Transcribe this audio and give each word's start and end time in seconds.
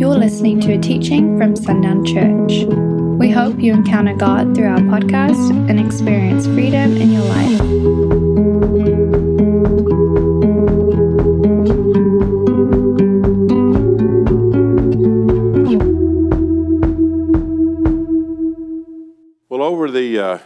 You're 0.00 0.16
listening 0.16 0.60
to 0.60 0.72
a 0.72 0.78
teaching 0.78 1.36
from 1.36 1.54
Sundown 1.54 2.06
Church. 2.06 2.64
We 3.18 3.30
hope 3.30 3.60
you 3.60 3.74
encounter 3.74 4.14
God 4.14 4.54
through 4.54 4.68
our 4.68 4.78
podcast 4.78 5.50
and 5.68 5.78
experience 5.78 6.46
freedom 6.46 6.96
in 6.96 7.12
your 7.12 7.22
life. 7.22 7.60
Well, 19.50 19.62
over 19.62 19.90
the 19.90 20.18
uh, 20.18 20.38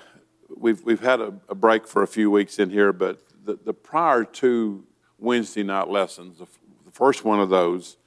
we've 0.57 0.82
we've 0.82 0.98
had 0.98 1.21
a, 1.21 1.32
a 1.48 1.55
break 1.55 1.86
for 1.86 2.02
a 2.02 2.09
few 2.09 2.29
weeks 2.29 2.59
in 2.59 2.71
here, 2.71 2.93
but 2.93 3.23
the, 3.45 3.57
the 3.64 3.73
prior 3.73 4.25
two 4.25 4.82
Wednesday 5.16 5.62
night 5.62 5.89
lessons, 5.89 6.39
the, 6.39 6.46
the 6.84 6.91
first 6.91 7.25
one 7.25 7.39
of 7.39 7.50
those 7.50 7.98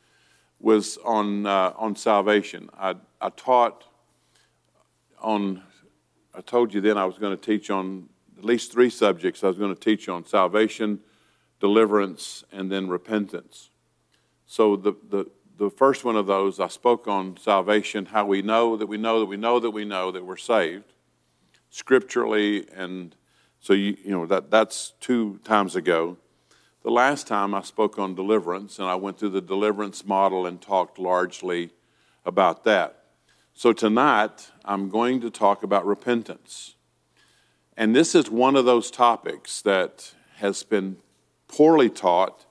was 0.59 0.97
on 1.03 1.45
uh, 1.45 1.73
on 1.77 1.95
salvation. 1.95 2.69
I 2.77 2.95
I 3.21 3.29
taught 3.29 3.85
on. 5.19 5.63
I 6.33 6.41
told 6.41 6.73
you 6.73 6.81
then 6.81 6.97
I 6.97 7.05
was 7.05 7.17
going 7.17 7.35
to 7.35 7.43
teach 7.43 7.71
on 7.71 8.09
at 8.37 8.45
least 8.45 8.71
three 8.71 8.89
subjects. 8.89 9.43
I 9.43 9.47
was 9.47 9.57
going 9.57 9.73
to 9.73 9.79
teach 9.79 10.07
on 10.07 10.25
salvation, 10.25 10.99
deliverance, 11.59 12.43
and 12.51 12.71
then 12.71 12.87
repentance. 12.87 13.71
So 14.45 14.75
the, 14.75 14.93
the, 15.09 15.25
the 15.57 15.69
first 15.69 16.05
one 16.05 16.15
of 16.15 16.27
those, 16.27 16.59
I 16.59 16.67
spoke 16.67 17.07
on 17.07 17.37
salvation, 17.37 18.05
how 18.05 18.25
we 18.25 18.41
know 18.41 18.77
that 18.77 18.85
we 18.85 18.97
know 18.97 19.19
that 19.19 19.25
we 19.25 19.37
know 19.37 19.59
that 19.59 19.71
we 19.71 19.83
know 19.83 20.11
that 20.11 20.25
we're 20.25 20.37
saved, 20.37 20.93
scripturally, 21.69 22.67
and 22.73 23.15
so 23.59 23.73
you, 23.73 23.97
you 24.03 24.11
know 24.11 24.25
that 24.27 24.51
that's 24.51 24.93
two 24.99 25.39
times 25.43 25.75
ago. 25.75 26.17
The 26.87 26.93
last 26.93 27.27
time 27.27 27.53
I 27.53 27.63
spoke 27.63 27.99
on 27.99 28.15
deliverance, 28.15 28.79
and 28.79 28.87
I 28.87 28.95
went 28.95 29.19
through 29.19 29.31
the 29.31 29.41
deliverance 29.41 30.05
model 30.05 30.45
and 30.45 30.61
talked 30.61 30.97
largely 30.97 31.71
about 32.25 32.63
that. 32.63 33.03
So 33.53 33.73
tonight 33.73 34.51
I'm 34.63 34.87
going 34.87 35.19
to 35.19 35.29
talk 35.29 35.63
about 35.63 35.85
repentance. 35.85 36.75
And 37.75 37.93
this 37.93 38.15
is 38.15 38.31
one 38.31 38.55
of 38.55 38.63
those 38.63 38.89
topics 38.89 39.61
that 39.63 40.13
has 40.37 40.63
been 40.63 40.95
poorly 41.49 41.89
taught 41.89 42.45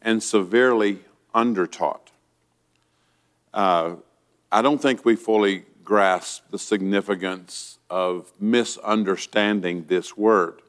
and 0.00 0.22
severely 0.22 1.00
undertaught. 1.34 2.12
Uh, 3.52 3.96
I 4.52 4.62
don't 4.62 4.80
think 4.80 5.04
we 5.04 5.16
fully 5.16 5.64
grasp 5.82 6.44
the 6.52 6.60
significance 6.60 7.80
of 7.90 8.32
misunderstanding 8.38 9.86
this 9.88 10.16
word. 10.16 10.62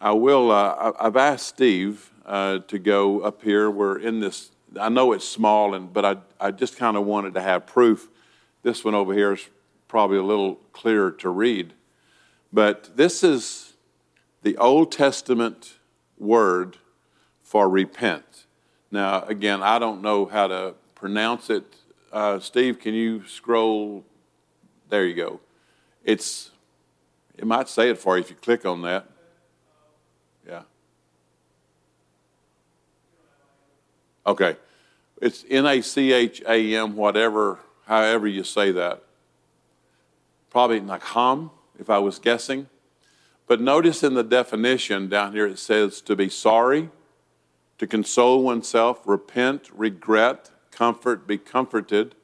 I 0.00 0.12
will. 0.12 0.50
Uh, 0.50 0.92
I've 0.98 1.16
asked 1.16 1.46
Steve 1.46 2.10
uh, 2.26 2.58
to 2.68 2.78
go 2.78 3.20
up 3.20 3.42
here. 3.42 3.70
We're 3.70 3.98
in 3.98 4.20
this. 4.20 4.50
I 4.78 4.88
know 4.88 5.12
it's 5.12 5.26
small, 5.26 5.74
and 5.74 5.92
but 5.92 6.04
I 6.04 6.16
I 6.40 6.50
just 6.50 6.76
kind 6.76 6.96
of 6.96 7.04
wanted 7.04 7.34
to 7.34 7.40
have 7.40 7.66
proof. 7.66 8.08
This 8.62 8.84
one 8.84 8.94
over 8.94 9.12
here 9.12 9.32
is 9.32 9.48
probably 9.88 10.18
a 10.18 10.22
little 10.22 10.56
clearer 10.72 11.10
to 11.12 11.28
read, 11.28 11.74
but 12.52 12.96
this 12.96 13.22
is 13.22 13.74
the 14.42 14.56
Old 14.56 14.90
Testament 14.90 15.74
word 16.18 16.78
for 17.42 17.68
repent. 17.68 18.46
Now, 18.90 19.22
again, 19.22 19.62
I 19.62 19.78
don't 19.78 20.02
know 20.02 20.26
how 20.26 20.48
to 20.48 20.74
pronounce 20.94 21.50
it. 21.50 21.64
Uh, 22.12 22.40
Steve, 22.40 22.78
can 22.78 22.94
you 22.94 23.24
scroll? 23.26 24.04
There 24.88 25.06
you 25.06 25.14
go. 25.14 25.40
It's. 26.04 26.50
It 27.36 27.46
might 27.46 27.68
say 27.68 27.90
it 27.90 27.98
for 27.98 28.16
you 28.16 28.22
if 28.22 28.30
you 28.30 28.36
click 28.36 28.64
on 28.64 28.82
that. 28.82 29.08
Okay. 34.26 34.56
It's 35.20 35.44
N 35.48 35.66
A 35.66 35.80
C 35.80 36.12
H 36.12 36.42
A 36.46 36.74
M, 36.74 36.96
whatever, 36.96 37.60
however 37.86 38.26
you 38.26 38.44
say 38.44 38.72
that. 38.72 39.02
Probably 40.50 40.80
Nakham, 40.80 41.50
if 41.78 41.88
I 41.90 41.98
was 41.98 42.18
guessing. 42.18 42.68
But 43.46 43.60
notice 43.60 44.02
in 44.02 44.14
the 44.14 44.24
definition 44.24 45.08
down 45.08 45.32
here 45.32 45.46
it 45.46 45.58
says 45.58 46.00
to 46.02 46.16
be 46.16 46.28
sorry, 46.28 46.90
to 47.78 47.86
console 47.86 48.42
oneself, 48.42 49.00
repent, 49.04 49.68
regret, 49.74 50.50
comfort, 50.70 51.26
be 51.26 51.38
comforted. 51.38 52.14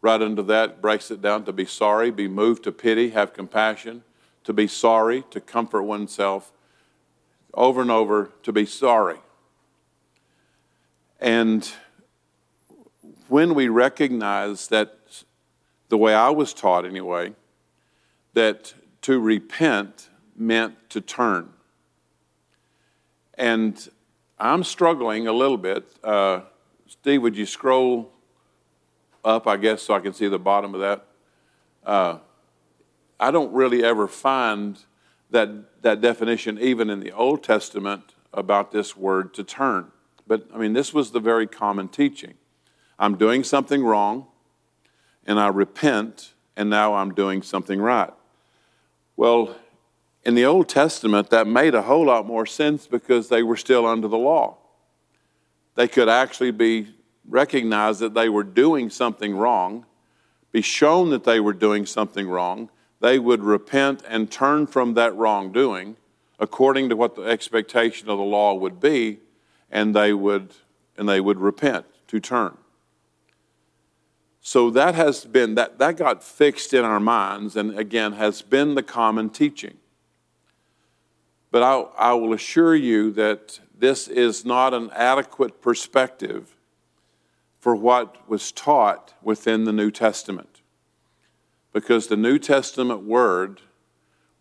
Right 0.00 0.20
under 0.20 0.42
that 0.42 0.82
breaks 0.82 1.10
it 1.10 1.22
down 1.22 1.44
to 1.44 1.52
be 1.52 1.64
sorry, 1.64 2.10
be 2.10 2.26
moved 2.26 2.64
to 2.64 2.72
pity, 2.72 3.10
have 3.10 3.32
compassion, 3.32 4.02
to 4.44 4.52
be 4.52 4.66
sorry, 4.66 5.24
to 5.30 5.40
comfort 5.40 5.82
oneself, 5.82 6.52
over 7.54 7.82
and 7.82 7.90
over, 7.90 8.32
to 8.42 8.52
be 8.52 8.66
sorry. 8.66 9.18
And 11.22 11.70
when 13.28 13.54
we 13.54 13.68
recognize 13.68 14.66
that, 14.68 14.98
the 15.88 15.96
way 15.96 16.14
I 16.14 16.30
was 16.30 16.52
taught 16.52 16.84
anyway, 16.84 17.34
that 18.34 18.74
to 19.02 19.20
repent 19.20 20.08
meant 20.34 20.74
to 20.90 21.00
turn. 21.00 21.50
And 23.34 23.88
I'm 24.36 24.64
struggling 24.64 25.28
a 25.28 25.32
little 25.32 25.56
bit. 25.56 25.88
Uh, 26.02 26.40
Steve, 26.88 27.22
would 27.22 27.36
you 27.36 27.46
scroll 27.46 28.10
up, 29.24 29.46
I 29.46 29.58
guess, 29.58 29.82
so 29.82 29.94
I 29.94 30.00
can 30.00 30.14
see 30.14 30.26
the 30.26 30.40
bottom 30.40 30.74
of 30.74 30.80
that? 30.80 31.06
Uh, 31.86 32.18
I 33.20 33.30
don't 33.30 33.52
really 33.52 33.84
ever 33.84 34.08
find 34.08 34.76
that, 35.30 35.82
that 35.82 36.00
definition, 36.00 36.58
even 36.58 36.90
in 36.90 36.98
the 36.98 37.12
Old 37.12 37.44
Testament, 37.44 38.14
about 38.32 38.72
this 38.72 38.96
word 38.96 39.32
to 39.34 39.44
turn. 39.44 39.92
But 40.26 40.48
I 40.54 40.58
mean, 40.58 40.72
this 40.72 40.94
was 40.94 41.10
the 41.10 41.20
very 41.20 41.46
common 41.46 41.88
teaching. 41.88 42.34
I'm 42.98 43.16
doing 43.16 43.44
something 43.44 43.84
wrong, 43.84 44.26
and 45.26 45.38
I 45.40 45.48
repent, 45.48 46.32
and 46.56 46.70
now 46.70 46.94
I'm 46.94 47.14
doing 47.14 47.42
something 47.42 47.80
right. 47.80 48.12
Well, 49.16 49.56
in 50.24 50.34
the 50.34 50.44
Old 50.44 50.68
Testament, 50.68 51.30
that 51.30 51.46
made 51.46 51.74
a 51.74 51.82
whole 51.82 52.06
lot 52.06 52.26
more 52.26 52.46
sense 52.46 52.86
because 52.86 53.28
they 53.28 53.42
were 53.42 53.56
still 53.56 53.86
under 53.86 54.08
the 54.08 54.18
law. 54.18 54.58
They 55.74 55.88
could 55.88 56.08
actually 56.08 56.52
be 56.52 56.94
recognized 57.28 58.00
that 58.00 58.14
they 58.14 58.28
were 58.28 58.44
doing 58.44 58.90
something 58.90 59.36
wrong, 59.36 59.86
be 60.52 60.62
shown 60.62 61.10
that 61.10 61.24
they 61.24 61.40
were 61.40 61.52
doing 61.52 61.86
something 61.86 62.28
wrong. 62.28 62.68
They 63.00 63.18
would 63.18 63.42
repent 63.42 64.02
and 64.06 64.30
turn 64.30 64.66
from 64.66 64.94
that 64.94 65.16
wrongdoing 65.16 65.96
according 66.38 66.88
to 66.88 66.96
what 66.96 67.14
the 67.14 67.22
expectation 67.22 68.08
of 68.08 68.18
the 68.18 68.24
law 68.24 68.52
would 68.52 68.80
be, 68.80 69.18
and 69.72 69.96
they 69.96 70.12
would 70.12 70.54
and 70.96 71.08
they 71.08 71.20
would 71.20 71.38
repent 71.38 71.86
to 72.06 72.20
turn. 72.20 72.56
So 74.40 74.70
that 74.70 74.94
has 74.94 75.24
been 75.24 75.54
that 75.56 75.78
that 75.78 75.96
got 75.96 76.22
fixed 76.22 76.74
in 76.74 76.84
our 76.84 77.00
minds 77.00 77.56
and 77.56 77.76
again 77.78 78.12
has 78.12 78.42
been 78.42 78.74
the 78.74 78.82
common 78.82 79.30
teaching. 79.30 79.78
But 81.50 81.62
I, 81.62 81.80
I 81.98 82.12
will 82.14 82.32
assure 82.32 82.74
you 82.74 83.10
that 83.12 83.60
this 83.76 84.08
is 84.08 84.44
not 84.44 84.72
an 84.72 84.90
adequate 84.94 85.60
perspective 85.60 86.56
for 87.58 87.76
what 87.76 88.28
was 88.28 88.50
taught 88.50 89.14
within 89.22 89.64
the 89.64 89.72
New 89.72 89.90
Testament. 89.90 90.62
Because 91.72 92.06
the 92.06 92.16
New 92.16 92.38
Testament 92.38 93.02
word, 93.02 93.60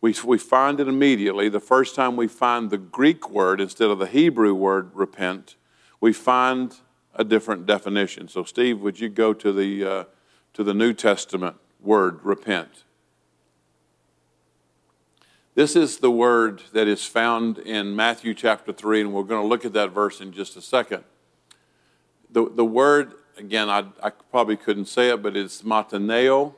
we, 0.01 0.15
we 0.25 0.39
find 0.39 0.79
it 0.79 0.87
immediately. 0.87 1.47
The 1.47 1.59
first 1.59 1.93
time 1.93 2.15
we 2.15 2.27
find 2.27 2.71
the 2.71 2.77
Greek 2.79 3.29
word 3.29 3.61
instead 3.61 3.91
of 3.91 3.99
the 3.99 4.07
Hebrew 4.07 4.55
word 4.55 4.89
repent, 4.95 5.55
we 5.99 6.11
find 6.11 6.75
a 7.13 7.23
different 7.23 7.67
definition. 7.67 8.27
So, 8.27 8.43
Steve, 8.43 8.79
would 8.81 8.99
you 8.99 9.09
go 9.09 9.33
to 9.33 9.53
the, 9.53 9.85
uh, 9.85 10.03
to 10.53 10.63
the 10.63 10.73
New 10.73 10.93
Testament 10.93 11.55
word 11.79 12.19
repent? 12.23 12.83
This 15.53 15.75
is 15.75 15.97
the 15.97 16.09
word 16.09 16.63
that 16.73 16.87
is 16.87 17.05
found 17.05 17.59
in 17.59 17.95
Matthew 17.95 18.33
chapter 18.33 18.73
3, 18.73 19.01
and 19.01 19.13
we're 19.13 19.23
going 19.23 19.41
to 19.41 19.47
look 19.47 19.65
at 19.65 19.73
that 19.73 19.91
verse 19.91 20.21
in 20.21 20.31
just 20.31 20.55
a 20.55 20.61
second. 20.61 21.03
The, 22.31 22.49
the 22.49 22.65
word, 22.65 23.13
again, 23.37 23.69
I, 23.69 23.83
I 24.01 24.09
probably 24.09 24.55
couldn't 24.55 24.85
say 24.85 25.09
it, 25.09 25.21
but 25.21 25.35
it's 25.35 25.61
mataneo. 25.61 26.55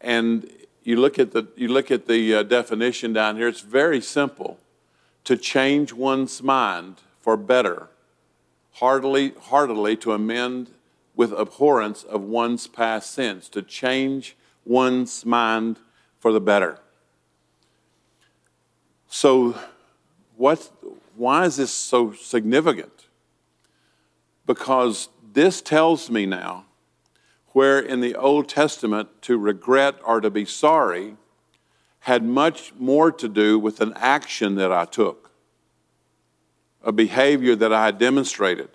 And 0.00 0.48
you 0.84 0.96
look 0.96 1.18
at 1.18 1.32
the, 1.32 1.46
you 1.56 1.68
look 1.68 1.90
at 1.90 2.06
the 2.06 2.34
uh, 2.34 2.42
definition 2.42 3.12
down 3.12 3.36
here, 3.36 3.48
it's 3.48 3.60
very 3.60 4.00
simple 4.00 4.58
to 5.24 5.36
change 5.36 5.92
one's 5.92 6.42
mind 6.42 6.96
for 7.20 7.36
better, 7.36 7.88
heartily, 8.74 9.34
heartily 9.40 9.96
to 9.96 10.12
amend 10.12 10.70
with 11.14 11.32
abhorrence 11.32 12.02
of 12.02 12.22
one's 12.22 12.66
past 12.66 13.12
sins, 13.12 13.48
to 13.50 13.62
change 13.62 14.36
one's 14.64 15.24
mind 15.24 15.78
for 16.18 16.32
the 16.32 16.40
better. 16.40 16.78
So, 19.08 19.56
what, 20.36 20.70
why 21.16 21.44
is 21.44 21.56
this 21.56 21.70
so 21.70 22.12
significant? 22.14 23.06
Because 24.46 25.08
this 25.32 25.60
tells 25.60 26.10
me 26.10 26.26
now 26.26 26.64
where 27.52 27.78
in 27.78 28.00
the 28.00 28.14
Old 28.14 28.48
Testament 28.48 29.08
to 29.22 29.38
regret 29.38 29.96
or 30.04 30.20
to 30.20 30.30
be 30.30 30.44
sorry 30.44 31.16
had 32.00 32.24
much 32.24 32.74
more 32.78 33.12
to 33.12 33.28
do 33.28 33.58
with 33.58 33.80
an 33.80 33.92
action 33.96 34.56
that 34.56 34.72
I 34.72 34.84
took, 34.84 35.30
a 36.82 36.90
behavior 36.90 37.54
that 37.54 37.72
I 37.72 37.90
demonstrated. 37.92 38.70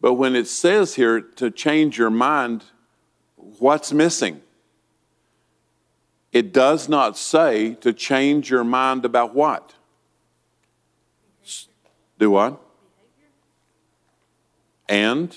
But 0.00 0.14
when 0.14 0.34
it 0.34 0.48
says 0.48 0.94
here 0.94 1.20
to 1.20 1.50
change 1.50 1.96
your 1.96 2.10
mind, 2.10 2.64
what's 3.36 3.92
missing? 3.92 4.42
It 6.32 6.52
does 6.52 6.88
not 6.88 7.16
say 7.16 7.74
to 7.74 7.92
change 7.92 8.50
your 8.50 8.64
mind 8.64 9.04
about 9.04 9.34
what? 9.34 9.74
Do 12.18 12.30
what? 12.30 12.60
And 14.88 15.36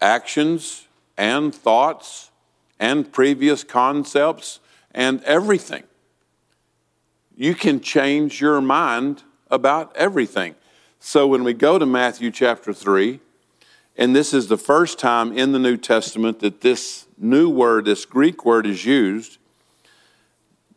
actions 0.00 0.86
and 1.16 1.54
thoughts 1.54 2.30
and 2.78 3.12
previous 3.12 3.64
concepts 3.64 4.60
and 4.92 5.22
everything. 5.24 5.84
You 7.36 7.54
can 7.54 7.80
change 7.80 8.40
your 8.40 8.60
mind 8.60 9.22
about 9.50 9.94
everything. 9.96 10.54
So 11.00 11.26
when 11.26 11.44
we 11.44 11.52
go 11.52 11.78
to 11.78 11.86
Matthew 11.86 12.30
chapter 12.30 12.72
3, 12.72 13.20
and 13.98 14.14
this 14.14 14.34
is 14.34 14.48
the 14.48 14.58
first 14.58 14.98
time 14.98 15.36
in 15.36 15.52
the 15.52 15.58
New 15.58 15.76
Testament 15.76 16.40
that 16.40 16.60
this 16.60 17.06
new 17.18 17.48
word, 17.48 17.86
this 17.86 18.04
Greek 18.04 18.44
word, 18.44 18.66
is 18.66 18.84
used. 18.84 19.38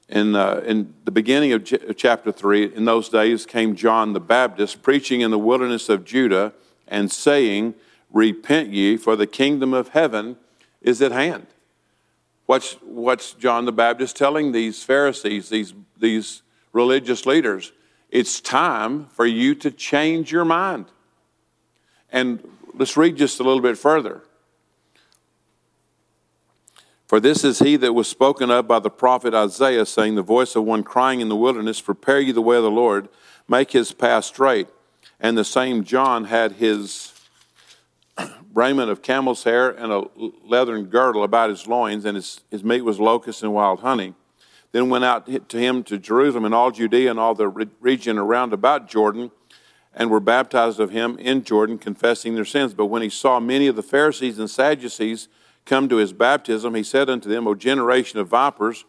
In, 0.07 0.35
uh, 0.35 0.61
in 0.65 0.93
the 1.05 1.11
beginning 1.11 1.53
of 1.53 1.65
ch- 1.65 1.75
chapter 1.95 2.31
3, 2.31 2.75
in 2.75 2.85
those 2.85 3.09
days 3.09 3.45
came 3.45 3.75
John 3.75 4.13
the 4.13 4.19
Baptist, 4.19 4.81
preaching 4.81 5.21
in 5.21 5.31
the 5.31 5.39
wilderness 5.39 5.89
of 5.89 6.05
Judah 6.05 6.53
and 6.87 7.11
saying, 7.11 7.75
Repent 8.11 8.69
ye, 8.69 8.97
for 8.97 9.15
the 9.15 9.27
kingdom 9.27 9.73
of 9.73 9.89
heaven 9.89 10.37
is 10.81 11.01
at 11.01 11.11
hand. 11.11 11.47
What's, 12.45 12.73
what's 12.81 13.33
John 13.33 13.65
the 13.65 13.71
Baptist 13.71 14.15
telling 14.15 14.51
these 14.51 14.83
Pharisees, 14.83 15.49
these, 15.49 15.73
these 15.97 16.41
religious 16.73 17.25
leaders? 17.25 17.71
It's 18.09 18.41
time 18.41 19.05
for 19.07 19.25
you 19.25 19.53
to 19.55 19.69
change 19.69 20.31
your 20.31 20.45
mind. 20.45 20.85
And 22.11 22.43
let's 22.73 22.97
read 22.97 23.17
just 23.17 23.39
a 23.39 23.43
little 23.43 23.61
bit 23.61 23.77
further. 23.77 24.23
For 27.05 27.19
this 27.19 27.43
is 27.43 27.59
he 27.59 27.75
that 27.77 27.93
was 27.93 28.07
spoken 28.07 28.51
of 28.51 28.67
by 28.67 28.79
the 28.79 28.89
prophet 28.89 29.33
Isaiah, 29.33 29.85
saying, 29.85 30.15
The 30.15 30.21
voice 30.21 30.55
of 30.55 30.63
one 30.63 30.83
crying 30.83 31.21
in 31.21 31.29
the 31.29 31.35
wilderness, 31.35 31.81
Prepare 31.81 32.19
ye 32.19 32.31
the 32.31 32.41
way 32.41 32.57
of 32.57 32.63
the 32.63 32.71
Lord, 32.71 33.09
make 33.47 33.71
his 33.71 33.91
path 33.91 34.25
straight. 34.25 34.67
And 35.19 35.37
the 35.37 35.43
same 35.43 35.83
John 35.83 36.25
had 36.25 36.53
his 36.53 37.13
raiment 38.53 38.89
of 38.89 39.01
camel's 39.01 39.43
hair 39.43 39.69
and 39.69 39.91
a 39.91 40.05
leathern 40.43 40.85
girdle 40.85 41.23
about 41.23 41.49
his 41.49 41.67
loins, 41.67 42.05
and 42.05 42.15
his, 42.15 42.41
his 42.49 42.63
meat 42.63 42.81
was 42.81 42.99
locusts 42.99 43.43
and 43.43 43.53
wild 43.53 43.79
honey. 43.81 44.13
Then 44.71 44.89
went 44.89 45.05
out 45.05 45.49
to 45.49 45.57
him 45.57 45.83
to 45.83 45.97
Jerusalem 45.97 46.45
and 46.45 46.53
all 46.53 46.71
Judea 46.71 47.09
and 47.09 47.19
all 47.19 47.33
the 47.33 47.47
region 47.47 48.17
around 48.17 48.53
about 48.53 48.87
Jordan, 48.87 49.31
and 49.93 50.09
were 50.09 50.19
baptized 50.19 50.79
of 50.79 50.91
him 50.91 51.17
in 51.17 51.43
Jordan, 51.43 51.77
confessing 51.77 52.35
their 52.35 52.45
sins. 52.45 52.73
But 52.73 52.85
when 52.85 53.01
he 53.01 53.09
saw 53.09 53.39
many 53.39 53.67
of 53.67 53.75
the 53.75 53.83
Pharisees 53.83 54.37
and 54.37 54.49
Sadducees 54.49 55.27
come 55.65 55.89
to 55.89 55.97
his 55.97 56.13
baptism, 56.13 56.75
he 56.75 56.83
said 56.83 57.09
unto 57.09 57.27
them, 57.27 57.47
O 57.47 57.55
generation 57.55 58.19
of 58.19 58.27
vipers, 58.27 58.85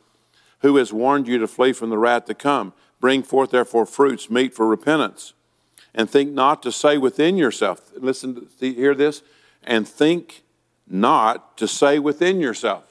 who 0.60 0.76
has 0.76 0.92
warned 0.92 1.26
you 1.26 1.38
to 1.38 1.48
flee 1.48 1.72
from 1.72 1.90
the 1.90 1.98
wrath 1.98 2.26
to 2.26 2.34
come? 2.34 2.74
Bring 3.00 3.22
forth 3.22 3.50
therefore 3.50 3.86
fruits 3.86 4.28
meet 4.28 4.54
for 4.54 4.66
repentance. 4.66 5.32
And 5.94 6.08
think 6.08 6.32
not 6.32 6.62
to 6.62 6.72
say 6.72 6.98
within 6.98 7.36
yourself, 7.36 7.90
listen, 7.96 8.48
hear 8.60 8.94
this, 8.94 9.22
and 9.64 9.86
think 9.86 10.42
not 10.86 11.56
to 11.58 11.66
say 11.66 11.98
within 11.98 12.40
yourself. 12.40 12.84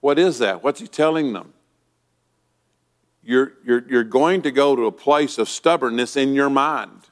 What 0.00 0.18
is 0.18 0.38
that? 0.38 0.62
What's 0.62 0.80
he 0.80 0.86
telling 0.86 1.32
them? 1.32 1.54
You're, 3.22 3.52
you're, 3.64 3.88
you're 3.88 4.04
going 4.04 4.42
to 4.42 4.50
go 4.50 4.74
to 4.74 4.86
a 4.86 4.92
place 4.92 5.38
of 5.38 5.48
stubbornness 5.48 6.16
in 6.16 6.34
your 6.34 6.50
mind. 6.50 7.02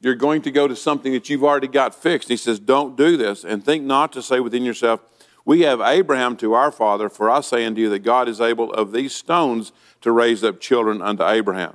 You're 0.00 0.14
going 0.14 0.42
to 0.42 0.52
go 0.52 0.68
to 0.68 0.76
something 0.76 1.12
that 1.12 1.28
you've 1.28 1.42
already 1.42 1.66
got 1.66 1.94
fixed. 1.94 2.28
He 2.28 2.36
says, 2.36 2.60
Don't 2.60 2.96
do 2.96 3.16
this, 3.16 3.44
and 3.44 3.64
think 3.64 3.84
not 3.84 4.12
to 4.12 4.22
say 4.22 4.38
within 4.38 4.64
yourself, 4.64 5.00
We 5.44 5.62
have 5.62 5.80
Abraham 5.80 6.36
to 6.36 6.54
our 6.54 6.70
father, 6.70 7.08
for 7.08 7.28
I 7.28 7.40
say 7.40 7.64
unto 7.64 7.80
you 7.80 7.90
that 7.90 8.00
God 8.00 8.28
is 8.28 8.40
able 8.40 8.72
of 8.72 8.92
these 8.92 9.14
stones 9.14 9.72
to 10.02 10.12
raise 10.12 10.44
up 10.44 10.60
children 10.60 11.02
unto 11.02 11.26
Abraham. 11.26 11.74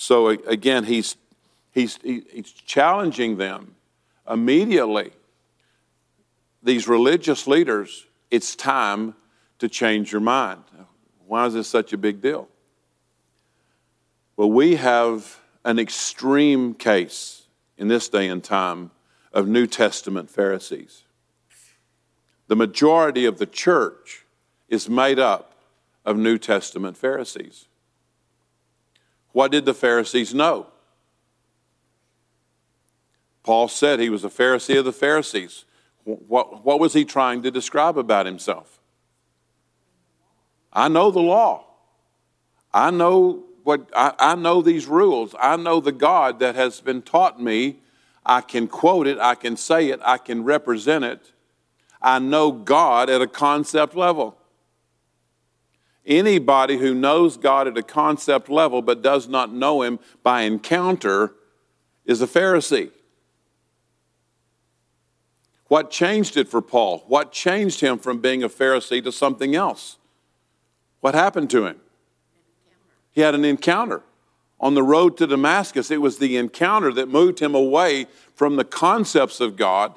So 0.00 0.28
again, 0.28 0.84
he's, 0.84 1.14
he's, 1.72 1.98
he's 2.02 2.50
challenging 2.50 3.36
them 3.36 3.74
immediately. 4.26 5.10
These 6.62 6.88
religious 6.88 7.46
leaders, 7.46 8.06
it's 8.30 8.56
time 8.56 9.14
to 9.58 9.68
change 9.68 10.10
your 10.10 10.22
mind. 10.22 10.62
Why 11.26 11.44
is 11.44 11.52
this 11.52 11.68
such 11.68 11.92
a 11.92 11.98
big 11.98 12.22
deal? 12.22 12.48
Well, 14.38 14.50
we 14.50 14.76
have 14.76 15.38
an 15.66 15.78
extreme 15.78 16.72
case 16.72 17.42
in 17.76 17.88
this 17.88 18.08
day 18.08 18.28
and 18.28 18.42
time 18.42 18.92
of 19.34 19.48
New 19.48 19.66
Testament 19.66 20.30
Pharisees. 20.30 21.02
The 22.46 22.56
majority 22.56 23.26
of 23.26 23.36
the 23.36 23.44
church 23.44 24.24
is 24.66 24.88
made 24.88 25.18
up 25.18 25.52
of 26.06 26.16
New 26.16 26.38
Testament 26.38 26.96
Pharisees. 26.96 27.66
What 29.32 29.52
did 29.52 29.64
the 29.64 29.74
Pharisees 29.74 30.34
know? 30.34 30.66
Paul 33.42 33.68
said 33.68 34.00
he 34.00 34.10
was 34.10 34.24
a 34.24 34.28
Pharisee 34.28 34.78
of 34.78 34.84
the 34.84 34.92
Pharisees. 34.92 35.64
What, 36.04 36.64
what 36.64 36.80
was 36.80 36.92
he 36.92 37.04
trying 37.04 37.42
to 37.42 37.50
describe 37.50 37.96
about 37.96 38.26
himself? 38.26 38.80
I 40.72 40.88
know 40.88 41.10
the 41.10 41.20
law. 41.20 41.66
I 42.72 42.90
know 42.90 43.44
what 43.64 43.90
I, 43.94 44.14
I, 44.18 44.34
know 44.34 44.62
these 44.62 44.86
rules. 44.86 45.34
I 45.38 45.56
know 45.56 45.80
the 45.80 45.92
God 45.92 46.38
that 46.38 46.54
has 46.54 46.80
been 46.80 47.02
taught 47.02 47.40
me. 47.40 47.80
I 48.24 48.40
can 48.40 48.68
quote 48.68 49.06
it, 49.06 49.18
I 49.18 49.34
can 49.34 49.56
say 49.56 49.88
it, 49.88 50.00
I 50.04 50.18
can 50.18 50.44
represent 50.44 51.04
it. 51.04 51.32
I 52.00 52.18
know 52.18 52.52
God 52.52 53.10
at 53.10 53.20
a 53.20 53.26
concept 53.26 53.94
level. 53.94 54.36
Anybody 56.06 56.78
who 56.78 56.94
knows 56.94 57.36
God 57.36 57.68
at 57.68 57.76
a 57.76 57.82
concept 57.82 58.48
level 58.48 58.82
but 58.82 59.02
does 59.02 59.28
not 59.28 59.52
know 59.52 59.82
Him 59.82 59.98
by 60.22 60.42
encounter 60.42 61.32
is 62.04 62.22
a 62.22 62.26
Pharisee. 62.26 62.90
What 65.70 65.92
changed 65.92 66.36
it 66.36 66.48
for 66.48 66.60
Paul? 66.60 67.04
What 67.06 67.30
changed 67.30 67.80
him 67.80 67.96
from 67.96 68.20
being 68.20 68.42
a 68.42 68.48
Pharisee 68.48 69.04
to 69.04 69.12
something 69.12 69.54
else? 69.54 69.98
What 70.98 71.14
happened 71.14 71.48
to 71.50 71.64
him? 71.64 71.76
He 73.12 73.20
had 73.20 73.36
an 73.36 73.44
encounter 73.44 74.02
on 74.58 74.74
the 74.74 74.82
road 74.82 75.16
to 75.18 75.28
Damascus. 75.28 75.92
It 75.92 76.00
was 76.00 76.18
the 76.18 76.36
encounter 76.36 76.92
that 76.94 77.08
moved 77.08 77.38
him 77.38 77.54
away 77.54 78.08
from 78.34 78.56
the 78.56 78.64
concepts 78.64 79.38
of 79.38 79.54
God, 79.54 79.94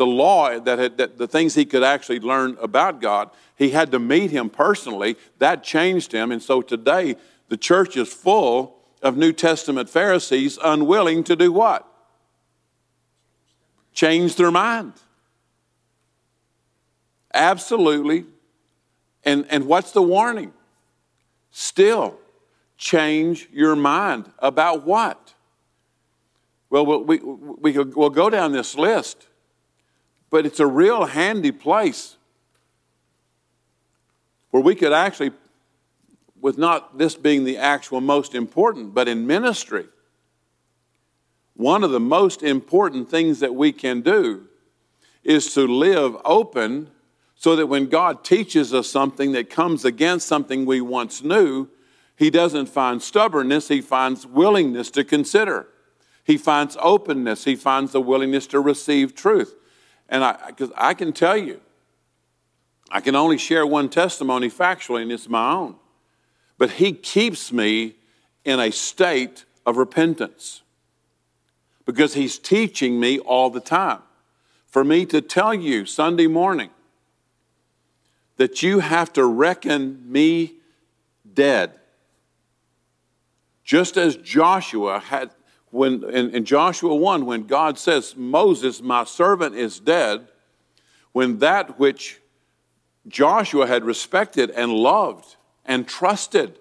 the 0.00 0.06
law, 0.06 0.58
that, 0.58 0.78
had, 0.78 0.96
that 0.96 1.18
the 1.18 1.28
things 1.28 1.54
he 1.54 1.64
could 1.64 1.84
actually 1.84 2.18
learn 2.20 2.56
about 2.58 3.00
God. 3.00 3.30
He 3.54 3.70
had 3.70 3.92
to 3.92 3.98
meet 3.98 4.30
him 4.30 4.48
personally. 4.48 5.16
That 5.38 5.62
changed 5.62 6.10
him. 6.10 6.32
And 6.32 6.42
so 6.42 6.62
today, 6.62 7.16
the 7.48 7.56
church 7.56 7.96
is 7.96 8.12
full 8.12 8.78
of 9.02 9.16
New 9.16 9.32
Testament 9.32 9.90
Pharisees 9.90 10.58
unwilling 10.64 11.22
to 11.24 11.36
do 11.36 11.52
what? 11.52 11.86
Change 13.92 14.36
their 14.36 14.50
mind. 14.50 14.94
Absolutely 17.34 18.24
and, 19.24 19.46
and 19.50 19.66
what's 19.66 19.92
the 19.92 20.02
warning? 20.02 20.52
Still, 21.50 22.18
change 22.76 23.48
your 23.52 23.76
mind 23.76 24.30
about 24.38 24.84
what? 24.86 25.34
Well, 26.70 27.04
we, 27.04 27.18
we, 27.18 27.72
we'll 27.78 28.10
go 28.10 28.30
down 28.30 28.52
this 28.52 28.76
list, 28.76 29.26
but 30.30 30.46
it's 30.46 30.60
a 30.60 30.66
real 30.66 31.06
handy 31.06 31.52
place 31.52 32.16
where 34.50 34.62
we 34.62 34.74
could 34.74 34.92
actually, 34.92 35.32
with 36.40 36.56
not 36.56 36.98
this 36.98 37.14
being 37.14 37.44
the 37.44 37.58
actual 37.58 38.00
most 38.00 38.34
important, 38.34 38.94
but 38.94 39.08
in 39.08 39.26
ministry, 39.26 39.86
one 41.54 41.84
of 41.84 41.90
the 41.90 42.00
most 42.00 42.42
important 42.42 43.10
things 43.10 43.40
that 43.40 43.54
we 43.54 43.72
can 43.72 44.00
do 44.00 44.46
is 45.22 45.52
to 45.54 45.66
live 45.66 46.16
open 46.24 46.90
so 47.34 47.56
that 47.56 47.66
when 47.66 47.86
God 47.86 48.24
teaches 48.24 48.72
us 48.72 48.88
something 48.88 49.32
that 49.32 49.50
comes 49.50 49.84
against 49.84 50.26
something 50.26 50.64
we 50.64 50.80
once 50.80 51.22
knew, 51.22 51.68
He 52.16 52.30
doesn't 52.30 52.66
find 52.66 53.02
stubbornness, 53.02 53.68
He 53.68 53.80
finds 53.80 54.26
willingness 54.26 54.90
to 54.92 55.04
consider. 55.04 55.66
He 56.24 56.36
finds 56.36 56.76
openness, 56.80 57.44
He 57.44 57.56
finds 57.56 57.92
the 57.92 58.00
willingness 58.00 58.46
to 58.48 58.60
receive 58.60 59.14
truth. 59.14 59.54
And 60.10 60.24
I, 60.24 60.48
because 60.48 60.70
I 60.76 60.92
can 60.92 61.12
tell 61.12 61.36
you, 61.36 61.60
I 62.90 63.00
can 63.00 63.14
only 63.14 63.38
share 63.38 63.64
one 63.64 63.88
testimony 63.88 64.50
factually, 64.50 65.02
and 65.02 65.12
it's 65.12 65.28
my 65.28 65.52
own. 65.52 65.76
But 66.58 66.72
He 66.72 66.92
keeps 66.92 67.52
me 67.52 67.94
in 68.44 68.58
a 68.58 68.70
state 68.72 69.44
of 69.64 69.76
repentance 69.76 70.62
because 71.86 72.14
He's 72.14 72.38
teaching 72.38 72.98
me 72.98 73.20
all 73.20 73.48
the 73.48 73.60
time. 73.60 74.02
For 74.66 74.84
me 74.84 75.06
to 75.06 75.20
tell 75.20 75.54
you 75.54 75.86
Sunday 75.86 76.26
morning, 76.26 76.70
that 78.36 78.62
you 78.62 78.80
have 78.80 79.12
to 79.12 79.24
reckon 79.24 80.10
me 80.10 80.54
dead. 81.34 81.72
Just 83.64 83.96
as 83.96 84.16
Joshua 84.16 84.98
had, 84.98 85.30
when 85.70 86.04
in, 86.04 86.30
in 86.30 86.44
Joshua 86.44 86.94
1, 86.94 87.26
when 87.26 87.46
God 87.46 87.78
says, 87.78 88.16
Moses, 88.16 88.82
my 88.82 89.04
servant, 89.04 89.54
is 89.54 89.78
dead, 89.80 90.28
when 91.12 91.38
that 91.38 91.78
which 91.78 92.20
Joshua 93.08 93.66
had 93.66 93.84
respected 93.84 94.50
and 94.50 94.72
loved 94.72 95.36
and 95.64 95.86
trusted 95.86 96.58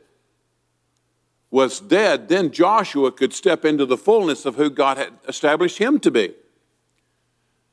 was 1.51 1.79
dead, 1.79 2.29
then 2.29 2.51
Joshua 2.51 3.11
could 3.11 3.33
step 3.33 3.65
into 3.65 3.85
the 3.85 3.97
fullness 3.97 4.45
of 4.45 4.55
who 4.55 4.69
God 4.69 4.97
had 4.97 5.13
established 5.27 5.79
him 5.79 5.99
to 6.01 6.11
be. 6.11 6.33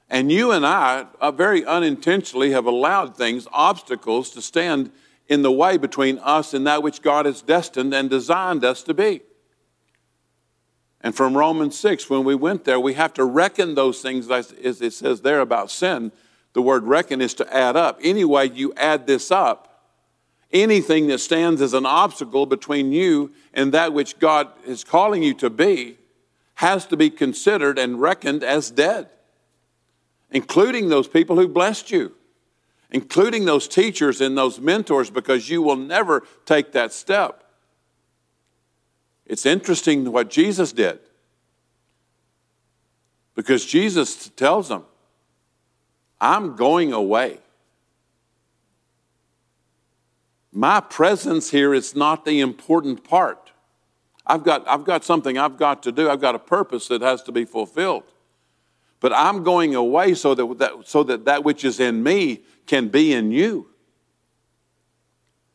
And 0.09 0.31
you 0.31 0.53
and 0.53 0.65
I, 0.65 1.07
uh, 1.21 1.31
very 1.33 1.65
unintentionally, 1.65 2.53
have 2.53 2.67
allowed 2.67 3.17
things, 3.17 3.47
obstacles, 3.53 4.31
to 4.31 4.41
stand 4.41 4.93
in 5.29 5.43
the 5.43 5.53
way 5.53 5.77
between 5.77 6.19
us 6.21 6.55
and 6.55 6.67
that 6.67 6.83
which 6.83 7.03
God 7.03 7.27
has 7.27 7.43
destined 7.43 7.93
and 7.93 8.09
designed 8.09 8.65
us 8.65 8.83
to 8.85 8.95
be. 8.95 9.23
And 11.07 11.15
from 11.15 11.37
Romans 11.37 11.79
6, 11.79 12.11
when 12.11 12.25
we 12.25 12.35
went 12.35 12.65
there, 12.65 12.81
we 12.81 12.95
have 12.95 13.15
to 13.15 13.25
reckon 13.25 13.77
those 13.77 14.03
things, 14.03 14.29
as 14.29 14.51
it 14.51 14.93
says 14.93 15.21
there 15.21 15.39
about 15.39 15.71
sin. 15.71 16.11
The 16.53 16.61
word 16.61 16.83
reckon 16.83 17.21
is 17.23 17.33
to 17.35 17.57
add 17.57 17.77
up. 17.77 18.01
Anyway, 18.03 18.51
you 18.51 18.75
add 18.77 19.07
this 19.07 19.31
up, 19.31 19.85
anything 20.53 21.07
that 21.07 21.21
stands 21.21 21.63
as 21.63 21.75
an 21.75 21.87
obstacle 21.87 22.45
between 22.45 22.91
you 22.91 23.31
and 23.55 23.71
that 23.71 23.93
which 23.93 24.19
God 24.19 24.49
is 24.67 24.83
calling 24.83 25.23
you 25.23 25.33
to 25.35 25.49
be 25.49 25.97
has 26.55 26.87
to 26.87 26.97
be 26.97 27.09
considered 27.09 27.79
and 27.79 28.01
reckoned 28.01 28.43
as 28.43 28.73
dead, 28.73 29.09
including 30.33 30.89
those 30.89 31.07
people 31.07 31.37
who 31.37 31.47
blessed 31.47 31.93
you, 31.93 32.17
including 32.91 33.45
those 33.45 33.69
teachers 33.69 34.21
and 34.21 34.37
those 34.37 34.59
mentors, 34.59 35.09
because 35.09 35.49
you 35.49 35.63
will 35.63 35.77
never 35.77 36.25
take 36.47 36.73
that 36.73 36.93
step. 36.93 37.45
It's 39.27 39.45
interesting 39.45 40.11
what 40.13 40.31
Jesus 40.31 40.73
did. 40.73 41.01
Because 43.35 43.67
Jesus 43.67 44.29
tells 44.31 44.69
them, 44.69 44.85
I'm 46.21 46.57
going 46.57 46.93
away. 46.93 47.39
My 50.53 50.81
presence 50.81 51.51
here 51.51 51.75
is 51.75 51.95
not 51.95 52.25
the 52.25 52.41
important 52.41 53.05
part. 53.05 53.53
I've 54.27 54.43
got, 54.43 54.67
I've 54.67 54.85
got 54.85 55.05
something 55.05 55.37
I've 55.37 55.59
got 55.59 55.83
to 55.83 55.93
do. 55.93 56.09
I've 56.09 56.21
got 56.21 56.35
a 56.35 56.39
purpose 56.39 56.89
that 56.89 57.03
has 57.03 57.23
to 57.25 57.33
be 57.33 57.45
fulfilled. 57.45 58.05
But 59.01 59.13
I'm 59.13 59.45
going 59.45 59.75
away 59.75 60.15
so 60.15 60.35
that, 60.35 60.59
that, 60.59 60.73
so 60.87 61.03
that 61.05 61.27
that 61.27 61.45
which 61.45 61.65
is 61.65 61.79
in 61.79 62.03
me 62.03 62.43
can 62.67 62.89
be 62.89 63.13
in 63.13 63.31
you. 63.31 63.69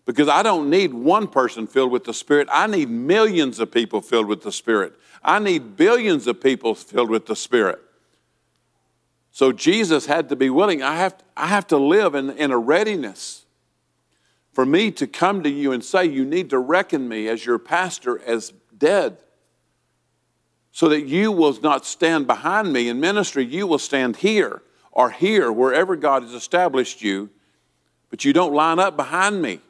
Because 0.05 0.27
I 0.27 0.43
don't 0.43 0.70
need 0.70 0.93
one 0.93 1.27
person 1.27 1.67
filled 1.67 1.91
with 1.91 2.05
the 2.05 2.13
Spirit. 2.13 2.48
I 2.51 2.67
need 2.67 2.89
millions 2.89 3.60
of 3.60 3.72
people 3.72 4.01
filled 4.01 4.27
with 4.27 4.41
the 4.41 4.51
Spirit. 4.51 4.93
I 5.24 5.39
need 5.39 5.77
billions 5.77 6.27
of 6.27 6.41
people 6.41 6.74
filled 6.74 7.10
with 7.10 7.27
the 7.27 7.36
Spirit. 7.36 7.79
So 9.31 9.51
Jesus 9.51 10.08
had 10.08 10.29
to 10.29 10.36
be 10.36 10.50
willing. 10.50 10.81
I 10.81 10.96
have, 10.96 11.15
I 11.38 11.48
have 11.48 11.67
to 11.67 11.77
live 11.77 12.15
in, 12.15 12.31
in 12.31 12.51
a 12.51 12.58
readiness 12.58 13.46
for 14.53 14.65
me 14.65 14.91
to 14.91 15.08
come 15.08 15.43
to 15.43 15.50
you 15.50 15.72
and 15.72 15.84
say, 15.84 16.05
You 16.05 16.25
need 16.25 16.50
to 16.50 16.60
reckon 16.60 17.08
me 17.08 17.27
as 17.27 17.46
your 17.46 17.60
pastor 17.60 18.20
as 18.25 18.51
dead. 18.77 19.17
So 20.74 20.89
that 20.89 21.05
you 21.05 21.31
will 21.31 21.58
not 21.62 21.86
stand 21.86 22.27
behind 22.27 22.74
me 22.74 22.89
in 22.89 23.00
ministry, 23.00 23.46
you 23.46 23.67
will 23.67 23.79
stand 23.79 24.17
here 24.17 24.62
or 24.91 25.12
here, 25.12 25.51
wherever 25.51 25.96
God 25.96 26.24
has 26.24 26.34
established 26.34 27.01
you, 27.01 27.29
but 28.10 28.25
you 28.25 28.34
don't 28.34 28.53
line 28.53 28.79
up 28.79 28.98
behind 28.98 29.41
me 29.41 29.62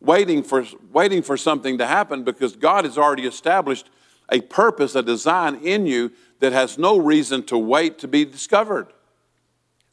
waiting 0.00 0.42
for, 0.42 0.64
waiting 0.92 1.22
for 1.22 1.36
something 1.36 1.78
to 1.78 1.86
happen 1.86 2.24
because 2.24 2.56
God 2.56 2.84
has 2.84 2.96
already 2.96 3.26
established 3.26 3.90
a 4.30 4.40
purpose, 4.40 4.94
a 4.94 5.02
design 5.02 5.56
in 5.56 5.86
you 5.86 6.12
that 6.38 6.52
has 6.52 6.78
no 6.78 6.98
reason 6.98 7.42
to 7.44 7.58
wait 7.58 7.98
to 7.98 8.08
be 8.08 8.24
discovered. 8.24 8.88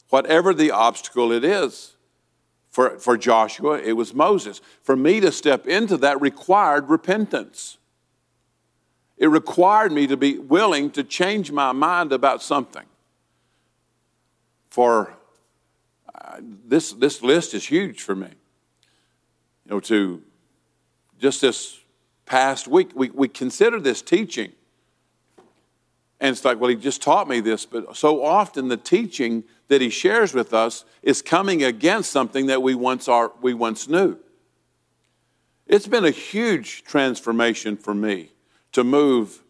Whatever 0.08 0.54
the 0.54 0.70
obstacle 0.70 1.32
it 1.32 1.44
is. 1.44 1.94
For, 2.70 2.98
for 2.98 3.16
Joshua, 3.16 3.78
it 3.78 3.94
was 3.94 4.14
Moses. 4.14 4.60
For 4.82 4.94
me 4.94 5.20
to 5.20 5.32
step 5.32 5.66
into 5.66 5.96
that 5.98 6.20
required 6.20 6.88
repentance. 6.88 7.78
It 9.16 9.26
required 9.26 9.90
me 9.90 10.06
to 10.06 10.16
be 10.16 10.38
willing 10.38 10.90
to 10.92 11.02
change 11.02 11.50
my 11.50 11.72
mind 11.72 12.12
about 12.12 12.42
something. 12.42 12.84
For 14.70 15.14
uh, 16.14 16.36
this, 16.40 16.92
this 16.92 17.22
list 17.22 17.52
is 17.52 17.66
huge 17.66 18.02
for 18.02 18.14
me 18.14 18.28
know, 19.68 19.80
to 19.80 20.22
just 21.18 21.40
this 21.40 21.78
past 22.26 22.68
week, 22.68 22.90
we, 22.94 23.10
we 23.10 23.28
consider 23.28 23.80
this 23.80 24.02
teaching. 24.02 24.52
And 26.20 26.30
it's 26.30 26.44
like, 26.44 26.58
well, 26.58 26.70
he 26.70 26.76
just 26.76 27.02
taught 27.02 27.28
me 27.28 27.40
this, 27.40 27.64
but 27.64 27.96
so 27.96 28.24
often 28.24 28.68
the 28.68 28.76
teaching 28.76 29.44
that 29.68 29.80
he 29.80 29.90
shares 29.90 30.34
with 30.34 30.52
us 30.52 30.84
is 31.02 31.22
coming 31.22 31.62
against 31.62 32.10
something 32.10 32.46
that 32.46 32.62
we 32.62 32.74
once, 32.74 33.08
are, 33.08 33.32
we 33.40 33.54
once 33.54 33.88
knew. 33.88 34.18
It's 35.66 35.86
been 35.86 36.04
a 36.04 36.10
huge 36.10 36.82
transformation 36.84 37.76
for 37.76 37.94
me 37.94 38.32
to 38.72 38.82
move 38.82 39.42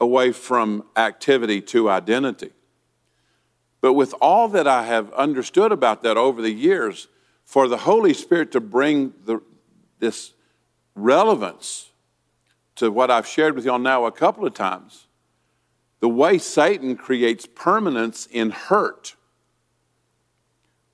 away 0.00 0.32
from 0.32 0.84
activity 0.96 1.60
to 1.62 1.88
identity. 1.88 2.50
But 3.80 3.94
with 3.94 4.14
all 4.20 4.48
that 4.48 4.66
I 4.66 4.84
have 4.84 5.12
understood 5.14 5.72
about 5.72 6.02
that 6.02 6.16
over 6.16 6.42
the 6.42 6.52
years, 6.52 7.08
for 7.44 7.68
the 7.68 7.78
Holy 7.78 8.14
Spirit 8.14 8.52
to 8.52 8.60
bring 8.60 9.12
the, 9.24 9.40
this 9.98 10.32
relevance 10.94 11.90
to 12.76 12.90
what 12.90 13.10
I've 13.10 13.26
shared 13.26 13.54
with 13.54 13.64
y'all 13.64 13.78
now 13.78 14.04
a 14.06 14.12
couple 14.12 14.46
of 14.46 14.54
times. 14.54 15.06
The 16.00 16.08
way 16.08 16.38
Satan 16.38 16.96
creates 16.96 17.46
permanence 17.46 18.26
in 18.30 18.50
hurt. 18.50 19.16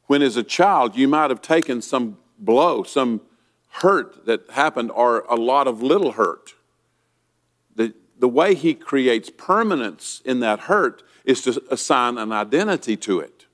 When, 0.07 0.23
as 0.23 0.37
a 0.37 0.43
child, 0.43 0.97
you 0.97 1.09
might 1.09 1.31
have 1.31 1.43
taken 1.43 1.83
some 1.83 2.19
blow, 2.39 2.83
some 2.83 3.23
hurt 3.71 4.27
that 4.27 4.51
happened, 4.51 4.91
or 4.91 5.21
a 5.29 5.37
lot 5.37 5.67
of 5.67 5.83
little 5.83 6.13
hurt. 6.13 6.55
The, 7.77 7.95
the 8.19 8.29
way 8.29 8.55
he 8.55 8.75
creates 8.75 9.31
permanence 9.31 10.21
in 10.25 10.41
that 10.41 10.61
hurt 10.61 11.03
is 11.25 11.43
to 11.43 11.63
assign 11.71 12.19
an 12.19 12.33
identity 12.33 12.97
to 12.99 13.21
it. 13.21 13.47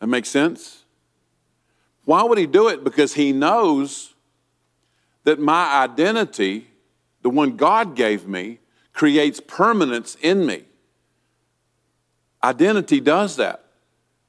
That 0.00 0.06
makes 0.06 0.28
sense? 0.28 0.79
Why 2.04 2.22
would 2.22 2.38
he 2.38 2.46
do 2.46 2.68
it? 2.68 2.82
Because 2.82 3.14
he 3.14 3.32
knows 3.32 4.14
that 5.24 5.38
my 5.38 5.82
identity, 5.82 6.68
the 7.22 7.30
one 7.30 7.56
God 7.56 7.94
gave 7.94 8.26
me, 8.26 8.58
creates 8.92 9.40
permanence 9.40 10.16
in 10.20 10.46
me. 10.46 10.64
Identity 12.42 13.00
does 13.00 13.36
that. 13.36 13.64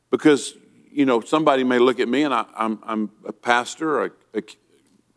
Because, 0.09 0.55
you 0.91 1.05
know, 1.05 1.21
somebody 1.21 1.63
may 1.63 1.79
look 1.79 1.99
at 1.99 2.09
me 2.09 2.23
and 2.23 2.33
I, 2.33 2.45
am 2.57 3.11
a 3.25 3.31
pastor, 3.31 4.05
a, 4.05 4.11
a, 4.33 4.43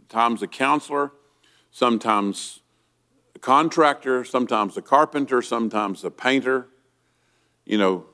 times 0.09 0.43
a 0.43 0.47
counselor, 0.47 1.11
sometimes 1.73 2.61
a 3.35 3.41
contractor, 3.41 4.25
sometimes 4.25 4.77
a 4.77 4.83
carpenter, 4.83 5.43
sometimes 5.43 6.05
a 6.05 6.11
painter, 6.11 6.69
you 7.65 7.77
know, 7.77 8.07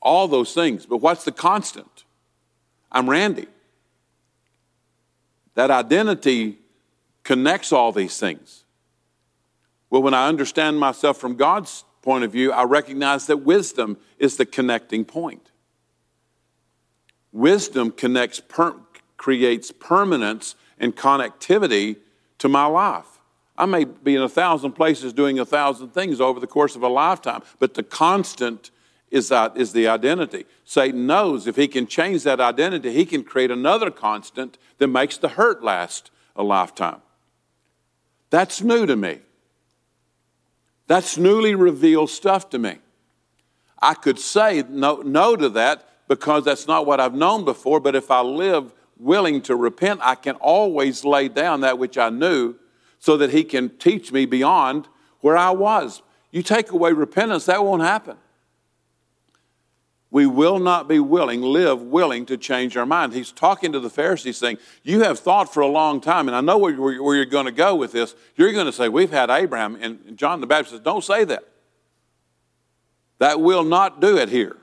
all 0.00 0.26
those 0.26 0.54
things. 0.54 0.86
But 0.86 0.98
what's 0.98 1.24
the 1.24 1.32
constant? 1.32 2.05
I'm 2.96 3.10
Randy. 3.10 3.46
That 5.54 5.70
identity 5.70 6.56
connects 7.24 7.70
all 7.70 7.92
these 7.92 8.18
things. 8.18 8.64
Well, 9.90 10.00
when 10.00 10.14
I 10.14 10.28
understand 10.28 10.80
myself 10.80 11.18
from 11.18 11.36
God's 11.36 11.84
point 12.00 12.24
of 12.24 12.32
view, 12.32 12.52
I 12.52 12.64
recognize 12.64 13.26
that 13.26 13.38
wisdom 13.38 13.98
is 14.18 14.38
the 14.38 14.46
connecting 14.46 15.04
point. 15.04 15.50
Wisdom 17.32 17.90
connects, 17.90 18.40
per- 18.40 18.76
creates 19.18 19.70
permanence 19.72 20.54
and 20.78 20.96
connectivity 20.96 21.96
to 22.38 22.48
my 22.48 22.64
life. 22.64 23.18
I 23.58 23.66
may 23.66 23.84
be 23.84 24.16
in 24.16 24.22
a 24.22 24.28
thousand 24.28 24.72
places 24.72 25.12
doing 25.12 25.38
a 25.38 25.44
thousand 25.44 25.90
things 25.90 26.18
over 26.18 26.40
the 26.40 26.46
course 26.46 26.74
of 26.74 26.82
a 26.82 26.88
lifetime, 26.88 27.42
but 27.58 27.74
the 27.74 27.82
constant 27.82 28.70
is, 29.16 29.28
that, 29.30 29.56
is 29.56 29.72
the 29.72 29.88
identity. 29.88 30.44
Satan 30.64 31.06
knows 31.06 31.46
if 31.46 31.56
he 31.56 31.66
can 31.66 31.86
change 31.86 32.22
that 32.24 32.40
identity, 32.40 32.92
he 32.92 33.04
can 33.04 33.24
create 33.24 33.50
another 33.50 33.90
constant 33.90 34.58
that 34.78 34.88
makes 34.88 35.16
the 35.16 35.30
hurt 35.30 35.64
last 35.64 36.10
a 36.36 36.42
lifetime. 36.42 37.00
That's 38.30 38.62
new 38.62 38.86
to 38.86 38.94
me. 38.94 39.20
That's 40.86 41.16
newly 41.16 41.54
revealed 41.54 42.10
stuff 42.10 42.50
to 42.50 42.58
me. 42.58 42.78
I 43.80 43.94
could 43.94 44.18
say 44.18 44.62
no, 44.68 44.96
no 44.96 45.34
to 45.34 45.48
that 45.50 45.88
because 46.08 46.44
that's 46.44 46.68
not 46.68 46.86
what 46.86 47.00
I've 47.00 47.14
known 47.14 47.44
before, 47.44 47.80
but 47.80 47.96
if 47.96 48.10
I 48.10 48.20
live 48.20 48.72
willing 48.98 49.42
to 49.42 49.56
repent, 49.56 50.00
I 50.02 50.14
can 50.14 50.36
always 50.36 51.04
lay 51.04 51.28
down 51.28 51.62
that 51.62 51.78
which 51.78 51.98
I 51.98 52.10
knew 52.10 52.54
so 52.98 53.16
that 53.16 53.30
He 53.30 53.44
can 53.44 53.70
teach 53.78 54.12
me 54.12 54.26
beyond 54.26 54.88
where 55.20 55.36
I 55.36 55.50
was. 55.50 56.02
You 56.30 56.42
take 56.42 56.70
away 56.70 56.92
repentance, 56.92 57.46
that 57.46 57.64
won't 57.64 57.82
happen 57.82 58.16
We 60.16 60.24
will 60.24 60.58
not 60.58 60.88
be 60.88 60.98
willing, 60.98 61.42
live 61.42 61.82
willing 61.82 62.24
to 62.24 62.38
change 62.38 62.74
our 62.74 62.86
mind. 62.86 63.12
He's 63.12 63.30
talking 63.30 63.72
to 63.72 63.80
the 63.80 63.90
Pharisees 63.90 64.38
saying, 64.38 64.56
You 64.82 65.02
have 65.02 65.18
thought 65.18 65.52
for 65.52 65.60
a 65.60 65.66
long 65.66 66.00
time, 66.00 66.26
and 66.26 66.34
I 66.34 66.40
know 66.40 66.56
where, 66.56 66.74
where 66.74 67.14
you're 67.14 67.26
going 67.26 67.44
to 67.44 67.52
go 67.52 67.74
with 67.74 67.92
this. 67.92 68.14
You're 68.34 68.52
going 68.52 68.64
to 68.64 68.72
say, 68.72 68.88
We've 68.88 69.10
had 69.10 69.28
Abraham. 69.28 69.76
And 69.78 70.16
John 70.16 70.40
the 70.40 70.46
Baptist 70.46 70.70
says, 70.70 70.80
Don't 70.80 71.04
say 71.04 71.24
that. 71.24 71.44
That 73.18 73.42
will 73.42 73.62
not 73.62 74.00
do 74.00 74.16
it 74.16 74.30
here. 74.30 74.56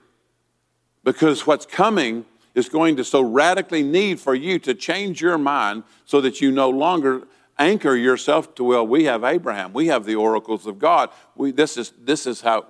Because 1.04 1.46
what's 1.46 1.68
coming 1.68 2.26
is 2.56 2.68
going 2.68 2.96
to 2.96 3.04
so 3.04 3.22
radically 3.22 3.84
need 3.84 4.20
for 4.20 4.34
you 4.34 4.58
to 4.58 4.74
change 4.74 5.22
your 5.22 5.38
mind 5.38 5.84
so 6.06 6.20
that 6.22 6.42
you 6.42 6.52
no 6.52 6.72
longer 6.72 7.28
anchor 7.60 7.96
yourself 7.96 8.56
to, 8.56 8.64
well, 8.64 8.88
we 8.88 9.04
have 9.04 9.24
Abraham, 9.24 9.72
we 9.72 9.86
have 9.86 10.06
the 10.06 10.16
oracles 10.16 10.66
of 10.66 10.80
God. 10.80 11.12
We, 11.36 11.52
this, 11.52 11.78
is, 11.78 11.94
this 12.02 12.26
is 12.26 12.42
how, 12.42 12.66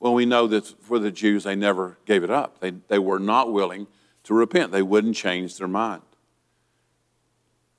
well, 0.00 0.14
we 0.14 0.24
know 0.24 0.46
that 0.46 0.66
for 0.82 0.98
the 0.98 1.10
Jews, 1.10 1.44
they 1.44 1.54
never 1.54 1.98
gave 2.06 2.24
it 2.24 2.30
up. 2.30 2.60
They, 2.60 2.70
they 2.88 2.98
were 2.98 3.18
not 3.18 3.52
willing 3.52 3.86
to 4.24 4.34
repent, 4.34 4.72
they 4.72 4.82
wouldn't 4.82 5.16
change 5.16 5.56
their 5.56 5.68
mind. 5.68 6.02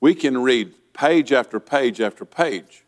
We 0.00 0.14
can 0.14 0.38
read 0.38 0.74
page 0.92 1.32
after 1.32 1.60
page 1.60 2.00
after 2.00 2.24
page 2.24 2.84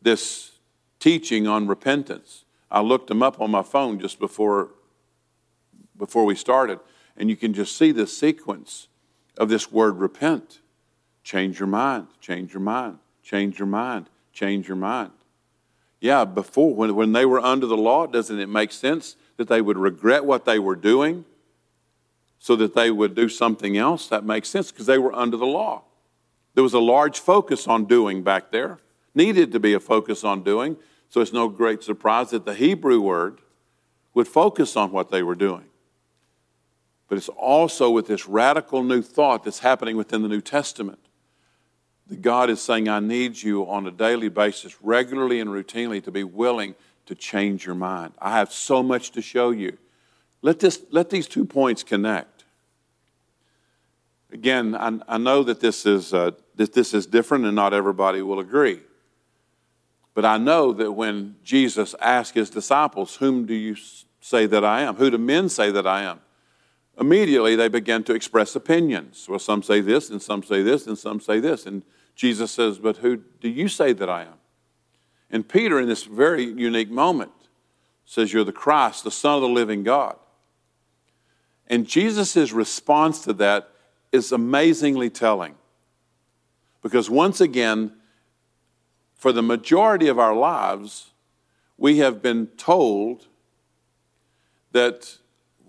this 0.00 0.52
teaching 0.98 1.46
on 1.46 1.66
repentance. 1.66 2.44
I 2.70 2.80
looked 2.80 3.08
them 3.08 3.22
up 3.22 3.40
on 3.40 3.50
my 3.50 3.62
phone 3.62 3.98
just 3.98 4.18
before, 4.18 4.70
before 5.96 6.24
we 6.24 6.34
started, 6.34 6.80
and 7.16 7.28
you 7.28 7.36
can 7.36 7.52
just 7.52 7.76
see 7.76 7.92
the 7.92 8.06
sequence 8.06 8.88
of 9.36 9.48
this 9.48 9.70
word 9.70 9.98
repent. 9.98 10.60
Change 11.22 11.58
your 11.58 11.68
mind, 11.68 12.06
change 12.20 12.54
your 12.54 12.62
mind, 12.62 12.98
change 13.22 13.58
your 13.58 13.68
mind, 13.68 14.08
change 14.32 14.68
your 14.68 14.76
mind. 14.76 15.10
Yeah, 16.00 16.24
before, 16.24 16.74
when, 16.74 16.94
when 16.94 17.12
they 17.12 17.26
were 17.26 17.40
under 17.40 17.66
the 17.66 17.76
law, 17.76 18.06
doesn't 18.06 18.38
it 18.38 18.48
make 18.48 18.72
sense 18.72 19.16
that 19.36 19.48
they 19.48 19.60
would 19.60 19.76
regret 19.76 20.24
what 20.24 20.46
they 20.46 20.58
were 20.58 20.76
doing 20.76 21.26
so 22.38 22.56
that 22.56 22.74
they 22.74 22.90
would 22.90 23.14
do 23.14 23.28
something 23.28 23.76
else? 23.76 24.08
That 24.08 24.24
makes 24.24 24.48
sense 24.48 24.72
because 24.72 24.86
they 24.86 24.98
were 24.98 25.12
under 25.12 25.36
the 25.36 25.46
law. 25.46 25.82
There 26.54 26.64
was 26.64 26.74
a 26.74 26.80
large 26.80 27.20
focus 27.20 27.68
on 27.68 27.84
doing 27.84 28.22
back 28.22 28.50
there, 28.50 28.78
needed 29.14 29.52
to 29.52 29.60
be 29.60 29.74
a 29.74 29.80
focus 29.80 30.24
on 30.24 30.42
doing. 30.42 30.76
So 31.10 31.20
it's 31.20 31.32
no 31.32 31.48
great 31.48 31.82
surprise 31.82 32.30
that 32.30 32.44
the 32.44 32.54
Hebrew 32.54 33.00
word 33.00 33.40
would 34.14 34.26
focus 34.26 34.76
on 34.76 34.92
what 34.92 35.10
they 35.10 35.22
were 35.22 35.34
doing. 35.34 35.66
But 37.08 37.18
it's 37.18 37.28
also 37.28 37.90
with 37.90 38.06
this 38.06 38.26
radical 38.26 38.82
new 38.82 39.02
thought 39.02 39.44
that's 39.44 39.58
happening 39.58 39.96
within 39.96 40.22
the 40.22 40.28
New 40.28 40.40
Testament 40.40 41.00
that 42.10 42.22
God 42.22 42.50
is 42.50 42.60
saying, 42.60 42.88
I 42.88 43.00
need 43.00 43.40
you 43.40 43.62
on 43.70 43.86
a 43.86 43.90
daily 43.90 44.28
basis, 44.28 44.76
regularly 44.82 45.40
and 45.40 45.48
routinely, 45.48 46.02
to 46.04 46.10
be 46.10 46.24
willing 46.24 46.74
to 47.06 47.14
change 47.14 47.64
your 47.64 47.76
mind. 47.76 48.12
I 48.18 48.36
have 48.36 48.52
so 48.52 48.82
much 48.82 49.12
to 49.12 49.22
show 49.22 49.50
you. 49.50 49.78
Let, 50.42 50.58
this, 50.58 50.82
let 50.90 51.10
these 51.10 51.28
two 51.28 51.44
points 51.44 51.82
connect. 51.82 52.44
Again, 54.32 54.74
I, 54.74 54.98
I 55.08 55.18
know 55.18 55.44
that 55.44 55.60
this, 55.60 55.86
is, 55.86 56.12
uh, 56.12 56.32
that 56.56 56.72
this 56.72 56.94
is 56.94 57.06
different 57.06 57.44
and 57.46 57.54
not 57.54 57.72
everybody 57.72 58.22
will 58.22 58.40
agree. 58.40 58.80
But 60.12 60.24
I 60.24 60.36
know 60.38 60.72
that 60.72 60.92
when 60.92 61.36
Jesus 61.44 61.94
asked 62.00 62.34
his 62.34 62.50
disciples, 62.50 63.16
Whom 63.16 63.46
do 63.46 63.54
you 63.54 63.76
say 64.20 64.46
that 64.46 64.64
I 64.64 64.82
am? 64.82 64.96
Who 64.96 65.10
do 65.10 65.18
men 65.18 65.48
say 65.48 65.70
that 65.70 65.86
I 65.86 66.02
am? 66.02 66.20
Immediately 66.98 67.54
they 67.54 67.68
began 67.68 68.02
to 68.04 68.14
express 68.14 68.56
opinions. 68.56 69.26
Well, 69.28 69.38
some 69.38 69.62
say 69.62 69.80
this, 69.80 70.10
and 70.10 70.20
some 70.20 70.42
say 70.42 70.62
this, 70.62 70.86
and 70.86 70.98
some 70.98 71.20
say 71.20 71.38
this. 71.38 71.66
And 71.66 71.82
Jesus 72.14 72.50
says, 72.50 72.78
But 72.78 72.98
who 72.98 73.16
do 73.16 73.48
you 73.48 73.68
say 73.68 73.92
that 73.92 74.08
I 74.08 74.22
am? 74.22 74.34
And 75.30 75.48
Peter, 75.48 75.78
in 75.78 75.88
this 75.88 76.04
very 76.04 76.44
unique 76.44 76.90
moment, 76.90 77.32
says, 78.04 78.32
You're 78.32 78.44
the 78.44 78.52
Christ, 78.52 79.04
the 79.04 79.10
Son 79.10 79.36
of 79.36 79.42
the 79.42 79.48
living 79.48 79.82
God. 79.82 80.16
And 81.66 81.86
Jesus' 81.86 82.52
response 82.52 83.22
to 83.24 83.32
that 83.34 83.70
is 84.12 84.32
amazingly 84.32 85.08
telling. 85.08 85.54
Because 86.82 87.08
once 87.08 87.40
again, 87.40 87.92
for 89.14 89.32
the 89.32 89.42
majority 89.42 90.08
of 90.08 90.18
our 90.18 90.34
lives, 90.34 91.10
we 91.76 91.98
have 91.98 92.20
been 92.20 92.46
told 92.48 93.26
that 94.72 95.18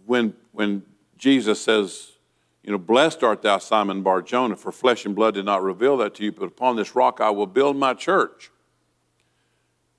when, 0.05 0.33
when 0.51 0.83
Jesus 1.17 1.61
says, 1.61 2.10
you 2.63 2.71
know, 2.71 2.77
blessed 2.77 3.23
art 3.23 3.41
thou, 3.41 3.57
Simon 3.57 4.03
Bar 4.03 4.21
Jonah, 4.21 4.55
for 4.55 4.71
flesh 4.71 5.05
and 5.05 5.15
blood 5.15 5.33
did 5.33 5.45
not 5.45 5.63
reveal 5.63 5.97
that 5.97 6.15
to 6.15 6.23
you, 6.23 6.31
but 6.31 6.45
upon 6.45 6.75
this 6.75 6.95
rock 6.95 7.19
I 7.19 7.31
will 7.31 7.47
build 7.47 7.75
my 7.75 7.93
church. 7.93 8.51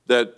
That, 0.07 0.35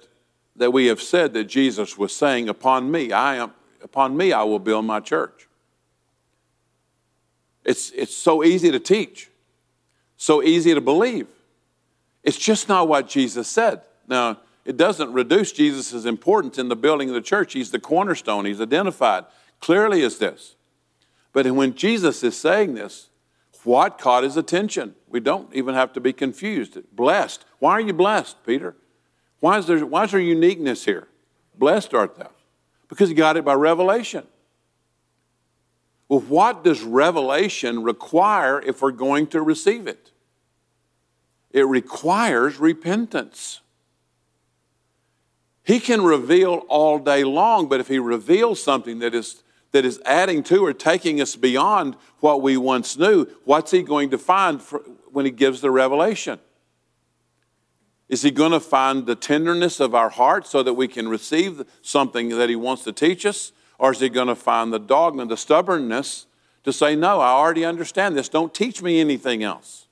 that 0.57 0.73
we 0.73 0.87
have 0.87 1.03
said 1.03 1.35
that 1.35 1.45
Jesus 1.45 1.99
was 1.99 2.15
saying, 2.15 2.49
Upon 2.49 2.91
me, 2.91 3.13
I 3.13 3.37
am 3.37 3.53
upon 3.83 4.17
me 4.17 4.33
I 4.33 4.43
will 4.45 4.59
build 4.59 4.85
my 4.85 5.01
church. 5.01 5.49
It's, 7.65 7.91
it's 7.91 8.15
so 8.15 8.45
easy 8.45 8.71
to 8.71 8.79
teach, 8.79 9.31
so 10.17 10.43
easy 10.43 10.75
to 10.75 10.81
believe. 10.81 11.27
It's 12.23 12.39
just 12.39 12.69
not 12.69 12.89
what 12.89 13.09
Jesus 13.09 13.49
said. 13.49 13.83
Now, 14.07 14.39
it 14.65 14.77
doesn't 14.77 15.13
reduce 15.13 15.53
Jesus' 15.53 16.07
importance 16.07 16.59
in 16.59 16.69
the 16.69 16.77
building 16.77 17.09
of 17.11 17.15
the 17.15 17.21
church. 17.21 17.53
He's 17.53 17.71
the 17.71 17.79
cornerstone, 17.79 18.47
he's 18.47 18.61
identified 18.61 19.25
clearly 19.61 20.03
as 20.03 20.19
this. 20.19 20.57
But 21.35 21.51
when 21.51 21.75
Jesus 21.75 22.25
is 22.25 22.41
saying 22.41 22.75
this, 22.75 23.11
what 23.65 23.99
caught 23.99 24.25
his 24.25 24.39
attention? 24.39 24.95
We 25.07 25.21
don't 25.21 25.55
even 25.55 25.75
have 25.75 25.93
to 25.93 26.01
be 26.01 26.15
confused. 26.15 26.79
Blessed. 26.97 27.45
Why 27.59 27.73
are 27.73 27.81
you 27.81 27.93
blessed, 27.93 28.43
Peter? 28.47 28.75
Why 29.41 29.59
is 29.59 29.67
there, 29.67 29.85
why 29.85 30.05
is 30.05 30.13
there 30.13 30.21
uniqueness 30.21 30.87
here? 30.87 31.09
Blessed 31.55 31.93
art 31.93 32.17
thou. 32.17 32.31
Because 32.89 33.11
he 33.11 33.15
got 33.15 33.37
it 33.37 33.45
by 33.45 33.53
revelation. 33.53 34.27
Well, 36.09 36.21
what 36.21 36.65
does 36.65 36.83
revelation 36.83 37.83
require 37.83 38.63
if 38.63 38.81
we're 38.81 38.93
going 38.93 39.27
to 39.29 39.43
receive 39.43 39.87
it? 39.87 40.13
it 41.55 41.69
requires 41.69 42.59
repentance. 42.59 43.61
He 45.63 45.79
can 45.79 46.03
reveal 46.03 46.65
all 46.69 46.99
day 46.99 47.23
long, 47.23 47.69
but 47.69 47.79
if 47.79 47.87
he 47.87 48.01
reveals 48.01 48.61
something 48.61 48.99
that 48.99 49.15
is, 49.15 49.44
that 49.75 49.85
is 49.85 50.01
adding 50.05 50.43
to 50.45 50.65
or 50.65 50.73
taking 50.73 51.21
us 51.21 51.37
beyond 51.37 51.97
what 52.21 52.41
we 52.41 52.57
once 52.57 52.97
knew, 52.97 53.27
what's 53.45 53.73
he 53.73 53.83
going 53.83 54.09
to 54.11 54.17
find 54.17 54.63
for, 54.63 54.79
when 55.13 55.25
he 55.25 55.31
gives 55.31 55.61
the 55.61 55.71
revelation? 55.71 56.39
Is 58.09 58.23
he 58.23 58.31
going 58.31 58.53
to 58.53 58.61
find 58.61 59.05
the 59.05 59.17
tenderness 59.17 59.81
of 59.81 59.95
our 59.95 60.11
heart 60.11 60.47
so 60.47 60.63
that 60.63 60.75
we 60.75 60.89
can 60.89 61.09
receive 61.09 61.65
something 61.83 62.29
that 62.31 62.49
he 62.49 62.57
wants 62.57 62.85
to 62.85 62.93
teach 62.93 63.27
us? 63.27 63.53
Or 63.79 63.91
is 63.91 64.01
he 64.01 64.09
going 64.09 64.29
to 64.29 64.37
find 64.37 64.73
the 64.73 64.79
dogma, 64.79 65.27
the 65.27 65.37
stubbornness 65.37 66.27
to 66.63 66.73
say, 66.73 66.95
No, 66.95 67.21
I 67.21 67.31
already 67.31 67.65
understand 67.65 68.17
this. 68.17 68.29
Don't 68.29 68.55
teach 68.55 68.81
me 68.81 69.01
anything 69.01 69.43
else? 69.43 69.85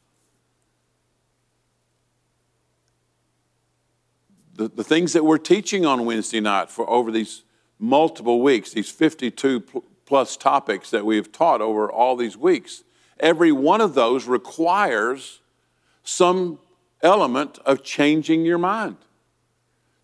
the, 4.55 4.68
the 4.68 4.85
things 4.85 5.12
that 5.12 5.25
we're 5.25 5.38
teaching 5.38 5.85
on 5.85 6.05
Wednesday 6.05 6.40
night 6.40 6.71
for 6.71 6.88
over 6.88 7.11
these 7.11 7.42
multiple 7.83 8.40
weeks, 8.40 8.71
these 8.73 8.90
52 8.90 9.61
plus 10.07 10.37
topics 10.37 10.90
that 10.90 11.05
we've 11.05 11.33
taught 11.33 11.61
over 11.61 11.90
all 11.90 12.14
these 12.16 12.37
weeks, 12.37 12.85
every 13.18 13.51
one 13.51 13.81
of 13.81 13.95
those 13.95 14.27
requires 14.27 15.40
some 16.05 16.61
element 17.03 17.59
of 17.66 17.83
changing 17.83 18.45
your 18.45 18.57
mind, 18.59 18.97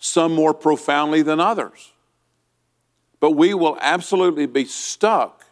some 0.00 0.34
more 0.34 0.52
profoundly 0.52 1.22
than 1.22 1.38
others. 1.38 1.92
But 3.20 3.32
we 3.32 3.54
will 3.54 3.78
absolutely 3.80 4.46
be 4.46 4.64
stuck 4.64 5.44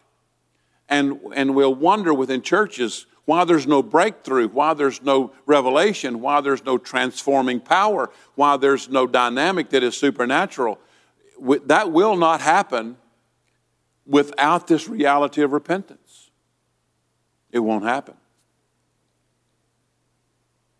and, 0.89 1.19
and 1.33 1.55
we'll 1.55 1.75
wonder 1.75 2.13
within 2.13 2.41
churches 2.41 3.05
why 3.23 3.45
there's 3.45 3.67
no 3.67 3.81
breakthrough, 3.81 4.49
why 4.49 4.73
there's 4.73 5.01
no 5.01 5.33
revelation, 5.45 6.19
why 6.21 6.41
there's 6.41 6.63
no 6.63 6.77
transforming 6.77 7.59
power, 7.59 8.09
why 8.35 8.57
there's 8.57 8.89
no 8.89 9.07
dynamic 9.07 9.69
that 9.69 9.83
is 9.83 9.97
supernatural. 9.97 10.79
That 11.65 11.91
will 11.91 12.15
not 12.15 12.41
happen 12.41 12.97
without 14.05 14.67
this 14.67 14.87
reality 14.87 15.41
of 15.41 15.51
repentance. 15.51 16.31
It 17.51 17.59
won't 17.59 17.83
happen. 17.83 18.15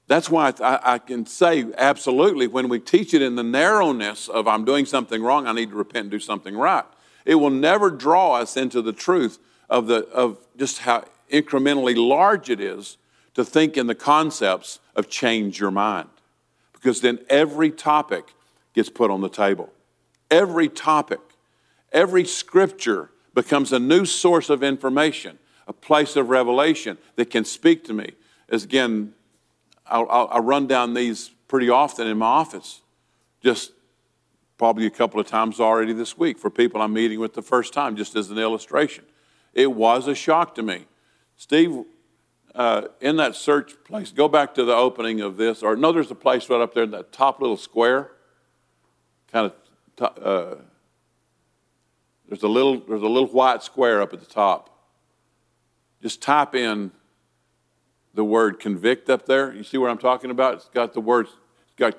That's 0.07 0.29
why 0.29 0.53
I, 0.61 0.99
can 0.99 1.25
say 1.25 1.65
absolutely 1.77 2.47
when 2.47 2.69
we 2.69 2.79
teach 2.79 3.13
it 3.13 3.21
in 3.21 3.35
the 3.35 3.43
narrowness 3.43 4.29
of 4.29 4.47
I'm 4.47 4.63
doing 4.63 4.85
something 4.85 5.21
wrong, 5.21 5.47
I 5.47 5.51
need 5.51 5.71
to 5.71 5.75
repent 5.75 6.03
and 6.03 6.11
do 6.11 6.19
something 6.19 6.55
right. 6.55 6.85
It 7.25 7.35
will 7.35 7.49
never 7.49 7.91
draw 7.91 8.35
us 8.35 8.55
into 8.55 8.81
the 8.81 8.93
truth 8.93 9.37
of, 9.69 9.87
the, 9.87 10.07
of 10.07 10.37
just 10.55 10.79
how 10.79 11.03
incrementally 11.29 11.95
large 11.97 12.49
it 12.49 12.61
is 12.61 12.97
to 13.33 13.43
think 13.43 13.75
in 13.75 13.87
the 13.87 13.95
concepts 13.95 14.79
of 14.95 15.09
change 15.09 15.59
your 15.59 15.71
mind. 15.71 16.07
Because 16.71 17.01
then 17.01 17.19
every 17.29 17.69
topic 17.69 18.33
gets 18.73 18.89
put 18.89 19.11
on 19.11 19.19
the 19.19 19.29
table. 19.29 19.73
Every 20.29 20.69
topic, 20.69 21.19
every 21.91 22.25
scripture 22.25 23.11
becomes 23.33 23.71
a 23.71 23.79
new 23.79 24.05
source 24.05 24.49
of 24.49 24.63
information, 24.63 25.39
a 25.67 25.73
place 25.73 26.15
of 26.15 26.29
revelation 26.29 26.97
that 27.15 27.29
can 27.29 27.45
speak 27.45 27.83
to 27.85 27.93
me. 27.93 28.13
As 28.49 28.63
again, 28.63 29.13
I'll, 29.85 30.07
I'll, 30.09 30.27
I'll 30.31 30.43
run 30.43 30.67
down 30.67 30.93
these 30.93 31.29
pretty 31.47 31.69
often 31.69 32.07
in 32.07 32.17
my 32.17 32.25
office. 32.25 32.81
Just 33.43 33.71
probably 34.57 34.85
a 34.85 34.89
couple 34.89 35.19
of 35.19 35.27
times 35.27 35.59
already 35.59 35.93
this 35.93 36.17
week 36.17 36.39
for 36.39 36.49
people 36.49 36.81
I'm 36.81 36.93
meeting 36.93 37.19
with 37.19 37.33
the 37.33 37.41
first 37.41 37.73
time, 37.73 37.95
just 37.95 38.15
as 38.15 38.29
an 38.31 38.37
illustration. 38.37 39.05
It 39.53 39.71
was 39.71 40.07
a 40.07 40.15
shock 40.15 40.55
to 40.55 40.63
me. 40.63 40.85
Steve, 41.37 41.83
uh, 42.55 42.87
in 42.99 43.17
that 43.17 43.35
search 43.35 43.75
place, 43.83 44.11
go 44.11 44.27
back 44.27 44.55
to 44.55 44.65
the 44.65 44.73
opening 44.73 45.21
of 45.21 45.37
this, 45.37 45.61
or 45.61 45.75
no, 45.75 45.91
there's 45.91 46.09
a 46.09 46.15
place 46.15 46.49
right 46.49 46.59
up 46.59 46.73
there 46.73 46.83
in 46.83 46.91
that 46.91 47.11
top 47.11 47.39
little 47.39 47.57
square. 47.57 48.11
Kind 49.31 49.45
of, 49.45 49.53
uh, 50.01 50.55
there's 52.27 52.43
a 52.43 52.47
little, 52.47 52.79
there's 52.79 53.01
a 53.01 53.07
little 53.07 53.29
white 53.29 53.63
square 53.63 54.01
up 54.01 54.13
at 54.13 54.19
the 54.19 54.25
top. 54.25 54.69
Just 56.01 56.21
type 56.21 56.53
in 56.55 56.91
the 58.13 58.23
word 58.23 58.59
convict 58.59 59.09
up 59.09 59.25
there. 59.25 59.53
You 59.53 59.63
see 59.63 59.77
what 59.77 59.89
I'm 59.89 59.97
talking 59.97 60.31
about? 60.31 60.55
It's 60.55 60.69
got 60.69 60.93
the 60.93 61.01
words. 61.01 61.29
It's 61.65 61.75
got. 61.75 61.97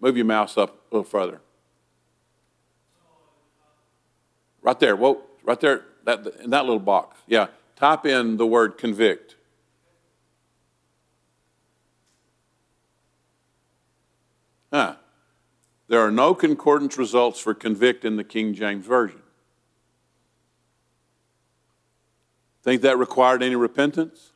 Move 0.00 0.16
your 0.16 0.24
mouse 0.24 0.56
up 0.56 0.70
a 0.90 0.96
little 0.96 1.04
further. 1.04 1.40
Right 4.62 4.80
there. 4.80 4.96
Whoa, 4.96 5.22
right 5.44 5.60
there. 5.60 5.84
That 6.04 6.26
in 6.42 6.50
that 6.50 6.64
little 6.64 6.80
box. 6.80 7.18
Yeah. 7.26 7.48
Type 7.76 8.06
in 8.06 8.36
the 8.36 8.46
word 8.46 8.78
convict. 8.78 9.36
Huh. 14.72 14.96
There 15.90 16.00
are 16.06 16.12
no 16.12 16.36
concordance 16.36 16.96
results 16.96 17.40
for 17.40 17.52
convict 17.52 18.04
in 18.04 18.14
the 18.14 18.22
King 18.22 18.54
James 18.54 18.86
Version. 18.86 19.22
Think 22.62 22.82
that 22.82 22.96
required 22.96 23.42
any 23.42 23.56
repentance? 23.56 24.30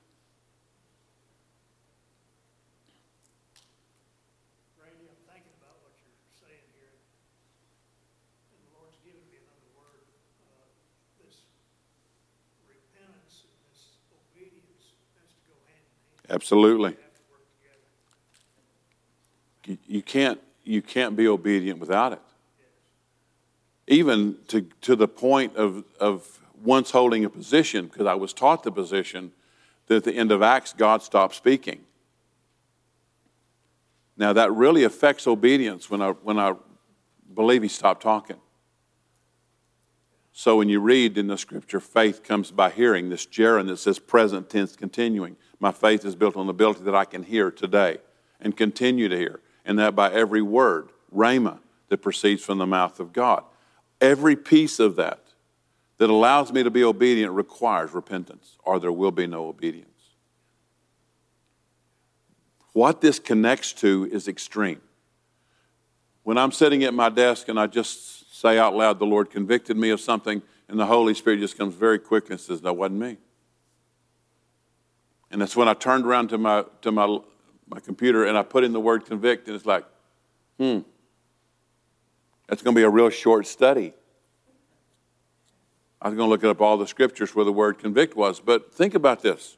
Randy, 4.82 5.06
I'm 5.06 5.14
thinking 5.30 5.54
about 5.62 5.78
what 5.86 5.94
you're 6.02 6.26
saying 6.34 6.66
here. 6.74 6.98
And 8.50 8.58
the 8.58 8.74
Lord's 8.74 8.98
given 9.06 9.22
me 9.30 9.38
another 9.38 9.70
word. 9.78 10.10
Uh, 10.42 10.74
this 11.22 11.46
repentance 12.66 13.46
and 13.46 13.54
this 13.70 14.02
obedience 14.10 14.98
has 15.22 15.30
to 15.30 15.42
go 15.46 15.54
hand 15.70 15.86
in 15.86 15.94
hand. 16.02 16.34
Absolutely. 16.34 16.98
They 16.98 17.06
have 17.06 17.14
to 17.14 17.30
work 17.30 17.46
together. 17.62 17.86
You, 19.70 19.78
you 19.86 20.02
can't 20.02 20.42
you 20.64 20.82
can't 20.82 21.16
be 21.16 21.28
obedient 21.28 21.78
without 21.78 22.12
it. 22.12 22.22
Even 23.86 24.36
to, 24.48 24.62
to 24.80 24.96
the 24.96 25.08
point 25.08 25.56
of, 25.56 25.84
of 26.00 26.40
once 26.62 26.90
holding 26.90 27.24
a 27.24 27.30
position, 27.30 27.86
because 27.86 28.06
I 28.06 28.14
was 28.14 28.32
taught 28.32 28.62
the 28.62 28.72
position 28.72 29.32
that 29.86 29.96
at 29.96 30.04
the 30.04 30.14
end 30.14 30.32
of 30.32 30.42
Acts, 30.42 30.72
God 30.72 31.02
stopped 31.02 31.34
speaking. 31.34 31.80
Now, 34.16 34.32
that 34.32 34.52
really 34.52 34.84
affects 34.84 35.26
obedience 35.26 35.90
when 35.90 36.00
I, 36.00 36.10
when 36.10 36.38
I 36.38 36.54
believe 37.34 37.62
He 37.62 37.68
stopped 37.68 38.02
talking. 38.02 38.36
So, 40.32 40.56
when 40.56 40.68
you 40.68 40.80
read 40.80 41.18
in 41.18 41.26
the 41.26 41.38
scripture, 41.38 41.80
faith 41.80 42.22
comes 42.22 42.50
by 42.50 42.70
hearing, 42.70 43.08
this 43.08 43.26
gerund 43.26 43.68
that 43.68 43.76
says 43.76 43.98
present 43.98 44.50
tense 44.50 44.74
continuing. 44.76 45.36
My 45.60 45.72
faith 45.72 46.04
is 46.04 46.16
built 46.16 46.36
on 46.36 46.46
the 46.46 46.50
ability 46.50 46.84
that 46.84 46.94
I 46.94 47.04
can 47.04 47.22
hear 47.22 47.50
today 47.50 47.98
and 48.40 48.56
continue 48.56 49.08
to 49.08 49.16
hear, 49.16 49.40
and 49.64 49.78
that 49.78 49.94
by 49.94 50.12
every 50.12 50.42
word, 50.42 50.90
rhema, 51.14 51.58
that 51.88 51.98
proceeds 51.98 52.42
from 52.42 52.58
the 52.58 52.66
mouth 52.66 53.00
of 53.00 53.12
God. 53.12 53.44
Every 54.00 54.36
piece 54.36 54.78
of 54.78 54.96
that 54.96 55.20
that 55.98 56.10
allows 56.10 56.52
me 56.52 56.62
to 56.62 56.70
be 56.70 56.82
obedient 56.82 57.32
requires 57.32 57.92
repentance, 57.92 58.58
or 58.64 58.80
there 58.80 58.92
will 58.92 59.12
be 59.12 59.26
no 59.26 59.46
obedience. 59.46 59.88
What 62.72 63.00
this 63.00 63.20
connects 63.20 63.72
to 63.74 64.08
is 64.10 64.26
extreme. 64.26 64.80
When 66.24 66.36
I'm 66.36 66.50
sitting 66.50 66.82
at 66.82 66.92
my 66.92 67.08
desk 67.08 67.48
and 67.48 67.60
I 67.60 67.68
just 67.68 68.40
say 68.40 68.58
out 68.58 68.74
loud, 68.74 68.98
the 68.98 69.06
Lord 69.06 69.30
convicted 69.30 69.76
me 69.76 69.90
of 69.90 70.00
something, 70.00 70.42
and 70.68 70.80
the 70.80 70.86
Holy 70.86 71.14
Spirit 71.14 71.38
just 71.38 71.56
comes 71.56 71.74
very 71.74 71.98
quick 71.98 72.30
and 72.30 72.40
says, 72.40 72.62
That 72.62 72.72
wasn't 72.72 72.98
me. 72.98 73.18
And 75.30 75.40
that's 75.40 75.56
when 75.56 75.68
I 75.68 75.74
turned 75.74 76.04
around 76.04 76.28
to 76.28 76.38
my, 76.38 76.64
to 76.82 76.90
my, 76.90 77.18
my 77.68 77.80
computer 77.80 78.24
and 78.24 78.36
I 78.36 78.42
put 78.42 78.64
in 78.64 78.72
the 78.72 78.80
word 78.80 79.06
convict, 79.06 79.48
and 79.48 79.56
it's 79.56 79.66
like, 79.66 79.84
hmm, 80.58 80.80
that's 82.48 82.62
going 82.62 82.74
to 82.74 82.78
be 82.78 82.84
a 82.84 82.90
real 82.90 83.10
short 83.10 83.46
study. 83.46 83.94
I 86.00 86.08
was 86.08 86.16
going 86.16 86.28
to 86.28 86.30
look 86.30 86.44
up 86.44 86.60
all 86.60 86.76
the 86.76 86.86
scriptures 86.86 87.34
where 87.34 87.46
the 87.46 87.52
word 87.52 87.78
convict 87.78 88.14
was, 88.14 88.38
but 88.38 88.74
think 88.74 88.94
about 88.94 89.22
this. 89.22 89.56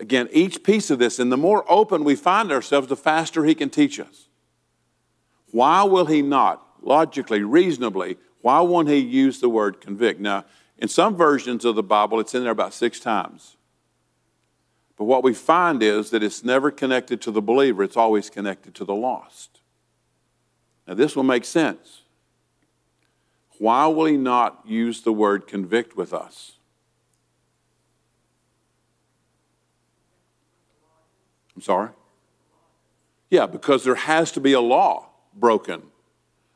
Again, 0.00 0.28
each 0.32 0.62
piece 0.62 0.90
of 0.90 0.98
this, 0.98 1.18
and 1.18 1.30
the 1.30 1.36
more 1.36 1.70
open 1.70 2.04
we 2.04 2.14
find 2.14 2.50
ourselves, 2.50 2.88
the 2.88 2.96
faster 2.96 3.44
he 3.44 3.54
can 3.54 3.68
teach 3.68 4.00
us. 4.00 4.28
Why 5.50 5.82
will 5.82 6.06
he 6.06 6.22
not, 6.22 6.62
logically, 6.80 7.42
reasonably, 7.42 8.16
why 8.40 8.60
won't 8.60 8.88
he 8.88 8.96
use 8.96 9.40
the 9.40 9.48
word 9.50 9.80
convict? 9.80 10.20
Now, 10.20 10.44
in 10.78 10.88
some 10.88 11.16
versions 11.16 11.64
of 11.66 11.74
the 11.74 11.82
Bible, 11.82 12.20
it's 12.20 12.34
in 12.34 12.44
there 12.44 12.52
about 12.52 12.72
six 12.72 13.00
times. 13.00 13.57
But 14.98 15.04
what 15.04 15.22
we 15.22 15.32
find 15.32 15.80
is 15.80 16.10
that 16.10 16.24
it's 16.24 16.42
never 16.42 16.72
connected 16.72 17.20
to 17.22 17.30
the 17.30 17.40
believer, 17.40 17.84
it's 17.84 17.96
always 17.96 18.28
connected 18.28 18.74
to 18.74 18.84
the 18.84 18.94
lost. 18.94 19.60
Now, 20.86 20.94
this 20.94 21.14
will 21.14 21.22
make 21.22 21.44
sense. 21.44 22.02
Why 23.58 23.86
will 23.86 24.06
he 24.06 24.16
not 24.16 24.62
use 24.66 25.02
the 25.02 25.12
word 25.12 25.46
convict 25.46 25.96
with 25.96 26.12
us? 26.12 26.52
I'm 31.54 31.62
sorry? 31.62 31.90
Yeah, 33.30 33.46
because 33.46 33.84
there 33.84 33.96
has 33.96 34.32
to 34.32 34.40
be 34.40 34.52
a 34.52 34.60
law 34.60 35.10
broken 35.34 35.82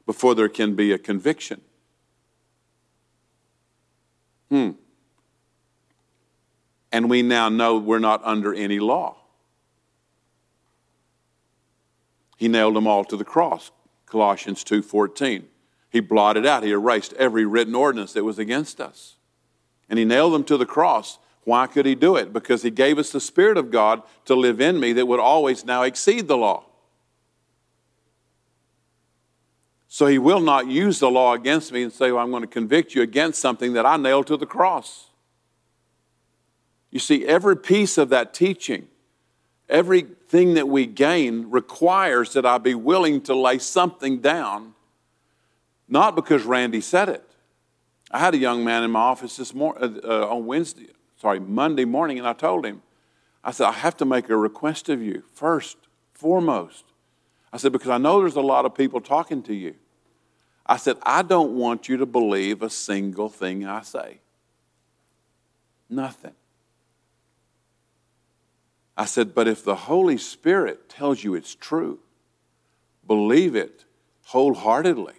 before 0.07 0.35
there 0.35 0.49
can 0.49 0.75
be 0.75 0.93
a 0.93 0.99
conviction. 0.99 1.61
Hmm. 4.49 4.71
And 6.93 7.09
we 7.09 7.23
now 7.23 7.49
know 7.49 7.79
we're 7.79 7.99
not 7.99 8.21
under 8.23 8.55
any 8.55 8.79
law. 8.79 9.17
He 12.37 12.49
nailed 12.49 12.77
them 12.77 12.87
all 12.87 13.05
to 13.07 13.17
the 13.17 13.25
cross. 13.25 13.71
Colossians 14.07 14.63
2:14. 14.63 15.49
He 15.89 16.01
blotted 16.01 16.47
out, 16.47 16.63
he 16.63 16.71
erased 16.71 17.13
every 17.15 17.45
written 17.45 17.75
ordinance 17.75 18.13
that 18.15 18.25
was 18.25 18.39
against 18.39 18.81
us. 18.81 19.17
And 19.89 19.99
he 19.99 20.05
nailed 20.05 20.33
them 20.33 20.45
to 20.45 20.57
the 20.57 20.67
cross. 20.67 21.19
Why 21.45 21.67
could 21.67 21.87
he 21.87 21.95
do 21.95 22.17
it? 22.17 22.33
Because 22.33 22.63
he 22.63 22.71
gave 22.71 22.99
us 22.99 23.11
the 23.11 23.21
Spirit 23.21 23.59
of 23.59 23.71
God 23.71 24.03
to 24.25 24.35
live 24.35 24.61
in 24.61 24.81
me 24.81 24.93
that 24.95 25.07
would 25.07 25.21
always 25.21 25.65
now 25.65 25.83
exceed 25.83 26.29
the 26.29 26.37
law. 26.37 26.65
So 29.87 30.07
he 30.07 30.19
will 30.19 30.41
not 30.41 30.67
use 30.67 30.99
the 30.99 31.11
law 31.11 31.35
against 31.35 31.71
me 31.73 31.83
and 31.83 31.93
say, 31.93 32.11
well, 32.11 32.25
I'm 32.25 32.31
going 32.31 32.43
to 32.43 32.47
convict 32.47 32.95
you 32.95 33.03
against 33.03 33.41
something 33.41 33.75
that 33.75 33.85
I 33.85 33.99
nailed 33.99 34.27
to 34.29 34.39
the 34.39 34.47
cross. 34.47 35.09
You 36.93 36.99
see, 36.99 37.27
every 37.27 37.57
piece 37.57 37.97
of 37.97 38.11
that 38.11 38.35
teaching, 38.35 38.87
everything 39.69 40.55
that 40.55 40.69
we 40.69 40.85
gain 40.87 41.51
requires 41.51 42.35
that 42.35 42.45
I 42.45 42.59
be 42.59 42.75
willing 42.75 43.23
to 43.23 43.35
lay 43.35 43.59
something 43.59 44.21
down, 44.21 44.75
not 45.89 46.15
because 46.15 46.45
Randy 46.45 46.83
said 46.83 47.09
it. 47.09 47.27
I 48.11 48.19
had 48.19 48.35
a 48.35 48.39
young 48.39 48.63
man 48.63 48.85
in 48.85 48.91
my 48.91 49.01
office 49.01 49.39
this 49.39 49.55
morning 49.55 50.01
uh, 50.05 50.29
on 50.29 50.45
Wednesday, 50.45 50.89
sorry, 51.17 51.41
Monday 51.41 51.87
morning, 51.87 52.19
and 52.19 52.29
I 52.29 52.35
told 52.35 52.67
him, 52.67 52.83
I 53.43 53.53
said, 53.53 53.69
I 53.69 53.73
have 53.73 53.97
to 53.97 54.05
make 54.05 54.29
a 54.29 54.37
request 54.37 54.91
of 54.91 55.01
you 55.03 55.25
first, 55.33 55.79
foremost. 56.13 56.85
I 57.55 57.57
said, 57.57 57.73
because 57.73 57.89
I 57.89 57.97
know 57.97 58.21
there's 58.21 58.37
a 58.37 58.43
lot 58.43 58.67
of 58.67 58.75
people 58.75 59.01
talking 59.01 59.43
to 59.45 59.55
you. 59.55 59.75
I 60.67 60.77
said, 60.77 60.99
I 61.03 61.23
don't 61.23 61.53
want 61.53 61.89
you 61.89 61.97
to 61.97 62.07
believe 62.07 62.63
a 62.63 62.71
single 62.71 63.31
thing 63.31 63.67
I 63.67 63.81
say. 63.81 64.19
Nothing. 65.89 66.35
I 68.97 69.07
said, 69.07 69.35
but 69.35 69.49
if 69.49 69.65
the 69.65 69.75
Holy 69.75 70.19
Spirit 70.19 70.89
tells 70.89 71.25
you 71.25 71.35
it's 71.35 71.55
true, 71.55 72.01
believe 73.07 73.57
it 73.57 73.85
wholeheartedly. 74.27 75.15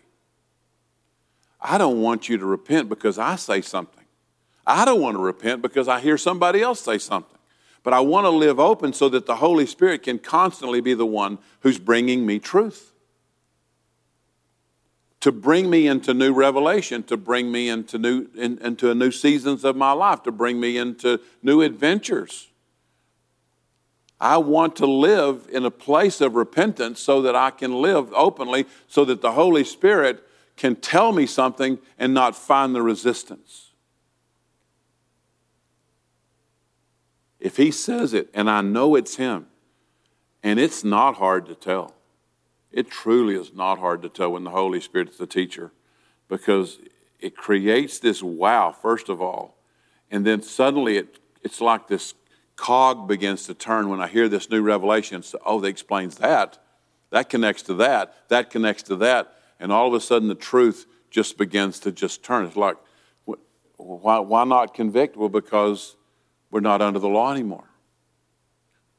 I 1.59 1.77
don't 1.77 2.01
want 2.01 2.29
you 2.29 2.37
to 2.37 2.45
repent 2.45 2.89
because 2.89 3.17
I 3.17 3.35
say 3.35 3.61
something. 3.61 4.03
I 4.65 4.85
don't 4.85 5.01
want 5.01 5.15
to 5.15 5.21
repent 5.21 5.61
because 5.61 5.87
I 5.87 5.99
hear 5.99 6.17
somebody 6.17 6.61
else 6.61 6.79
say 6.79 6.97
something. 6.97 7.37
But 7.83 7.93
I 7.93 7.99
want 7.99 8.25
to 8.25 8.29
live 8.29 8.59
open 8.59 8.93
so 8.93 9.09
that 9.09 9.25
the 9.25 9.35
Holy 9.35 9.65
Spirit 9.65 10.03
can 10.03 10.19
constantly 10.19 10.79
be 10.81 10.93
the 10.93 11.05
one 11.05 11.37
who's 11.61 11.79
bringing 11.79 12.25
me 12.25 12.39
truth. 12.39 12.93
To 15.21 15.31
bring 15.31 15.69
me 15.69 15.87
into 15.87 16.13
new 16.13 16.33
revelation, 16.33 17.03
to 17.03 17.17
bring 17.17 17.51
me 17.51 17.69
into 17.69 17.97
new 17.97 18.27
in, 18.35 18.57
into 18.59 18.93
new 18.93 19.11
seasons 19.11 19.63
of 19.63 19.75
my 19.75 19.93
life, 19.93 20.23
to 20.23 20.31
bring 20.31 20.59
me 20.59 20.77
into 20.77 21.19
new 21.41 21.61
adventures. 21.61 22.49
I 24.23 24.37
want 24.37 24.77
to 24.77 24.85
live 24.85 25.49
in 25.51 25.65
a 25.65 25.69
place 25.69 26.21
of 26.21 26.35
repentance 26.35 27.01
so 27.01 27.21
that 27.23 27.35
I 27.35 27.51
can 27.51 27.81
live 27.81 28.09
openly, 28.13 28.67
so 28.87 29.03
that 29.03 29.21
the 29.21 29.33
Holy 29.33 29.65
Spirit 29.65 30.25
can 30.55 30.77
tell 30.77 31.11
me 31.11 31.25
something 31.25 31.77
and 31.99 32.13
not 32.13 32.33
find 32.33 32.73
the 32.73 32.81
resistance. 32.81 33.71
If 37.41 37.57
He 37.57 37.69
says 37.69 38.13
it 38.13 38.29
and 38.33 38.49
I 38.49 38.61
know 38.61 38.95
it's 38.95 39.17
Him, 39.17 39.47
and 40.41 40.57
it's 40.57 40.85
not 40.85 41.15
hard 41.15 41.45
to 41.47 41.55
tell, 41.55 41.93
It 42.71 42.89
truly 42.89 43.35
is 43.35 43.53
not 43.53 43.79
hard 43.79 44.01
to 44.03 44.09
tell 44.09 44.31
when 44.31 44.45
the 44.45 44.51
Holy 44.51 44.79
Spirit's 44.79 45.17
the 45.17 45.27
teacher 45.27 45.73
because 46.29 46.79
it 47.19 47.35
creates 47.35 47.99
this 47.99 48.23
wow, 48.23 48.71
first 48.71 49.09
of 49.09 49.21
all, 49.21 49.57
and 50.09 50.25
then 50.25 50.41
suddenly 50.41 50.95
it, 50.95 51.19
it's 51.43 51.59
like 51.59 51.89
this 51.89 52.13
cog 52.55 53.07
begins 53.07 53.45
to 53.47 53.53
turn 53.53 53.89
when 53.89 54.01
I 54.01 54.07
hear 54.07 54.29
this 54.29 54.49
new 54.49 54.61
revelation. 54.61 55.23
So, 55.23 55.39
oh, 55.45 55.59
that 55.61 55.67
explains 55.67 56.15
that. 56.17 56.59
That 57.09 57.29
connects 57.29 57.63
to 57.63 57.75
that. 57.75 58.13
That 58.29 58.49
connects 58.49 58.83
to 58.83 58.95
that. 58.97 59.33
And 59.59 59.71
all 59.71 59.87
of 59.87 59.93
a 59.93 59.99
sudden, 59.99 60.27
the 60.27 60.35
truth 60.35 60.85
just 61.09 61.37
begins 61.37 61.79
to 61.79 61.91
just 61.91 62.23
turn. 62.23 62.45
It's 62.45 62.55
like, 62.55 62.77
why, 63.77 64.19
why 64.19 64.43
not 64.43 64.73
convict? 64.73 65.15
Well, 65.15 65.29
because 65.29 65.95
we're 66.51 66.59
not 66.59 66.81
under 66.81 66.99
the 66.99 67.09
law 67.09 67.31
anymore. 67.31 67.67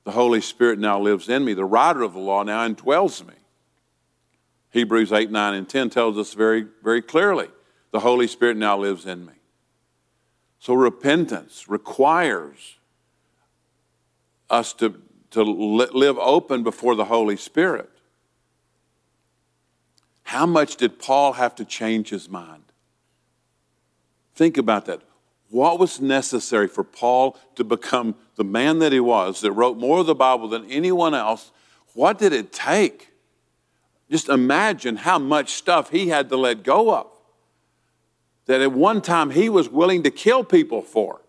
The 0.05 0.13
Holy 0.13 0.41
Spirit 0.41 0.79
now 0.79 1.01
lives 1.01 1.29
in 1.29 1.45
me. 1.45 1.55
The 1.55 1.65
writer 1.65 2.03
of 2.03 2.13
the 2.13 2.21
law 2.21 2.43
now 2.43 2.67
indwells 2.69 3.27
me. 3.27 3.35
Hebrews 4.71 5.13
8, 5.13 5.31
9, 5.31 5.55
and 5.55 5.69
10 5.69 5.91
tells 5.91 6.19
us 6.19 6.35
very, 6.35 6.67
very 6.83 7.01
clearly 7.01 7.49
the 7.93 8.01
Holy 8.01 8.27
Spirit 8.27 8.57
now 8.57 8.77
lives 8.77 9.07
in 9.07 9.25
me. 9.25 9.35
So 10.59 10.75
repentance 10.75 11.69
requires 11.69 12.79
us 14.55 14.73
to, 14.75 15.01
to 15.31 15.43
live 15.43 16.19
open 16.19 16.63
before 16.63 16.95
the 16.95 17.05
Holy 17.05 17.37
Spirit. 17.37 17.91
How 20.23 20.47
much 20.47 20.77
did 20.77 20.99
Paul 20.99 21.35
have 21.35 21.55
to 21.57 21.65
change 21.65 22.09
his 22.09 22.29
mind? 22.29 22.63
Think 24.35 24.57
about 24.57 24.87
that. 24.87 25.03
What 25.51 25.79
was 25.79 26.01
necessary 26.01 26.67
for 26.67 26.83
Paul 26.83 27.39
to 27.55 27.63
become 27.63 28.17
the 28.37 28.45
man 28.45 28.79
that 28.81 28.93
he 28.93 29.01
was, 29.01 29.41
that 29.43 29.53
wrote 29.53 29.77
more 29.77 29.99
of 29.99 30.07
the 30.07 30.15
Bible 30.15 30.49
than 30.49 30.69
anyone 30.71 31.15
else? 31.15 31.53
What 31.93 32.19
did 32.19 32.33
it 32.33 32.53
take? 32.53 33.11
Just 34.11 34.29
imagine 34.29 34.97
how 34.97 35.19
much 35.19 35.53
stuff 35.53 35.91
he 35.91 36.09
had 36.09 36.29
to 36.31 36.37
let 36.37 36.63
go 36.63 36.95
of 36.95 37.07
that 38.47 38.61
at 38.61 38.73
one 38.73 39.01
time 39.01 39.31
he 39.31 39.49
was 39.49 39.69
willing 39.69 40.03
to 40.03 40.11
kill 40.11 40.45
people 40.45 40.83
for. 40.83 41.21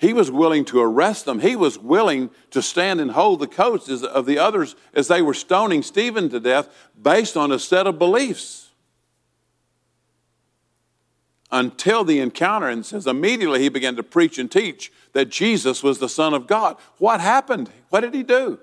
He 0.00 0.14
was 0.14 0.30
willing 0.30 0.64
to 0.66 0.80
arrest 0.80 1.26
them. 1.26 1.40
He 1.40 1.54
was 1.54 1.78
willing 1.78 2.30
to 2.52 2.62
stand 2.62 3.02
and 3.02 3.10
hold 3.10 3.38
the 3.38 3.46
coats 3.46 3.90
of 3.90 4.24
the 4.24 4.38
others 4.38 4.74
as 4.94 5.08
they 5.08 5.20
were 5.20 5.34
stoning 5.34 5.82
Stephen 5.82 6.30
to 6.30 6.40
death 6.40 6.70
based 7.00 7.36
on 7.36 7.52
a 7.52 7.58
set 7.58 7.86
of 7.86 7.98
beliefs. 7.98 8.70
Until 11.52 12.02
the 12.02 12.18
encounter, 12.18 12.66
and 12.66 12.86
says 12.86 13.06
immediately 13.06 13.60
he 13.60 13.68
began 13.68 13.94
to 13.96 14.02
preach 14.02 14.38
and 14.38 14.50
teach 14.50 14.90
that 15.12 15.28
Jesus 15.28 15.82
was 15.82 15.98
the 15.98 16.08
Son 16.08 16.32
of 16.32 16.46
God. 16.46 16.78
What 16.96 17.20
happened? 17.20 17.68
What 17.90 18.00
did 18.00 18.14
he 18.14 18.22
do? 18.22 18.58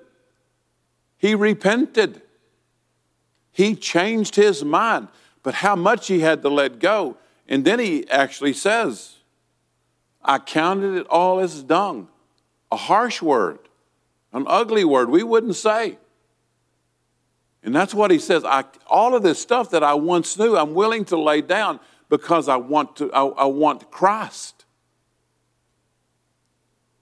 He 1.18 1.36
repented. 1.36 2.20
He 3.52 3.76
changed 3.76 4.34
his 4.34 4.64
mind, 4.64 5.06
but 5.44 5.54
how 5.54 5.76
much 5.76 6.08
he 6.08 6.18
had 6.18 6.42
to 6.42 6.48
let 6.48 6.80
go. 6.80 7.16
And 7.46 7.64
then 7.64 7.78
he 7.78 8.10
actually 8.10 8.54
says, 8.54 9.17
I 10.22 10.38
counted 10.38 10.96
it 10.96 11.06
all 11.08 11.40
as 11.40 11.62
dung, 11.62 12.08
a 12.70 12.76
harsh 12.76 13.22
word, 13.22 13.58
an 14.32 14.44
ugly 14.46 14.84
word 14.84 15.08
we 15.10 15.22
wouldn't 15.22 15.56
say. 15.56 15.98
And 17.62 17.74
that's 17.74 17.94
what 17.94 18.10
he 18.10 18.18
says. 18.18 18.44
I, 18.44 18.64
all 18.86 19.14
of 19.14 19.22
this 19.22 19.40
stuff 19.40 19.70
that 19.70 19.82
I 19.82 19.94
once 19.94 20.38
knew, 20.38 20.56
I'm 20.56 20.74
willing 20.74 21.04
to 21.06 21.18
lay 21.18 21.40
down 21.40 21.80
because 22.08 22.48
I 22.48 22.56
want, 22.56 22.96
to, 22.96 23.12
I, 23.12 23.26
I 23.26 23.44
want 23.46 23.90
Christ. 23.90 24.64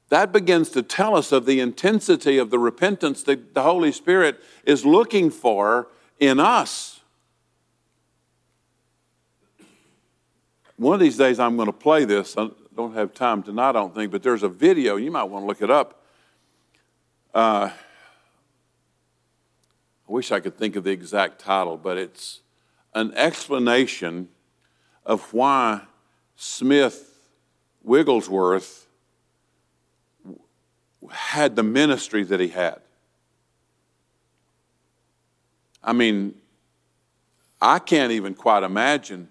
That 0.09 0.33
begins 0.33 0.71
to 0.71 0.83
tell 0.83 1.17
us 1.17 1.33
of 1.33 1.47
the 1.47 1.61
intensity 1.61 2.39
of 2.39 2.51
the 2.51 2.59
repentance 2.59 3.23
that 3.25 3.55
the 3.55 3.63
Holy 3.63 3.93
Spirit 3.93 4.41
is 4.65 4.85
looking 4.85 5.31
for 5.31 5.89
in 6.21 6.39
us. 6.39 7.01
One 10.77 10.95
of 10.95 11.01
these 11.01 11.17
days, 11.17 11.41
I'm 11.41 11.57
going 11.57 11.67
to 11.67 11.73
play 11.73 12.05
this. 12.05 12.37
Don't 12.77 12.93
have 12.93 13.15
time 13.15 13.43
tonight, 13.43 13.71
I 13.71 13.73
don't 13.73 13.95
think, 13.95 14.13
but 14.13 14.23
there's 14.23 14.43
a 14.43 14.51
video. 14.51 14.97
You 14.97 15.11
might 15.11 15.25
want 15.25 15.45
to 15.45 15.47
look 15.47 15.63
it 15.63 15.71
up. 15.71 16.03
Uh, 17.33 17.71
I 20.07 20.13
wish 20.13 20.31
I 20.31 20.41
could 20.41 20.59
think 20.59 20.77
of 20.77 20.85
the 20.85 20.91
exact 20.91 21.39
title, 21.39 21.79
but 21.79 21.97
it's 21.97 22.43
an 22.95 23.15
explanation 23.15 24.29
of 25.07 25.33
why 25.33 25.81
Smith 26.37 27.19
Wigglesworth 27.83 28.87
had 31.11 31.57
the 31.57 31.63
ministry 31.63 32.25
that 32.25 32.41
he 32.41 32.49
had. 32.49 32.81
I 35.83 35.95
mean, 35.95 36.35
I 37.59 37.79
can't 37.79 38.13
even 38.13 38.35
quite 38.35 38.65
imagine, 38.65 39.29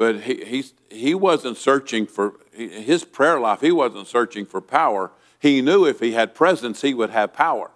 but 0.00 0.22
he, 0.22 0.42
he, 0.46 0.64
he 0.88 1.14
wasn't 1.14 1.58
searching 1.58 2.06
for 2.06 2.36
his 2.54 3.04
prayer 3.04 3.38
life, 3.38 3.60
he 3.60 3.70
wasn't 3.70 4.06
searching 4.06 4.46
for 4.46 4.62
power. 4.62 5.10
He 5.38 5.60
knew 5.60 5.84
if 5.84 6.00
he 6.00 6.12
had 6.12 6.34
presence, 6.34 6.80
he 6.80 6.94
would 6.94 7.10
have 7.10 7.34
power. 7.34 7.70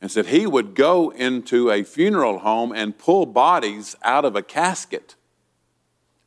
And 0.00 0.10
said 0.10 0.28
he 0.28 0.46
would 0.46 0.74
go 0.74 1.10
into 1.10 1.70
a 1.70 1.82
funeral 1.82 2.38
home 2.38 2.72
and 2.72 2.96
pull 2.96 3.26
bodies 3.26 3.94
out 4.02 4.24
of 4.24 4.34
a 4.34 4.42
casket 4.42 5.16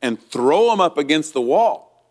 and 0.00 0.22
throw 0.22 0.70
them 0.70 0.80
up 0.80 0.96
against 0.96 1.32
the 1.32 1.42
wall 1.42 2.06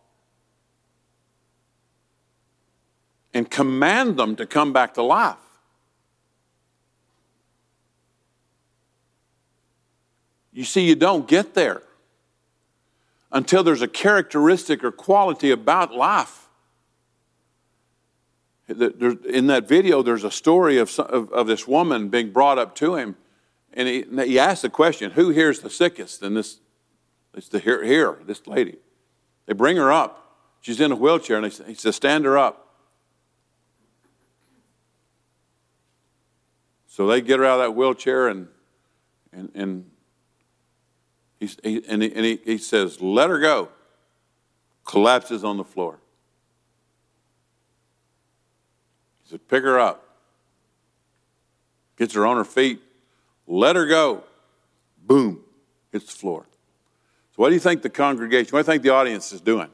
and 3.33 3.49
command 3.49 4.17
them 4.17 4.35
to 4.35 4.45
come 4.45 4.73
back 4.73 4.95
to 4.95 5.01
life. 5.01 5.37
You 10.59 10.65
see, 10.65 10.85
you 10.85 10.95
don't 10.95 11.25
get 11.25 11.53
there 11.53 11.83
until 13.31 13.63
there's 13.63 13.81
a 13.81 13.87
characteristic 13.87 14.83
or 14.83 14.91
quality 14.91 15.51
about 15.51 15.93
life. 15.93 16.49
In 18.67 19.47
that 19.47 19.69
video, 19.69 20.03
there's 20.03 20.25
a 20.25 20.31
story 20.31 20.77
of, 20.77 20.99
of, 20.99 21.31
of 21.31 21.47
this 21.47 21.65
woman 21.65 22.09
being 22.09 22.31
brought 22.31 22.59
up 22.59 22.75
to 22.75 22.95
him, 22.95 23.15
and 23.71 23.87
he, 23.87 24.03
he 24.25 24.37
asked 24.37 24.63
the 24.63 24.69
question, 24.69 25.11
Who 25.11 25.29
here's 25.29 25.61
the 25.61 25.69
sickest? 25.69 26.21
And 26.23 26.35
this, 26.35 26.59
it's 27.33 27.47
the 27.47 27.59
here, 27.59 27.81
here, 27.81 28.17
this 28.25 28.45
lady. 28.45 28.79
They 29.45 29.53
bring 29.53 29.77
her 29.77 29.93
up. 29.93 30.35
She's 30.59 30.81
in 30.81 30.91
a 30.91 30.95
wheelchair, 30.97 31.37
and 31.37 31.45
he 31.45 31.73
says, 31.73 31.95
Stand 31.95 32.25
her 32.25 32.37
up. 32.37 32.75
So 36.85 37.07
they 37.07 37.21
get 37.21 37.39
her 37.39 37.45
out 37.45 37.61
of 37.61 37.67
that 37.67 37.71
wheelchair, 37.71 38.27
and, 38.27 38.49
and, 39.31 39.51
and, 39.55 39.85
he, 41.39 41.83
and, 41.87 42.01
he, 42.01 42.13
and 42.13 42.25
he, 42.25 42.39
he 42.43 42.57
says, 42.57 42.99
Let 43.01 43.29
her 43.29 43.39
go. 43.39 43.69
Collapses 44.85 45.43
on 45.43 45.57
the 45.57 45.63
floor. 45.63 45.99
He 49.23 49.29
said, 49.29 49.47
Pick 49.47 49.63
her 49.63 49.79
up. 49.79 50.05
Gets 51.97 52.13
her 52.13 52.25
on 52.25 52.37
her 52.37 52.45
feet. 52.45 52.81
Let 53.47 53.75
her 53.75 53.85
go. 53.85 54.23
Boom. 55.05 55.41
Hits 55.91 56.05
the 56.05 56.19
floor. 56.19 56.45
So, 57.35 57.35
what 57.37 57.49
do 57.49 57.55
you 57.55 57.59
think 57.59 57.81
the 57.81 57.89
congregation, 57.89 58.51
what 58.51 58.65
do 58.65 58.71
you 58.71 58.73
think 58.73 58.83
the 58.83 58.89
audience 58.89 59.31
is 59.31 59.41
doing? 59.41 59.69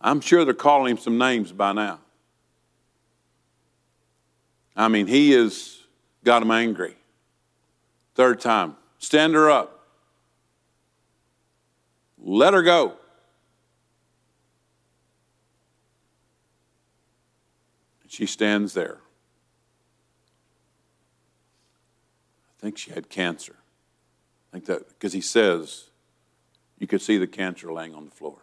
I'm 0.00 0.20
sure 0.20 0.44
they're 0.44 0.54
calling 0.54 0.92
him 0.92 0.98
some 0.98 1.18
names 1.18 1.50
by 1.50 1.72
now. 1.72 1.98
I 4.76 4.86
mean, 4.86 5.08
he 5.08 5.32
has 5.32 5.80
got 6.22 6.42
him 6.42 6.52
angry. 6.52 6.97
Third 8.18 8.40
time, 8.40 8.74
stand 8.98 9.34
her 9.34 9.48
up. 9.48 9.86
Let 12.20 12.52
her 12.52 12.62
go. 12.62 12.94
She 18.08 18.26
stands 18.26 18.74
there. 18.74 18.98
I 22.58 22.60
think 22.60 22.76
she 22.76 22.90
had 22.90 23.08
cancer. 23.08 23.54
I 24.50 24.56
think 24.56 24.64
that 24.64 24.88
because 24.88 25.12
he 25.12 25.20
says 25.20 25.84
you 26.80 26.88
could 26.88 27.00
see 27.00 27.18
the 27.18 27.28
cancer 27.28 27.72
laying 27.72 27.94
on 27.94 28.04
the 28.04 28.10
floor. 28.10 28.38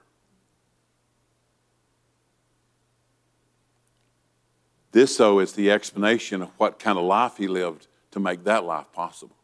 This, 4.93 5.17
though, 5.17 5.39
is 5.39 5.51
the 5.51 5.69
explanation 5.69 6.41
of 6.41 6.51
what 6.55 6.79
kind 6.79 6.97
of 6.97 7.03
life 7.03 7.35
he 7.35 7.49
lived 7.49 7.87
to 8.11 8.21
make 8.21 8.45
that 8.45 8.63
life 8.63 8.85
possible. 8.93 9.35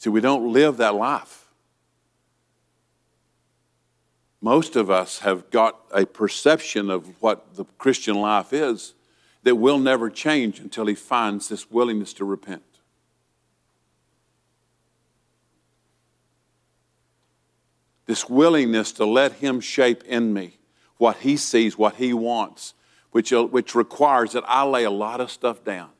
See, 0.00 0.10
we 0.10 0.20
don't 0.20 0.52
live 0.52 0.78
that 0.78 0.94
life. 0.94 1.46
Most 4.40 4.74
of 4.74 4.90
us 4.90 5.18
have 5.18 5.50
got 5.50 5.78
a 5.92 6.06
perception 6.06 6.90
of 6.90 7.22
what 7.22 7.54
the 7.54 7.66
Christian 7.78 8.18
life 8.18 8.52
is 8.52 8.94
that 9.42 9.56
will 9.56 9.78
never 9.78 10.10
change 10.10 10.58
until 10.58 10.86
he 10.86 10.94
finds 10.94 11.48
this 11.48 11.70
willingness 11.70 12.14
to 12.14 12.24
repent. 12.24 12.62
This 18.06 18.28
willingness 18.28 18.90
to 18.92 19.04
let 19.04 19.34
him 19.34 19.60
shape 19.60 20.02
in 20.04 20.32
me 20.32 20.56
what 21.00 21.16
He 21.18 21.36
sees, 21.36 21.78
what 21.78 21.96
He 21.96 22.12
wants, 22.12 22.74
which, 23.10 23.30
which 23.32 23.74
requires 23.74 24.32
that 24.32 24.44
I 24.46 24.64
lay 24.64 24.84
a 24.84 24.90
lot 24.90 25.20
of 25.20 25.30
stuff 25.30 25.64
down. 25.64 25.90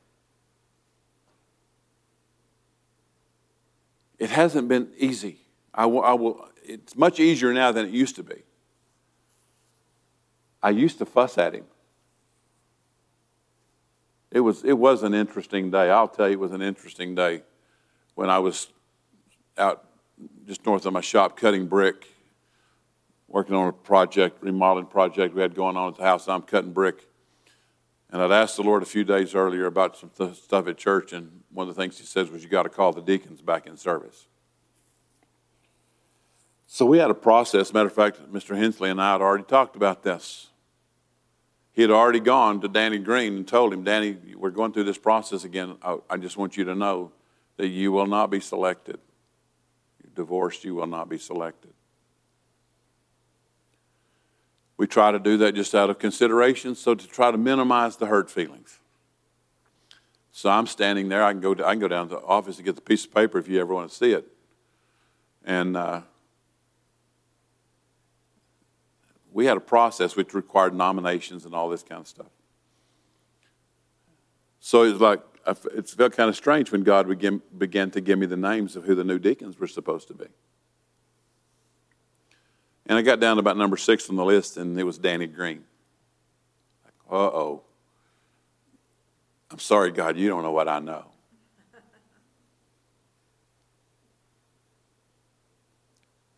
It 4.20 4.28
hasn't 4.28 4.68
been 4.68 4.90
easy. 4.98 5.38
I 5.74 5.86
will, 5.86 6.02
I 6.02 6.12
will, 6.12 6.46
it's 6.62 6.94
much 6.94 7.18
easier 7.18 7.54
now 7.54 7.72
than 7.72 7.86
it 7.86 7.90
used 7.90 8.16
to 8.16 8.22
be. 8.22 8.42
I 10.62 10.70
used 10.70 10.98
to 10.98 11.06
fuss 11.06 11.38
at 11.38 11.54
him. 11.54 11.64
It 14.30 14.40
was, 14.40 14.62
it 14.62 14.74
was 14.74 15.02
an 15.02 15.14
interesting 15.14 15.70
day. 15.70 15.90
I'll 15.90 16.06
tell 16.06 16.28
you, 16.28 16.34
it 16.34 16.38
was 16.38 16.52
an 16.52 16.60
interesting 16.60 17.14
day 17.14 17.42
when 18.14 18.28
I 18.28 18.38
was 18.38 18.68
out 19.56 19.86
just 20.46 20.66
north 20.66 20.84
of 20.84 20.92
my 20.92 21.00
shop 21.00 21.36
cutting 21.36 21.66
brick, 21.66 22.06
working 23.26 23.54
on 23.54 23.68
a 23.68 23.72
project, 23.72 24.42
remodeling 24.42 24.86
project 24.86 25.34
we 25.34 25.40
had 25.40 25.54
going 25.54 25.78
on 25.78 25.88
at 25.88 25.96
the 25.96 26.04
house. 26.04 26.28
I'm 26.28 26.42
cutting 26.42 26.72
brick. 26.72 27.06
And 28.12 28.20
I'd 28.20 28.32
asked 28.32 28.56
the 28.56 28.62
Lord 28.62 28.82
a 28.82 28.86
few 28.86 29.04
days 29.04 29.34
earlier 29.34 29.66
about 29.66 29.96
some 29.96 30.10
th- 30.16 30.34
stuff 30.34 30.66
at 30.66 30.76
church, 30.76 31.12
and 31.12 31.42
one 31.52 31.68
of 31.68 31.74
the 31.74 31.80
things 31.80 31.98
He 31.98 32.04
says 32.04 32.30
was, 32.30 32.42
You 32.42 32.48
got 32.48 32.64
to 32.64 32.68
call 32.68 32.92
the 32.92 33.00
deacons 33.00 33.40
back 33.40 33.66
in 33.66 33.76
service. 33.76 34.26
So 36.66 36.86
we 36.86 36.98
had 36.98 37.10
a 37.10 37.14
process. 37.14 37.72
Matter 37.72 37.88
of 37.88 37.94
fact, 37.94 38.32
Mr. 38.32 38.56
Hensley 38.56 38.90
and 38.90 39.00
I 39.00 39.12
had 39.12 39.20
already 39.20 39.44
talked 39.44 39.76
about 39.76 40.02
this. 40.02 40.48
He 41.72 41.82
had 41.82 41.90
already 41.90 42.20
gone 42.20 42.60
to 42.60 42.68
Danny 42.68 42.98
Green 42.98 43.36
and 43.36 43.46
told 43.46 43.72
him, 43.72 43.84
Danny, 43.84 44.16
we're 44.36 44.50
going 44.50 44.72
through 44.72 44.84
this 44.84 44.98
process 44.98 45.44
again. 45.44 45.76
I, 45.82 45.98
I 46.08 46.16
just 46.16 46.36
want 46.36 46.56
you 46.56 46.64
to 46.64 46.74
know 46.74 47.12
that 47.56 47.68
you 47.68 47.92
will 47.92 48.06
not 48.06 48.30
be 48.30 48.40
selected. 48.40 48.98
You're 50.02 50.12
divorced, 50.14 50.64
you 50.64 50.74
will 50.74 50.86
not 50.86 51.08
be 51.08 51.18
selected. 51.18 51.72
We 54.80 54.86
try 54.86 55.12
to 55.12 55.18
do 55.18 55.36
that 55.36 55.54
just 55.54 55.74
out 55.74 55.90
of 55.90 55.98
consideration, 55.98 56.74
so 56.74 56.94
to 56.94 57.06
try 57.06 57.30
to 57.30 57.36
minimize 57.36 57.98
the 57.98 58.06
hurt 58.06 58.30
feelings. 58.30 58.78
So 60.32 60.48
I'm 60.48 60.66
standing 60.66 61.10
there. 61.10 61.22
I 61.22 61.32
can 61.32 61.42
go. 61.42 61.52
To, 61.52 61.66
I 61.66 61.72
can 61.72 61.80
go 61.80 61.88
down 61.88 62.08
to 62.08 62.14
the 62.14 62.22
office 62.22 62.56
and 62.56 62.64
get 62.64 62.76
the 62.76 62.80
piece 62.80 63.04
of 63.04 63.14
paper 63.14 63.36
if 63.36 63.46
you 63.46 63.60
ever 63.60 63.74
want 63.74 63.90
to 63.90 63.94
see 63.94 64.12
it. 64.12 64.26
And 65.44 65.76
uh, 65.76 66.00
we 69.30 69.44
had 69.44 69.58
a 69.58 69.60
process 69.60 70.16
which 70.16 70.32
required 70.32 70.74
nominations 70.74 71.44
and 71.44 71.54
all 71.54 71.68
this 71.68 71.82
kind 71.82 72.00
of 72.00 72.08
stuff. 72.08 72.32
So 74.60 74.84
it 74.84 74.92
was 74.92 75.00
like 75.02 75.20
it 75.76 75.90
felt 75.90 76.16
kind 76.16 76.30
of 76.30 76.36
strange 76.36 76.72
when 76.72 76.84
God 76.84 77.06
began, 77.06 77.42
began 77.58 77.90
to 77.90 78.00
give 78.00 78.18
me 78.18 78.24
the 78.24 78.38
names 78.38 78.76
of 78.76 78.84
who 78.84 78.94
the 78.94 79.04
new 79.04 79.18
deacons 79.18 79.58
were 79.60 79.66
supposed 79.66 80.08
to 80.08 80.14
be. 80.14 80.28
And 82.90 82.98
I 82.98 83.02
got 83.02 83.20
down 83.20 83.36
to 83.36 83.40
about 83.40 83.56
number 83.56 83.76
six 83.76 84.10
on 84.10 84.16
the 84.16 84.24
list, 84.24 84.56
and 84.56 84.76
it 84.76 84.82
was 84.82 84.98
Danny 84.98 85.28
Green. 85.28 85.62
Like, 86.84 86.94
uh 87.08 87.14
oh. 87.14 87.62
I'm 89.48 89.60
sorry, 89.60 89.92
God, 89.92 90.16
you 90.16 90.28
don't 90.28 90.42
know 90.42 90.50
what 90.50 90.66
I 90.66 90.80
know. 90.80 91.04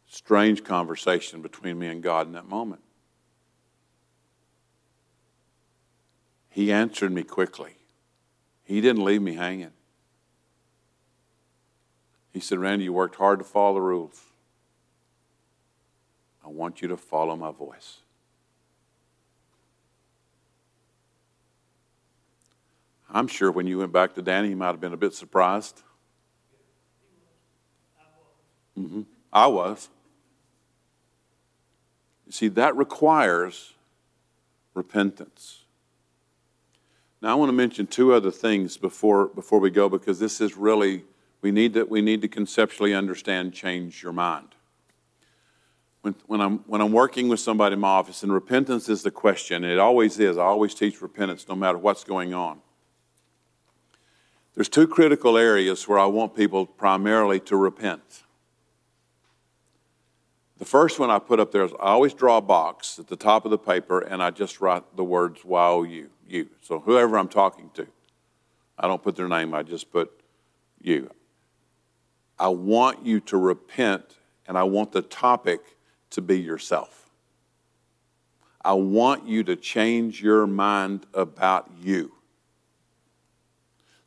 Strange 0.07 0.63
conversation 0.63 1.41
between 1.41 1.79
me 1.79 1.87
and 1.87 2.03
God 2.03 2.27
in 2.27 2.35
that 2.35 2.47
moment. 2.47 2.83
He 6.51 6.71
answered 6.71 7.13
me 7.13 7.23
quickly. 7.23 7.77
He 8.63 8.83
didn't 8.83 9.03
leave 9.03 9.23
me 9.23 9.37
hanging. 9.37 9.73
He 12.31 12.41
said, 12.41 12.59
Randy, 12.59 12.85
you 12.85 12.93
worked 12.93 13.17
hard 13.17 13.39
to 13.39 13.45
follow 13.47 13.73
the 13.73 13.81
rules. 13.81 14.23
Want 16.53 16.83
you 16.83 16.89
to 16.89 16.97
follow 16.97 17.35
my 17.35 17.51
voice. 17.51 17.99
I'm 23.11 23.27
sure 23.27 23.51
when 23.51 23.67
you 23.67 23.79
went 23.79 23.93
back 23.93 24.15
to 24.15 24.23
Danny, 24.23 24.51
he 24.51 24.55
might 24.55 24.67
have 24.67 24.81
been 24.81 24.93
a 24.93 24.99
bit 24.99 25.15
surprised. 25.15 25.83
Mm-hmm. 28.79 29.03
I 29.33 29.47
was. 29.49 29.89
You 32.27 32.33
see, 32.33 32.49
that 32.49 32.77
requires 32.77 33.75
repentance. 34.75 35.65
Now, 37.21 37.33
I 37.33 37.35
want 37.35 37.49
to 37.49 37.55
mention 37.55 37.87
two 37.87 38.13
other 38.13 38.31
things 38.31 38.77
before, 38.77 39.29
before 39.29 39.59
we 39.59 39.71
go 39.71 39.89
because 39.89 40.19
this 40.21 40.41
is 40.41 40.57
really, 40.57 41.05
we 41.41 41.51
need, 41.51 41.75
to, 41.75 41.85
we 41.85 42.03
need 42.03 42.23
to 42.23 42.29
conceptually 42.29 42.95
understand 42.95 43.53
change 43.53 44.03
your 44.03 44.13
mind 44.13 44.55
when, 46.03 46.17
when, 46.27 46.41
I'm, 46.41 46.59
when 46.67 46.81
I'm 46.81 46.93
working 46.93 47.29
with 47.29 47.41
somebody 47.41 47.75
in 47.75 47.81
my 47.81 47.89
office, 47.89 48.23
and 48.23 48.33
repentance 48.33 48.89
is 48.89 49.03
the 49.03 49.11
question, 49.11 49.65
it 49.65 49.79
always 49.79 50.19
is. 50.19 50.37
I 50.37 50.43
always 50.43 50.75
teach 50.75 51.01
repentance 51.01 51.49
no 51.49 51.55
matter 51.55 51.79
what's 51.79 52.05
going 52.05 52.35
on. 52.35 52.61
There's 54.55 54.69
two 54.69 54.87
critical 54.87 55.39
areas 55.39 55.89
where 55.89 55.99
I 55.99 56.07
want 56.07 56.37
people 56.37 56.67
primarily 56.67 57.41
to 57.41 57.57
repent. 57.57 58.25
The 60.59 60.65
first 60.65 60.99
one 60.99 61.11
I 61.11 61.19
put 61.19 61.41
up 61.41 61.53
there 61.53 61.65
is 61.65 61.73
I 61.75 61.87
always 61.87 62.15
draw 62.15 62.37
a 62.37 62.43
box 62.43 62.99
at 62.99 63.07
the 63.07 63.17
top 63.17 63.45
of 63.45 63.51
the 63.51 63.59
paper 63.59 64.01
and 64.01 64.23
I 64.23 64.31
just 64.31 64.61
write 64.61 64.85
the 64.97 65.05
words 65.05 65.41
you, 65.45 66.11
you. 66.29 66.49
So 66.61 66.81
whoever 66.81 67.17
I'm 67.17 67.29
talking 67.29 67.71
to, 67.75 67.87
I 68.79 68.87
don't 68.89 69.03
put 69.03 69.17
their 69.17 69.29
name, 69.29 69.55
I 69.55 69.63
just 69.63 69.91
put 69.91 70.13
you. 70.81 71.11
I 72.39 72.49
want 72.49 73.05
you 73.05 73.21
to 73.21 73.37
repent 73.39 74.19
and 74.47 74.59
I 74.59 74.65
want 74.65 74.93
the 74.93 75.03
topic 75.03 75.61
to 76.13 76.23
be 76.23 76.41
yourself. 76.41 77.11
I 78.65 78.75
want 78.75 79.27
you 79.27 79.43
to 79.45 79.57
change 79.57 80.23
your 80.23 80.47
mind 80.47 81.07
about 81.13 81.71
you. 81.81 82.13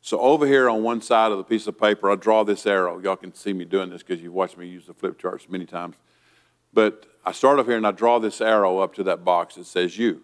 So, 0.00 0.20
over 0.20 0.46
here 0.46 0.70
on 0.70 0.82
one 0.82 1.02
side 1.02 1.32
of 1.32 1.38
the 1.38 1.44
piece 1.44 1.66
of 1.66 1.78
paper, 1.78 2.10
I 2.10 2.14
draw 2.14 2.44
this 2.44 2.64
arrow. 2.64 2.98
Y'all 3.00 3.16
can 3.16 3.34
see 3.34 3.52
me 3.52 3.64
doing 3.64 3.90
this 3.90 4.02
because 4.02 4.22
you've 4.22 4.32
watched 4.32 4.56
me 4.56 4.66
use 4.66 4.86
the 4.86 4.94
flip 4.94 5.18
charts 5.18 5.48
many 5.48 5.66
times. 5.66 5.96
But 6.72 7.06
I 7.24 7.32
start 7.32 7.58
off 7.58 7.66
here 7.66 7.76
and 7.76 7.86
I 7.86 7.90
draw 7.90 8.18
this 8.20 8.40
arrow 8.40 8.78
up 8.78 8.94
to 8.94 9.02
that 9.04 9.24
box 9.24 9.56
that 9.56 9.66
says 9.66 9.98
you. 9.98 10.22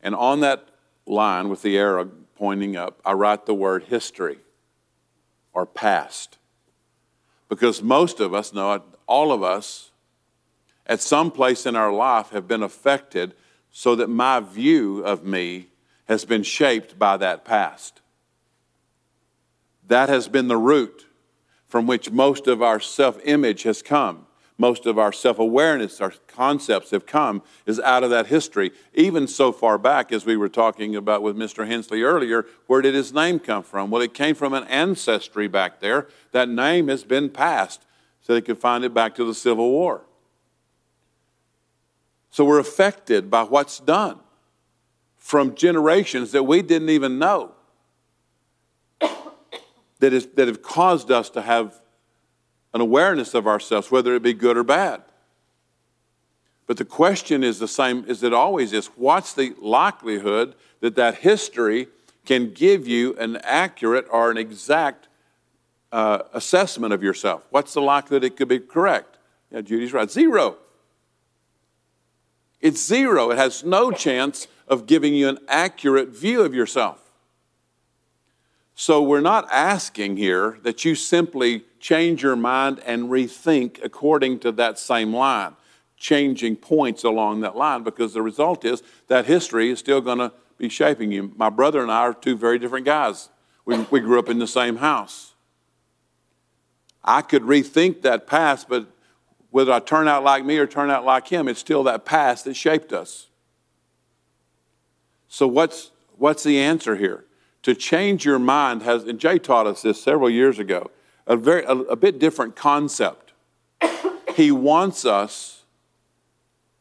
And 0.00 0.14
on 0.14 0.40
that 0.40 0.66
line 1.04 1.48
with 1.50 1.62
the 1.62 1.76
arrow 1.76 2.10
pointing 2.36 2.74
up, 2.74 3.00
I 3.04 3.12
write 3.12 3.44
the 3.44 3.54
word 3.54 3.84
history 3.84 4.38
or 5.52 5.66
past. 5.66 6.38
Because 7.48 7.82
most 7.82 8.20
of 8.20 8.32
us, 8.32 8.52
no, 8.52 8.82
all 9.06 9.32
of 9.32 9.42
us, 9.42 9.92
at 10.86 11.00
some 11.00 11.30
place 11.30 11.66
in 11.66 11.76
our 11.76 11.92
life 11.92 12.30
have 12.30 12.48
been 12.48 12.62
affected 12.62 13.34
so 13.70 13.94
that 13.96 14.08
my 14.08 14.40
view 14.40 15.00
of 15.04 15.24
me 15.24 15.68
has 16.06 16.24
been 16.24 16.42
shaped 16.42 16.98
by 16.98 17.16
that 17.16 17.44
past. 17.44 18.00
That 19.86 20.08
has 20.08 20.28
been 20.28 20.48
the 20.48 20.56
root 20.56 21.06
from 21.66 21.86
which 21.86 22.10
most 22.10 22.46
of 22.46 22.62
our 22.62 22.80
self 22.80 23.18
image 23.24 23.64
has 23.64 23.82
come. 23.82 24.26
Most 24.58 24.86
of 24.86 24.98
our 24.98 25.12
self 25.12 25.38
awareness, 25.38 26.00
our 26.00 26.14
concepts 26.26 26.90
have 26.90 27.04
come, 27.04 27.42
is 27.66 27.78
out 27.80 28.02
of 28.02 28.10
that 28.10 28.28
history. 28.28 28.72
Even 28.94 29.26
so 29.28 29.52
far 29.52 29.76
back 29.76 30.12
as 30.12 30.24
we 30.24 30.36
were 30.36 30.48
talking 30.48 30.96
about 30.96 31.22
with 31.22 31.36
Mr. 31.36 31.66
Hensley 31.66 32.02
earlier, 32.02 32.46
where 32.66 32.80
did 32.80 32.94
his 32.94 33.12
name 33.12 33.38
come 33.38 33.62
from? 33.62 33.90
Well, 33.90 34.02
it 34.02 34.14
came 34.14 34.34
from 34.34 34.54
an 34.54 34.64
ancestry 34.64 35.48
back 35.48 35.80
there. 35.80 36.08
That 36.32 36.48
name 36.48 36.88
has 36.88 37.04
been 37.04 37.28
passed 37.28 37.84
so 38.22 38.32
they 38.32 38.40
could 38.40 38.58
find 38.58 38.84
it 38.84 38.94
back 38.94 39.14
to 39.16 39.24
the 39.24 39.34
Civil 39.34 39.70
War. 39.70 40.02
So 42.36 42.44
we're 42.44 42.58
affected 42.58 43.30
by 43.30 43.44
what's 43.44 43.78
done 43.78 44.18
from 45.16 45.54
generations 45.54 46.32
that 46.32 46.42
we 46.42 46.60
didn't 46.60 46.90
even 46.90 47.18
know 47.18 47.52
that, 49.00 50.12
is, 50.12 50.26
that 50.34 50.46
have 50.46 50.60
caused 50.60 51.10
us 51.10 51.30
to 51.30 51.40
have 51.40 51.80
an 52.74 52.82
awareness 52.82 53.32
of 53.32 53.46
ourselves, 53.46 53.90
whether 53.90 54.14
it 54.14 54.22
be 54.22 54.34
good 54.34 54.58
or 54.58 54.64
bad. 54.64 55.00
But 56.66 56.76
the 56.76 56.84
question 56.84 57.42
is 57.42 57.58
the 57.58 57.66
same 57.66 58.04
as 58.06 58.22
it 58.22 58.34
always 58.34 58.74
is 58.74 58.88
what's 58.96 59.32
the 59.32 59.54
likelihood 59.58 60.56
that 60.80 60.94
that 60.96 61.14
history 61.14 61.88
can 62.26 62.52
give 62.52 62.86
you 62.86 63.16
an 63.16 63.36
accurate 63.44 64.06
or 64.10 64.30
an 64.30 64.36
exact 64.36 65.08
uh, 65.90 66.18
assessment 66.34 66.92
of 66.92 67.02
yourself? 67.02 67.46
What's 67.48 67.72
the 67.72 67.80
likelihood 67.80 68.24
it 68.24 68.36
could 68.36 68.48
be 68.48 68.58
correct? 68.58 69.16
Yeah, 69.50 69.62
Judy's 69.62 69.94
right. 69.94 70.10
Zero. 70.10 70.58
It's 72.60 72.84
zero. 72.84 73.30
It 73.30 73.38
has 73.38 73.64
no 73.64 73.90
chance 73.90 74.48
of 74.66 74.86
giving 74.86 75.14
you 75.14 75.28
an 75.28 75.38
accurate 75.48 76.08
view 76.08 76.42
of 76.42 76.54
yourself. 76.54 77.00
So 78.74 79.02
we're 79.02 79.20
not 79.20 79.48
asking 79.50 80.18
here 80.18 80.58
that 80.62 80.84
you 80.84 80.94
simply 80.94 81.64
change 81.80 82.22
your 82.22 82.36
mind 82.36 82.80
and 82.84 83.08
rethink 83.08 83.82
according 83.82 84.40
to 84.40 84.52
that 84.52 84.78
same 84.78 85.14
line, 85.14 85.54
changing 85.96 86.56
points 86.56 87.02
along 87.02 87.40
that 87.40 87.56
line, 87.56 87.84
because 87.84 88.12
the 88.12 88.20
result 88.20 88.64
is 88.64 88.82
that 89.08 89.24
history 89.24 89.70
is 89.70 89.78
still 89.78 90.00
going 90.00 90.18
to 90.18 90.32
be 90.58 90.68
shaping 90.68 91.10
you. 91.10 91.32
My 91.36 91.48
brother 91.48 91.80
and 91.80 91.90
I 91.90 92.00
are 92.00 92.14
two 92.14 92.36
very 92.36 92.58
different 92.58 92.84
guys. 92.84 93.30
We, 93.64 93.78
we 93.90 94.00
grew 94.00 94.18
up 94.18 94.28
in 94.28 94.38
the 94.38 94.46
same 94.46 94.76
house. 94.76 95.32
I 97.02 97.22
could 97.22 97.42
rethink 97.42 98.02
that 98.02 98.26
past, 98.26 98.68
but 98.68 98.88
whether 99.56 99.72
I 99.72 99.80
turn 99.80 100.06
out 100.06 100.22
like 100.22 100.44
me 100.44 100.58
or 100.58 100.66
turn 100.66 100.90
out 100.90 101.06
like 101.06 101.28
him, 101.28 101.48
it's 101.48 101.58
still 101.58 101.82
that 101.84 102.04
past 102.04 102.44
that 102.44 102.52
shaped 102.52 102.92
us. 102.92 103.28
So, 105.28 105.48
what's, 105.48 105.92
what's 106.18 106.42
the 106.42 106.58
answer 106.58 106.94
here? 106.94 107.24
To 107.62 107.74
change 107.74 108.26
your 108.26 108.38
mind 108.38 108.82
has, 108.82 109.04
and 109.04 109.18
Jay 109.18 109.38
taught 109.38 109.66
us 109.66 109.80
this 109.80 110.02
several 110.02 110.28
years 110.28 110.58
ago, 110.58 110.90
a, 111.26 111.38
very, 111.38 111.64
a, 111.64 111.72
a 111.72 111.96
bit 111.96 112.18
different 112.18 112.54
concept. 112.54 113.32
he 114.36 114.52
wants 114.52 115.06
us 115.06 115.64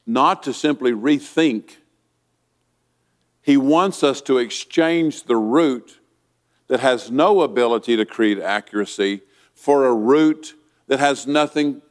not 0.06 0.44
to 0.44 0.52
simply 0.52 0.92
rethink, 0.92 1.78
he 3.42 3.56
wants 3.56 4.04
us 4.04 4.20
to 4.24 4.38
exchange 4.38 5.24
the 5.24 5.38
root 5.38 6.02
that 6.68 6.82
has 6.82 7.10
no 7.10 7.40
ability 7.40 7.96
to 7.96 8.04
create 8.04 8.40
accuracy 8.40 9.22
for 9.54 9.86
a 9.86 9.94
root 9.94 10.56
that 10.88 11.00
has 11.00 11.26
nothing, 11.26 11.82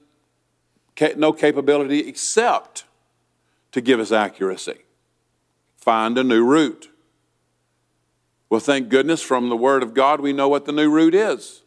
no 1.16 1.32
capability 1.32 2.00
except 2.00 2.84
to 3.72 3.80
give 3.80 4.00
us 4.00 4.12
accuracy. 4.12 4.78
Find 5.76 6.16
a 6.16 6.24
new 6.24 6.44
root. 6.44 6.90
Well, 8.48 8.60
thank 8.60 8.88
goodness 8.88 9.20
from 9.20 9.48
the 9.48 9.56
Word 9.56 9.82
of 9.82 9.94
God 9.94 10.20
we 10.20 10.32
know 10.32 10.48
what 10.48 10.64
the 10.64 10.72
new 10.72 10.90
root 10.90 11.14
is. 11.14 11.62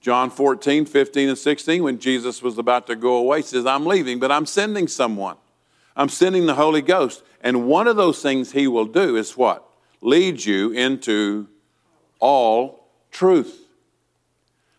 John 0.00 0.30
14, 0.30 0.84
15, 0.84 1.28
and 1.28 1.38
16, 1.38 1.82
when 1.82 2.00
Jesus 2.00 2.42
was 2.42 2.58
about 2.58 2.88
to 2.88 2.96
go 2.96 3.14
away, 3.14 3.42
says, 3.42 3.66
I'm 3.66 3.86
leaving, 3.86 4.18
but 4.18 4.32
I'm 4.32 4.46
sending 4.46 4.88
someone. 4.88 5.36
I'm 5.94 6.08
sending 6.08 6.46
the 6.46 6.56
Holy 6.56 6.82
Ghost. 6.82 7.22
And 7.40 7.68
one 7.68 7.86
of 7.86 7.94
those 7.94 8.20
things 8.20 8.50
he 8.50 8.66
will 8.66 8.86
do 8.86 9.16
is 9.16 9.36
what? 9.36 9.64
Lead 10.00 10.44
you 10.44 10.72
into 10.72 11.46
all 12.18 12.88
truth. 13.12 13.68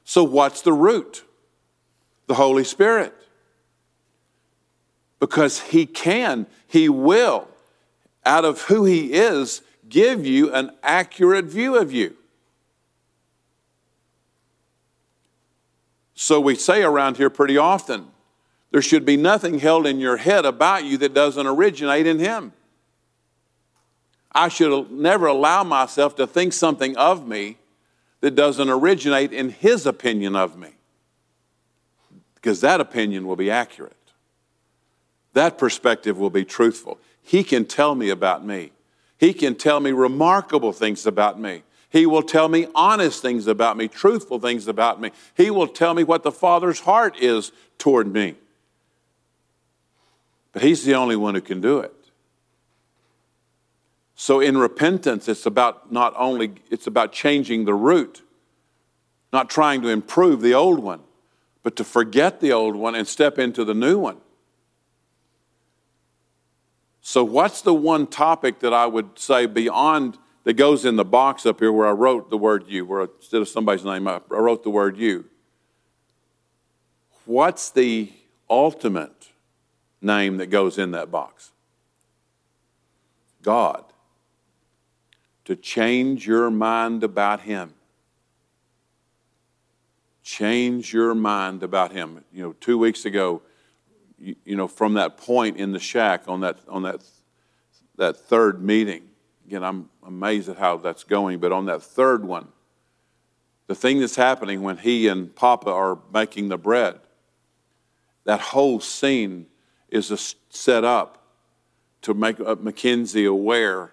So, 0.04 0.26
what's 0.26 0.62
the 0.62 0.74
root? 0.74 1.24
The 2.28 2.34
Holy 2.34 2.66
Spirit. 2.66 3.14
Because 5.24 5.62
He 5.62 5.86
can, 5.86 6.48
He 6.68 6.90
will, 6.90 7.48
out 8.26 8.44
of 8.44 8.64
who 8.64 8.84
He 8.84 9.14
is, 9.14 9.62
give 9.88 10.26
you 10.26 10.54
an 10.54 10.72
accurate 10.84 11.46
view 11.46 11.78
of 11.78 11.94
you. 11.94 12.18
So, 16.14 16.42
we 16.42 16.56
say 16.56 16.84
around 16.84 17.16
here 17.16 17.30
pretty 17.30 17.56
often 17.58 18.08
there 18.72 18.82
should 18.82 19.06
be 19.06 19.16
nothing 19.16 19.60
held 19.60 19.88
in 19.88 20.02
your 20.02 20.18
head 20.18 20.44
about 20.44 20.84
you 20.84 20.98
that 20.98 21.14
doesn't 21.14 21.48
originate 21.48 22.06
in 22.06 22.20
Him. 22.20 22.52
I 24.34 24.50
should 24.50 24.92
never 24.92 25.28
allow 25.28 25.64
myself 25.64 26.18
to 26.18 26.28
think 26.28 26.52
something 26.52 26.98
of 26.98 27.26
me 27.26 27.60
that 28.20 28.36
doesn't 28.36 28.70
originate 28.70 29.32
in 29.32 29.52
his 29.52 29.86
opinion 29.86 30.36
of 30.36 30.58
me. 30.58 30.72
Because 32.36 32.60
that 32.60 32.82
opinion 32.82 33.26
will 33.26 33.38
be 33.38 33.50
accurate. 33.50 34.03
That 35.34 35.58
perspective 35.58 36.18
will 36.18 36.30
be 36.30 36.46
truthful. 36.46 37.00
He 37.22 37.44
can 37.44 37.66
tell 37.66 37.96
me 37.96 38.10
about 38.10 38.46
me. 38.46 38.72
He 39.18 39.34
can 39.34 39.56
tell 39.56 39.80
me 39.80 39.92
remarkable 39.92 40.74
things 40.74 41.06
about 41.06 41.40
me. 41.40 41.64
He 41.90 42.06
will 42.06 42.24
tell 42.24 42.50
me 42.50 42.68
honest 42.74 43.22
things 43.22 43.46
about 43.46 43.78
me, 43.78 43.88
truthful 43.88 44.40
things 44.40 44.68
about 44.68 45.00
me. 45.00 45.12
He 45.36 45.52
will 45.52 45.68
tell 45.68 45.94
me 45.94 46.04
what 46.04 46.24
the 46.24 46.32
Father's 46.32 46.82
heart 46.82 47.18
is 47.20 47.52
toward 47.78 48.12
me. 48.12 48.36
But 50.52 50.64
He's 50.64 50.84
the 50.84 50.96
only 50.96 51.16
one 51.16 51.36
who 51.36 51.42
can 51.42 51.62
do 51.62 51.80
it. 51.80 51.94
So 54.16 54.40
in 54.40 54.58
repentance, 54.58 55.28
it's 55.28 55.46
about 55.46 55.92
not 55.92 56.14
only, 56.18 56.54
it's 56.70 56.88
about 56.88 57.12
changing 57.12 57.66
the 57.66 57.74
root, 57.74 58.24
not 59.32 59.50
trying 59.50 59.82
to 59.84 59.90
improve 59.90 60.42
the 60.42 60.54
old 60.54 60.80
one, 60.80 61.02
but 61.62 61.76
to 61.76 61.84
forget 61.84 62.40
the 62.40 62.52
old 62.52 62.76
one 62.76 62.96
and 62.96 63.08
step 63.08 63.40
into 63.40 63.64
the 63.64 63.74
new 63.74 63.98
one. 64.00 64.18
So, 67.06 67.24
what's 67.24 67.62
the 67.62 67.74
one 67.74 68.08
topic 68.08 68.62
that 68.62 68.74
I 68.74 68.88
would 68.88 69.20
say 69.20 69.46
beyond 69.46 70.18
that 70.46 70.54
goes 70.54 70.86
in 70.86 70.96
the 70.96 71.06
box 71.06 71.46
up 71.46 71.60
here 71.60 71.72
where 71.72 71.86
I 71.86 71.92
wrote 71.92 72.30
the 72.30 72.38
word 72.38 72.64
you, 72.68 72.86
where 72.86 73.04
instead 73.04 73.42
of 73.42 73.50
somebody's 73.50 73.84
name, 73.84 74.08
I 74.08 74.22
wrote 74.30 74.64
the 74.64 74.70
word 74.70 74.98
you? 74.98 75.26
What's 77.26 77.70
the 77.72 78.12
ultimate 78.50 79.32
name 80.02 80.38
that 80.38 80.48
goes 80.48 80.78
in 80.78 80.92
that 80.92 81.12
box? 81.12 81.52
God 83.42 83.84
to 85.44 85.58
change 85.58 86.26
your 86.26 86.50
mind 86.50 87.04
about 87.04 87.42
Him. 87.42 87.74
Change 90.24 90.94
your 90.94 91.14
mind 91.14 91.64
about 91.64 91.92
Him. 91.92 92.24
You 92.32 92.44
know, 92.44 92.54
two 92.62 92.78
weeks 92.78 93.04
ago, 93.04 93.42
you, 94.24 94.36
you 94.46 94.56
know, 94.56 94.68
from 94.68 94.94
that 94.94 95.18
point 95.18 95.58
in 95.58 95.74
the 95.74 95.80
shack 95.80 96.24
on 96.28 96.42
that, 96.42 96.58
on 96.68 96.84
that, 96.84 97.04
that 97.98 98.16
third 98.16 98.64
meeting, 98.64 99.04
again, 99.46 99.64
I'm 99.64 99.90
amazed 100.06 100.48
at 100.50 100.58
how 100.58 100.78
that's 100.78 101.04
going, 101.04 101.40
but 101.40 101.52
on 101.52 101.66
that 101.66 101.84
third 101.84 102.24
one, 102.24 102.48
the 103.68 103.76
thing 103.76 104.00
that's 104.00 104.16
happening 104.16 104.62
when 104.62 104.78
he 104.78 105.08
and 105.08 105.36
Papa 105.36 105.70
are 105.70 106.00
making 106.14 106.50
the 106.50 106.58
bread, 106.58 107.00
that 108.24 108.40
whole 108.40 108.80
scene 108.80 109.48
is 109.90 110.36
set 110.50 110.84
up 110.84 111.26
to 112.02 112.14
make 112.14 112.40
uh, 112.40 112.56
Mackenzie 112.60 113.26
aware 113.26 113.92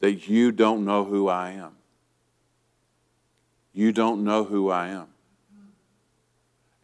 that 0.00 0.28
you 0.28 0.52
don't 0.52 0.84
know 0.84 1.04
who 1.04 1.28
I 1.28 1.50
am. 1.50 1.72
You 3.72 3.90
don't 3.90 4.22
know 4.22 4.44
who 4.44 4.70
I 4.70 4.88
am. 4.88 5.13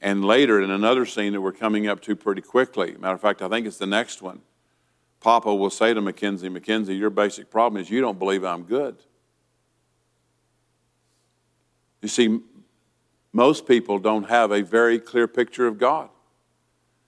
And 0.00 0.24
later, 0.24 0.60
in 0.60 0.70
another 0.70 1.04
scene 1.04 1.32
that 1.34 1.40
we're 1.40 1.52
coming 1.52 1.86
up 1.86 2.00
to 2.02 2.16
pretty 2.16 2.40
quickly, 2.40 2.96
matter 2.98 3.14
of 3.14 3.20
fact, 3.20 3.42
I 3.42 3.48
think 3.48 3.66
it's 3.66 3.76
the 3.76 3.86
next 3.86 4.22
one, 4.22 4.40
Papa 5.20 5.54
will 5.54 5.70
say 5.70 5.92
to 5.92 6.00
Mackenzie, 6.00 6.48
Mackenzie, 6.48 6.96
your 6.96 7.10
basic 7.10 7.50
problem 7.50 7.80
is 7.80 7.90
you 7.90 8.00
don't 8.00 8.18
believe 8.18 8.42
I'm 8.42 8.62
good. 8.62 8.96
You 12.00 12.08
see, 12.08 12.40
most 13.32 13.66
people 13.66 13.98
don't 13.98 14.24
have 14.24 14.50
a 14.50 14.62
very 14.62 14.98
clear 14.98 15.28
picture 15.28 15.66
of 15.66 15.78
God. 15.78 16.08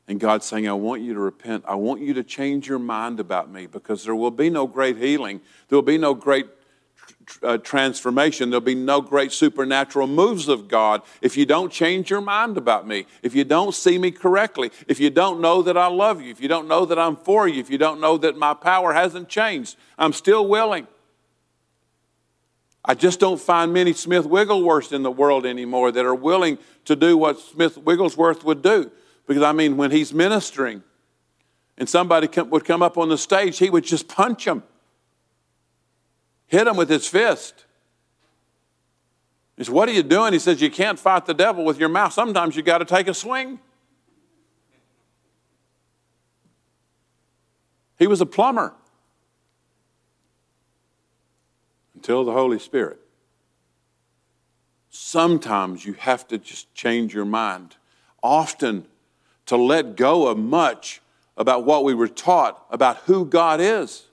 And 0.07 0.20
God's 0.20 0.45
saying, 0.45 0.68
I 0.68 0.74
want 0.74 1.01
you 1.01 1.14
to 1.14 1.20
repent. 1.20 1.64
I 1.66 1.74
want 1.76 2.03
you 2.03 2.12
to 2.14 2.22
change 2.22 2.68
your 2.68 2.78
mind 2.78 3.18
about 3.18 3.51
me 3.51 3.66
because 3.66 4.05
there 4.05 4.14
will 4.14 4.30
be 4.30 4.51
no 4.51 4.66
great 4.66 4.99
healing. 4.99 5.40
There 5.68 5.76
will 5.76 5.82
be 5.82 5.97
no 5.97 6.12
great 6.12 6.47
uh, 7.43 7.59
transformation. 7.59 8.51
There'll 8.51 8.61
be 8.61 8.75
no 8.75 9.01
great 9.01 9.33
supernatural 9.33 10.07
moves 10.07 10.49
of 10.49 10.68
God 10.68 11.03
if 11.20 11.37
you 11.37 11.47
don't 11.47 11.73
change 11.73 12.11
your 12.11 12.20
mind 12.20 12.57
about 12.57 12.87
me, 12.87 13.07
if 13.23 13.35
you 13.35 13.45
don't 13.45 13.75
see 13.75 13.99
me 13.99 14.11
correctly, 14.11 14.70
if 14.89 15.01
you 15.01 15.11
don't 15.11 15.41
know 15.41 15.62
that 15.62 15.77
I 15.77 15.87
love 15.87 16.20
you, 16.20 16.31
if 16.31 16.41
you 16.41 16.49
don't 16.49 16.68
know 16.68 16.85
that 16.87 16.99
I'm 16.99 17.16
for 17.16 17.49
you, 17.49 17.61
if 17.61 17.70
you 17.70 17.79
don't 17.79 18.01
know 18.01 18.16
that 18.18 18.37
my 18.37 18.55
power 18.55 18.93
hasn't 18.93 19.29
changed. 19.29 19.77
I'm 19.99 20.12
still 20.12 20.47
willing. 20.47 20.87
I 22.85 22.95
just 22.95 23.20
don't 23.20 23.41
find 23.41 23.73
many 23.73 23.93
Smith 23.93 24.27
Wigglesworths 24.27 24.93
in 24.93 25.03
the 25.03 25.11
world 25.11 25.47
anymore 25.47 25.93
that 25.93 26.05
are 26.05 26.14
willing 26.14 26.59
to 26.85 26.97
do 26.97 27.16
what 27.16 27.39
Smith 27.39 27.79
Wigglesworth 27.79 28.45
would 28.45 28.61
do. 28.61 28.91
Because, 29.27 29.43
I 29.43 29.53
mean, 29.53 29.77
when 29.77 29.93
he's 29.93 30.12
ministering 30.12 30.83
and 31.79 31.89
somebody 31.89 32.27
come, 32.27 32.51
would 32.51 32.64
come 32.64 32.83
up 32.83 32.99
on 32.99 33.09
the 33.09 33.18
stage, 33.18 33.59
he 33.59 33.70
would 33.70 33.85
just 33.85 34.09
punch 34.09 34.47
him, 34.47 34.64
hit 36.53 36.66
him 36.66 36.76
with 36.76 36.90
his 36.90 37.09
fist. 37.09 37.64
He 39.57 39.64
says, 39.64 39.70
What 39.70 39.88
are 39.88 39.92
you 39.92 40.03
doing? 40.03 40.34
He 40.34 40.38
says, 40.38 40.61
You 40.61 40.70
can't 40.70 40.98
fight 40.98 41.24
the 41.24 41.34
devil 41.34 41.64
with 41.64 41.78
your 41.78 41.88
mouth. 41.88 42.12
Sometimes 42.12 42.55
you 42.55 42.62
got 42.62 42.78
to 42.78 42.84
take 42.84 43.09
a 43.09 43.14
swing. 43.14 43.59
He 47.98 48.07
was 48.07 48.20
a 48.20 48.26
plumber 48.26 48.74
until 51.94 52.24
the 52.24 52.32
Holy 52.32 52.59
Spirit. 52.59 52.98
Sometimes 54.90 55.86
you 55.86 55.94
have 55.94 56.28
to 56.28 56.36
just 56.36 56.74
change 56.74 57.14
your 57.14 57.24
mind. 57.24 57.76
Often 58.22 58.86
to 59.46 59.57
let 59.57 59.96
go 59.96 60.26
of 60.26 60.36
much 60.36 61.00
about 61.34 61.64
what 61.64 61.82
we 61.82 61.94
were 61.94 62.09
taught 62.09 62.66
about 62.70 62.98
who 62.98 63.24
God 63.24 63.59
is. 63.59 64.05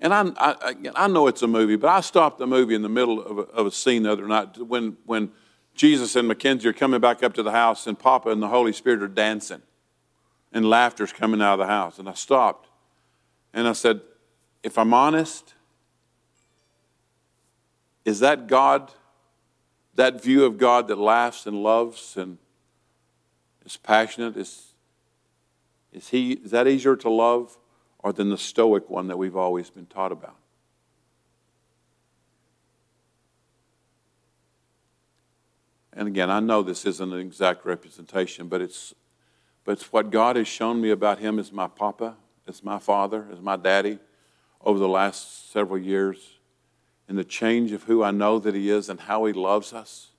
And 0.00 0.12
I, 0.12 0.32
I, 0.36 0.74
I 0.94 1.08
know 1.08 1.26
it's 1.28 1.42
a 1.42 1.46
movie, 1.46 1.76
but 1.76 1.88
I 1.88 2.00
stopped 2.00 2.38
the 2.38 2.46
movie 2.46 2.74
in 2.74 2.82
the 2.82 2.88
middle 2.88 3.22
of 3.22 3.38
a, 3.38 3.42
of 3.42 3.66
a 3.66 3.70
scene 3.70 4.02
the 4.02 4.12
other 4.12 4.26
night 4.26 4.58
when, 4.58 4.96
when 5.06 5.30
Jesus 5.74 6.14
and 6.16 6.28
Mackenzie 6.28 6.68
are 6.68 6.72
coming 6.72 7.00
back 7.00 7.22
up 7.22 7.34
to 7.34 7.42
the 7.42 7.50
house, 7.50 7.86
and 7.86 7.98
Papa 7.98 8.30
and 8.30 8.42
the 8.42 8.48
Holy 8.48 8.72
Spirit 8.72 9.02
are 9.02 9.08
dancing, 9.08 9.62
and 10.52 10.68
laughter's 10.68 11.12
coming 11.12 11.42
out 11.42 11.54
of 11.54 11.58
the 11.60 11.66
house. 11.66 11.98
And 11.98 12.08
I 12.08 12.14
stopped, 12.14 12.68
and 13.52 13.66
I 13.66 13.72
said, 13.72 14.00
If 14.62 14.78
I'm 14.78 14.94
honest, 14.94 15.54
is 18.04 18.20
that 18.20 18.46
God, 18.46 18.92
that 19.94 20.22
view 20.22 20.44
of 20.44 20.58
God 20.58 20.88
that 20.88 20.98
laughs 20.98 21.46
and 21.46 21.62
loves 21.62 22.16
and 22.16 22.38
is 23.64 23.76
passionate? 23.76 24.36
Is, 24.36 24.74
is, 25.92 26.08
he, 26.10 26.32
is 26.32 26.50
that 26.50 26.68
easier 26.68 26.96
to 26.96 27.08
love 27.08 27.56
or 28.04 28.12
than 28.12 28.28
the 28.28 28.38
stoic 28.38 28.90
one 28.90 29.08
that 29.08 29.16
we've 29.16 29.34
always 29.34 29.70
been 29.70 29.86
taught 29.86 30.12
about? 30.12 30.36
and 35.96 36.08
again, 36.08 36.28
I 36.28 36.40
know 36.40 36.62
this 36.62 36.84
isn't 36.86 37.12
an 37.12 37.20
exact 37.20 37.64
representation, 37.64 38.48
but 38.48 38.60
it's, 38.60 38.94
but 39.64 39.72
it's 39.72 39.92
what 39.92 40.10
God 40.10 40.36
has 40.36 40.48
shown 40.48 40.80
me 40.80 40.90
about 40.90 41.20
him 41.20 41.38
as 41.38 41.52
my 41.52 41.68
papa, 41.68 42.16
as 42.48 42.64
my 42.64 42.78
father, 42.78 43.26
as 43.32 43.40
my 43.40 43.56
daddy 43.56 43.98
over 44.60 44.78
the 44.78 44.88
last 44.88 45.52
several 45.52 45.78
years, 45.78 46.38
and 47.08 47.16
the 47.16 47.24
change 47.24 47.70
of 47.70 47.84
who 47.84 48.02
I 48.02 48.10
know 48.10 48.38
that 48.40 48.54
he 48.54 48.70
is 48.70 48.88
and 48.88 49.00
how 49.00 49.24
he 49.26 49.32
loves 49.32 49.72
us. 49.72 50.10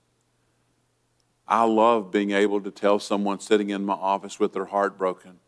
I 1.47 1.65
love 1.65 2.09
being 2.09 2.31
able 2.31 2.61
to 2.61 2.71
tell 2.71 2.97
someone 2.97 3.39
sitting 3.39 3.69
in 3.69 3.85
my 3.85 3.93
office 3.93 4.39
with 4.39 4.53
their 4.53 4.65
heart 4.65 4.97
broken 4.97 5.39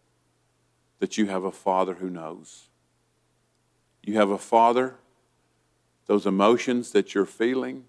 that 1.00 1.18
you 1.18 1.28
have 1.28 1.43
a 1.43 1.52
father 1.52 1.95
who 1.95 2.10
knows. 2.10 2.68
You 4.04 4.16
have 4.16 4.30
a 4.30 4.38
father, 4.38 4.95
those 6.06 6.26
emotions 6.26 6.91
that 6.91 7.14
you're 7.14 7.26
feeling 7.26 7.86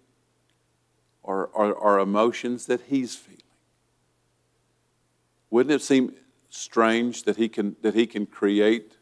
are, 1.25 1.49
are, 1.55 1.77
are 1.77 1.99
emotions 1.99 2.67
that 2.67 2.83
he's 2.89 3.15
feeling. 3.15 3.39
Wouldn't 5.51 5.75
it 5.75 5.83
seem 5.83 6.15
strange 6.51 7.23
that 7.25 7.37
he 7.37 7.49
can, 7.49 7.77
that 7.83 7.95
he 7.95 8.07
can 8.07 8.27
create 8.27 8.97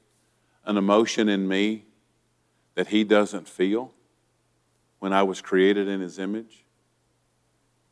an 0.64 0.76
emotion 0.76 1.28
in 1.28 1.48
me 1.48 1.86
that 2.74 2.88
he 2.88 3.04
doesn't 3.04 3.48
feel 3.48 3.92
when 4.98 5.12
I 5.12 5.22
was 5.22 5.40
created 5.40 5.88
in 5.88 6.00
his 6.00 6.18
image? 6.18 6.64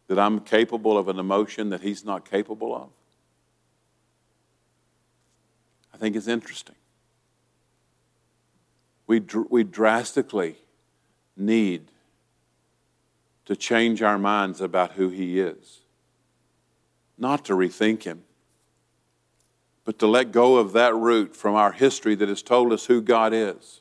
That 0.08 0.18
I'm 0.18 0.40
capable 0.40 0.98
of 0.98 1.08
an 1.08 1.18
emotion 1.18 1.70
that 1.70 1.80
he's 1.80 2.04
not 2.04 2.28
capable 2.28 2.74
of? 2.74 2.90
I 5.94 5.96
think 5.96 6.16
it's 6.16 6.26
interesting. 6.26 6.74
We, 9.06 9.20
dr- 9.20 9.46
we 9.48 9.62
drastically 9.62 10.56
need 11.36 11.92
to 13.44 13.54
change 13.54 14.02
our 14.02 14.18
minds 14.18 14.60
about 14.60 14.92
who 14.92 15.10
He 15.10 15.38
is. 15.38 15.82
Not 17.16 17.44
to 17.44 17.52
rethink 17.52 18.02
Him, 18.02 18.24
but 19.84 20.00
to 20.00 20.08
let 20.08 20.32
go 20.32 20.56
of 20.56 20.72
that 20.72 20.94
root 20.96 21.36
from 21.36 21.54
our 21.54 21.70
history 21.70 22.16
that 22.16 22.28
has 22.28 22.42
told 22.42 22.72
us 22.72 22.86
who 22.86 23.00
God 23.00 23.32
is. 23.32 23.80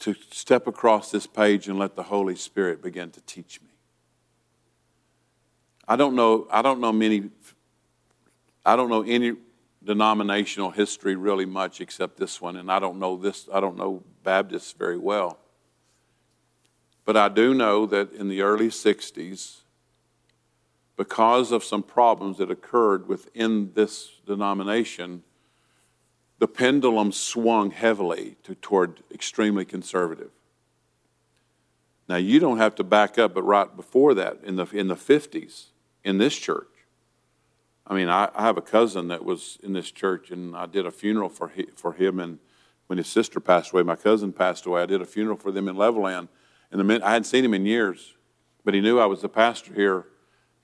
To 0.00 0.14
step 0.30 0.68
across 0.68 1.10
this 1.10 1.26
page 1.26 1.66
and 1.66 1.76
let 1.78 1.96
the 1.96 2.04
Holy 2.04 2.36
Spirit 2.36 2.80
begin 2.80 3.10
to 3.10 3.20
teach 3.22 3.60
me. 3.60 3.68
I 5.88 5.96
don't 5.96 6.14
know, 6.14 6.46
I 6.52 6.60
don't 6.60 6.80
know 6.80 6.92
many, 6.92 7.30
I 8.68 8.76
don't 8.76 8.90
know 8.90 9.00
any 9.02 9.32
denominational 9.82 10.70
history 10.70 11.16
really 11.16 11.46
much 11.46 11.80
except 11.80 12.18
this 12.18 12.38
one, 12.38 12.56
and 12.56 12.70
I 12.70 12.78
don't 12.78 12.98
know 12.98 13.16
this, 13.16 13.48
I 13.50 13.60
don't 13.60 13.78
know 13.78 14.02
Baptists 14.24 14.72
very 14.72 14.98
well. 14.98 15.38
But 17.06 17.16
I 17.16 17.30
do 17.30 17.54
know 17.54 17.86
that 17.86 18.12
in 18.12 18.28
the 18.28 18.42
early 18.42 18.68
60s, 18.68 19.60
because 20.98 21.50
of 21.50 21.64
some 21.64 21.82
problems 21.82 22.36
that 22.36 22.50
occurred 22.50 23.08
within 23.08 23.72
this 23.72 24.10
denomination, 24.26 25.22
the 26.38 26.48
pendulum 26.48 27.10
swung 27.10 27.70
heavily 27.70 28.36
to, 28.42 28.54
toward 28.54 29.02
extremely 29.10 29.64
conservative. 29.64 30.30
Now, 32.06 32.16
you 32.16 32.38
don't 32.38 32.58
have 32.58 32.74
to 32.74 32.84
back 32.84 33.18
up, 33.18 33.32
but 33.32 33.44
right 33.44 33.74
before 33.74 34.12
that, 34.12 34.40
in 34.44 34.56
the, 34.56 34.66
in 34.66 34.88
the 34.88 34.94
50s, 34.94 35.68
in 36.04 36.18
this 36.18 36.36
church, 36.36 36.68
I 37.88 37.94
mean, 37.94 38.08
I, 38.10 38.28
I 38.34 38.42
have 38.42 38.58
a 38.58 38.62
cousin 38.62 39.08
that 39.08 39.24
was 39.24 39.58
in 39.62 39.72
this 39.72 39.90
church, 39.90 40.30
and 40.30 40.54
I 40.54 40.66
did 40.66 40.84
a 40.84 40.90
funeral 40.90 41.30
for, 41.30 41.48
he, 41.48 41.66
for 41.74 41.94
him. 41.94 42.20
And 42.20 42.38
when 42.86 42.98
his 42.98 43.08
sister 43.08 43.40
passed 43.40 43.72
away, 43.72 43.82
my 43.82 43.96
cousin 43.96 44.32
passed 44.32 44.66
away, 44.66 44.82
I 44.82 44.86
did 44.86 45.00
a 45.00 45.06
funeral 45.06 45.38
for 45.38 45.50
them 45.50 45.68
in 45.68 45.76
Levelland. 45.76 46.28
And 46.70 46.78
the 46.78 47.04
I 47.04 47.12
hadn't 47.12 47.24
seen 47.24 47.44
him 47.44 47.54
in 47.54 47.64
years, 47.64 48.14
but 48.62 48.74
he 48.74 48.82
knew 48.82 48.98
I 48.98 49.06
was 49.06 49.22
the 49.22 49.28
pastor 49.28 49.72
here. 49.72 50.04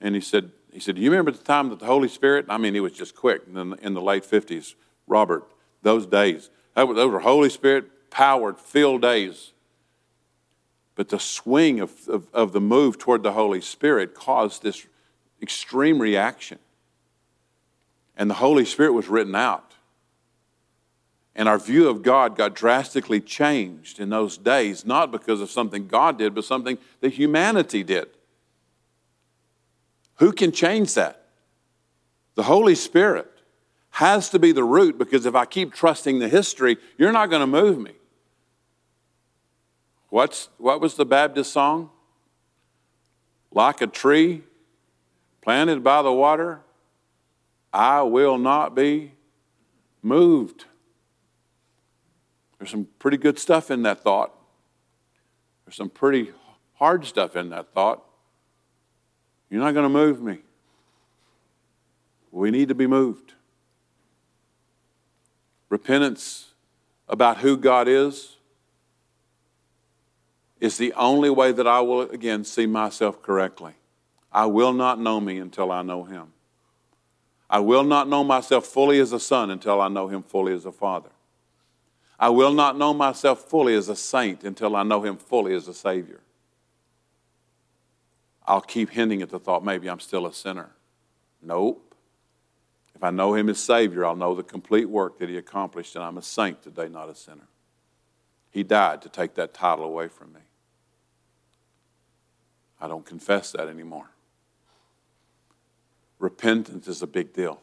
And 0.02 0.14
he 0.14 0.20
said, 0.20 0.50
he 0.70 0.80
said, 0.80 0.96
Do 0.96 1.00
you 1.00 1.10
remember 1.10 1.30
the 1.30 1.42
time 1.42 1.70
that 1.70 1.78
the 1.78 1.86
Holy 1.86 2.08
Spirit? 2.08 2.44
I 2.50 2.58
mean, 2.58 2.76
it 2.76 2.80
was 2.80 2.92
just 2.92 3.16
quick 3.16 3.42
in 3.46 3.54
the, 3.54 3.76
in 3.80 3.94
the 3.94 4.02
late 4.02 4.24
50s. 4.24 4.74
Robert, 5.06 5.44
those 5.82 6.04
days, 6.04 6.50
was, 6.76 6.96
those 6.96 7.10
were 7.10 7.20
Holy 7.20 7.48
Spirit 7.48 8.10
powered, 8.10 8.58
filled 8.58 9.00
days. 9.00 9.52
But 10.94 11.08
the 11.08 11.18
swing 11.18 11.80
of, 11.80 12.06
of, 12.06 12.26
of 12.34 12.52
the 12.52 12.60
move 12.60 12.98
toward 12.98 13.22
the 13.22 13.32
Holy 13.32 13.62
Spirit 13.62 14.14
caused 14.14 14.62
this 14.62 14.86
extreme 15.40 16.00
reaction. 16.00 16.58
And 18.16 18.30
the 18.30 18.34
Holy 18.34 18.64
Spirit 18.64 18.92
was 18.92 19.08
written 19.08 19.34
out. 19.34 19.72
And 21.34 21.48
our 21.48 21.58
view 21.58 21.88
of 21.88 22.02
God 22.02 22.36
got 22.36 22.54
drastically 22.54 23.20
changed 23.20 23.98
in 23.98 24.08
those 24.08 24.38
days, 24.38 24.86
not 24.86 25.10
because 25.10 25.40
of 25.40 25.50
something 25.50 25.88
God 25.88 26.18
did, 26.18 26.34
but 26.34 26.44
something 26.44 26.78
that 27.00 27.14
humanity 27.14 27.82
did. 27.82 28.06
Who 30.18 30.32
can 30.32 30.52
change 30.52 30.94
that? 30.94 31.26
The 32.36 32.44
Holy 32.44 32.74
Spirit 32.74 33.30
has 33.90 34.28
to 34.30 34.38
be 34.38 34.52
the 34.52 34.64
root 34.64 34.98
because 34.98 35.26
if 35.26 35.34
I 35.34 35.44
keep 35.44 35.72
trusting 35.72 36.18
the 36.18 36.28
history, 36.28 36.78
you're 36.98 37.12
not 37.12 37.30
going 37.30 37.40
to 37.40 37.46
move 37.46 37.78
me. 37.78 37.92
What's, 40.08 40.48
what 40.58 40.80
was 40.80 40.94
the 40.94 41.04
Baptist 41.04 41.52
song? 41.52 41.90
Like 43.50 43.80
a 43.80 43.86
tree 43.86 44.42
planted 45.42 45.82
by 45.82 46.02
the 46.02 46.12
water, 46.12 46.60
I 47.74 48.02
will 48.02 48.38
not 48.38 48.76
be 48.76 49.14
moved. 50.00 50.66
There's 52.56 52.70
some 52.70 52.86
pretty 53.00 53.16
good 53.16 53.36
stuff 53.36 53.68
in 53.68 53.82
that 53.82 54.04
thought. 54.04 54.32
There's 55.66 55.74
some 55.74 55.90
pretty 55.90 56.30
hard 56.74 57.04
stuff 57.04 57.34
in 57.34 57.50
that 57.50 57.74
thought. 57.74 58.04
You're 59.50 59.60
not 59.60 59.74
going 59.74 59.84
to 59.84 59.88
move 59.88 60.22
me. 60.22 60.38
We 62.30 62.52
need 62.52 62.68
to 62.68 62.76
be 62.76 62.86
moved. 62.86 63.32
Repentance 65.68 66.52
about 67.08 67.38
who 67.38 67.56
God 67.56 67.88
is 67.88 68.36
is 70.60 70.78
the 70.78 70.92
only 70.92 71.28
way 71.28 71.50
that 71.50 71.66
I 71.66 71.80
will 71.80 72.02
again 72.02 72.44
see 72.44 72.66
myself 72.66 73.20
correctly. 73.20 73.72
I 74.30 74.46
will 74.46 74.72
not 74.72 75.00
know 75.00 75.20
me 75.20 75.38
until 75.38 75.72
I 75.72 75.82
know 75.82 76.04
Him. 76.04 76.28
I 77.48 77.60
will 77.60 77.84
not 77.84 78.08
know 78.08 78.24
myself 78.24 78.66
fully 78.66 78.98
as 79.00 79.12
a 79.12 79.20
son 79.20 79.50
until 79.50 79.80
I 79.80 79.88
know 79.88 80.08
Him 80.08 80.22
fully 80.22 80.52
as 80.54 80.64
a 80.64 80.72
father. 80.72 81.10
I 82.18 82.28
will 82.28 82.52
not 82.52 82.78
know 82.78 82.94
myself 82.94 83.40
fully 83.50 83.74
as 83.74 83.88
a 83.88 83.96
saint 83.96 84.44
until 84.44 84.76
I 84.76 84.82
know 84.82 85.02
him 85.02 85.16
fully 85.16 85.54
as 85.54 85.68
a 85.68 85.74
Savior. 85.74 86.20
I'll 88.46 88.60
keep 88.60 88.90
hinting 88.90 89.22
at 89.22 89.30
the 89.30 89.38
thought 89.38 89.64
maybe 89.64 89.88
I'm 89.88 90.00
still 90.00 90.26
a 90.26 90.32
sinner. 90.32 90.70
Nope. 91.42 91.94
If 92.94 93.02
I 93.02 93.10
know 93.10 93.34
him 93.34 93.48
as 93.48 93.58
Savior, 93.58 94.04
I'll 94.06 94.16
know 94.16 94.34
the 94.34 94.42
complete 94.42 94.88
work 94.88 95.18
that 95.18 95.28
he 95.28 95.36
accomplished, 95.36 95.96
and 95.96 96.04
I'm 96.04 96.16
a 96.16 96.22
saint 96.22 96.62
today, 96.62 96.88
not 96.88 97.08
a 97.08 97.14
sinner. 97.14 97.48
He 98.50 98.62
died 98.62 99.02
to 99.02 99.08
take 99.08 99.34
that 99.34 99.52
title 99.52 99.84
away 99.84 100.08
from 100.08 100.32
me. 100.32 100.40
I 102.80 102.86
don't 102.86 103.04
confess 103.04 103.52
that 103.52 103.68
anymore. 103.68 104.10
Repentance 106.24 106.88
is 106.88 107.02
a 107.02 107.06
big 107.06 107.32
deal. 107.32 107.60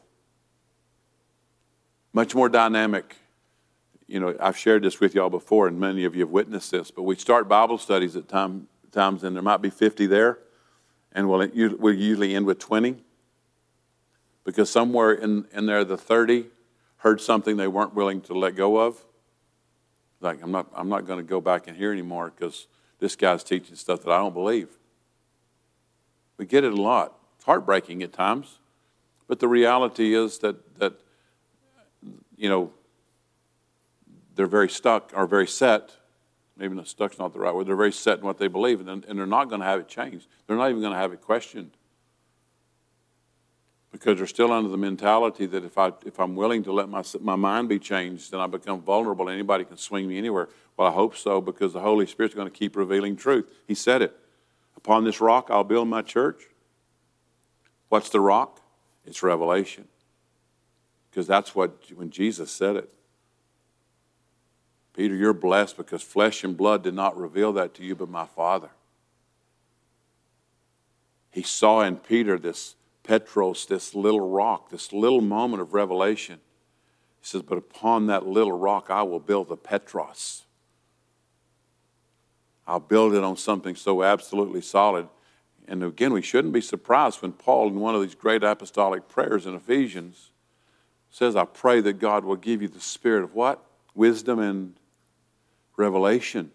Much 2.12 2.34
more 2.34 2.48
dynamic 2.48 3.16
you 4.12 4.20
know, 4.20 4.36
I've 4.38 4.58
shared 4.58 4.82
this 4.82 5.00
with 5.00 5.14
y'all 5.14 5.30
before, 5.30 5.68
and 5.68 5.80
many 5.80 6.04
of 6.04 6.14
you 6.14 6.20
have 6.20 6.30
witnessed 6.30 6.70
this, 6.70 6.90
but 6.90 7.04
we 7.04 7.16
start 7.16 7.48
Bible 7.48 7.78
studies 7.78 8.14
at 8.14 8.28
time, 8.28 8.68
times, 8.90 9.24
and 9.24 9.34
there 9.34 9.42
might 9.42 9.62
be 9.62 9.70
50 9.70 10.04
there, 10.04 10.38
and 11.12 11.30
we'll, 11.30 11.48
we'll 11.78 11.94
usually 11.94 12.34
end 12.34 12.44
with 12.44 12.58
20. 12.58 12.96
Because 14.44 14.68
somewhere 14.68 15.12
in, 15.12 15.46
in 15.54 15.64
there, 15.64 15.82
the 15.82 15.96
30 15.96 16.44
heard 16.98 17.22
something 17.22 17.56
they 17.56 17.68
weren't 17.68 17.94
willing 17.94 18.20
to 18.22 18.34
let 18.34 18.54
go 18.54 18.76
of. 18.76 19.02
Like, 20.20 20.42
I'm 20.42 20.50
not, 20.50 20.66
I'm 20.74 20.90
not 20.90 21.06
going 21.06 21.18
to 21.18 21.24
go 21.26 21.40
back 21.40 21.66
in 21.66 21.74
here 21.74 21.90
anymore 21.90 22.34
because 22.36 22.66
this 22.98 23.16
guy's 23.16 23.42
teaching 23.42 23.76
stuff 23.76 24.02
that 24.02 24.10
I 24.10 24.18
don't 24.18 24.34
believe. 24.34 24.68
We 26.36 26.44
get 26.44 26.64
it 26.64 26.74
a 26.74 26.82
lot. 26.82 27.14
Heartbreaking 27.42 28.02
at 28.02 28.12
times. 28.12 28.58
But 29.28 29.40
the 29.40 29.48
reality 29.48 30.14
is 30.14 30.38
that, 30.38 30.78
that 30.78 30.94
you 32.36 32.48
know, 32.48 32.72
they're 34.34 34.46
very 34.46 34.68
stuck 34.68 35.12
or 35.14 35.26
very 35.26 35.46
set. 35.46 35.92
Maybe 36.56 36.74
not 36.74 36.88
stuck's 36.88 37.18
not 37.18 37.32
the 37.32 37.38
right 37.38 37.54
word. 37.54 37.66
They're 37.66 37.76
very 37.76 37.92
set 37.92 38.18
in 38.18 38.24
what 38.24 38.38
they 38.38 38.48
believe, 38.48 38.86
and, 38.86 39.04
and 39.04 39.18
they're 39.18 39.26
not 39.26 39.48
going 39.48 39.60
to 39.60 39.66
have 39.66 39.80
it 39.80 39.88
changed. 39.88 40.26
They're 40.46 40.56
not 40.56 40.70
even 40.70 40.80
going 40.80 40.92
to 40.92 40.98
have 40.98 41.12
it 41.12 41.20
questioned 41.20 41.72
because 43.92 44.16
they're 44.16 44.26
still 44.26 44.50
under 44.50 44.70
the 44.70 44.78
mentality 44.78 45.44
that 45.46 45.64
if, 45.64 45.76
I, 45.76 45.92
if 46.04 46.18
I'm 46.18 46.34
willing 46.34 46.64
to 46.64 46.72
let 46.72 46.88
my, 46.88 47.04
my 47.20 47.36
mind 47.36 47.68
be 47.68 47.78
changed, 47.78 48.32
then 48.32 48.40
I 48.40 48.46
become 48.46 48.80
vulnerable. 48.80 49.28
Anybody 49.28 49.64
can 49.64 49.76
swing 49.76 50.08
me 50.08 50.16
anywhere. 50.16 50.48
Well, 50.76 50.88
I 50.88 50.92
hope 50.92 51.14
so 51.16 51.42
because 51.42 51.74
the 51.74 51.80
Holy 51.80 52.06
Spirit's 52.06 52.34
going 52.34 52.50
to 52.50 52.58
keep 52.58 52.74
revealing 52.74 53.16
truth. 53.16 53.52
He 53.68 53.74
said 53.74 54.00
it. 54.00 54.16
Upon 54.76 55.04
this 55.04 55.20
rock, 55.20 55.48
I'll 55.50 55.62
build 55.62 55.88
my 55.88 56.00
church. 56.00 56.42
What's 57.92 58.08
the 58.08 58.20
rock? 58.20 58.62
It's 59.04 59.22
revelation. 59.22 59.86
Because 61.10 61.26
that's 61.26 61.54
what, 61.54 61.78
when 61.94 62.08
Jesus 62.08 62.50
said 62.50 62.76
it, 62.76 62.90
Peter, 64.94 65.14
you're 65.14 65.34
blessed 65.34 65.76
because 65.76 66.00
flesh 66.00 66.42
and 66.42 66.56
blood 66.56 66.82
did 66.82 66.94
not 66.94 67.18
reveal 67.18 67.52
that 67.52 67.74
to 67.74 67.84
you, 67.84 67.94
but 67.94 68.08
my 68.08 68.24
Father. 68.24 68.70
he 71.32 71.42
saw 71.42 71.82
in 71.82 71.96
Peter 71.96 72.38
this 72.38 72.76
Petros, 73.02 73.66
this 73.66 73.94
little 73.94 74.26
rock, 74.26 74.70
this 74.70 74.94
little 74.94 75.20
moment 75.20 75.60
of 75.60 75.74
revelation. 75.74 76.40
He 77.20 77.26
says, 77.26 77.42
But 77.42 77.58
upon 77.58 78.06
that 78.06 78.26
little 78.26 78.58
rock 78.58 78.86
I 78.88 79.02
will 79.02 79.20
build 79.20 79.50
the 79.50 79.56
Petros. 79.58 80.44
I'll 82.66 82.80
build 82.80 83.12
it 83.12 83.22
on 83.22 83.36
something 83.36 83.76
so 83.76 84.02
absolutely 84.02 84.62
solid. 84.62 85.08
And 85.68 85.82
again, 85.82 86.12
we 86.12 86.22
shouldn't 86.22 86.52
be 86.52 86.60
surprised 86.60 87.22
when 87.22 87.32
Paul, 87.32 87.68
in 87.68 87.80
one 87.80 87.94
of 87.94 88.02
these 88.02 88.14
great 88.14 88.42
apostolic 88.42 89.08
prayers 89.08 89.46
in 89.46 89.54
Ephesians, 89.54 90.30
says, 91.10 91.36
I 91.36 91.44
pray 91.44 91.80
that 91.80 91.94
God 91.94 92.24
will 92.24 92.36
give 92.36 92.62
you 92.62 92.68
the 92.68 92.80
spirit 92.80 93.22
of 93.22 93.34
what? 93.34 93.64
Wisdom 93.94 94.38
and 94.38 94.74
revelation. 95.76 96.50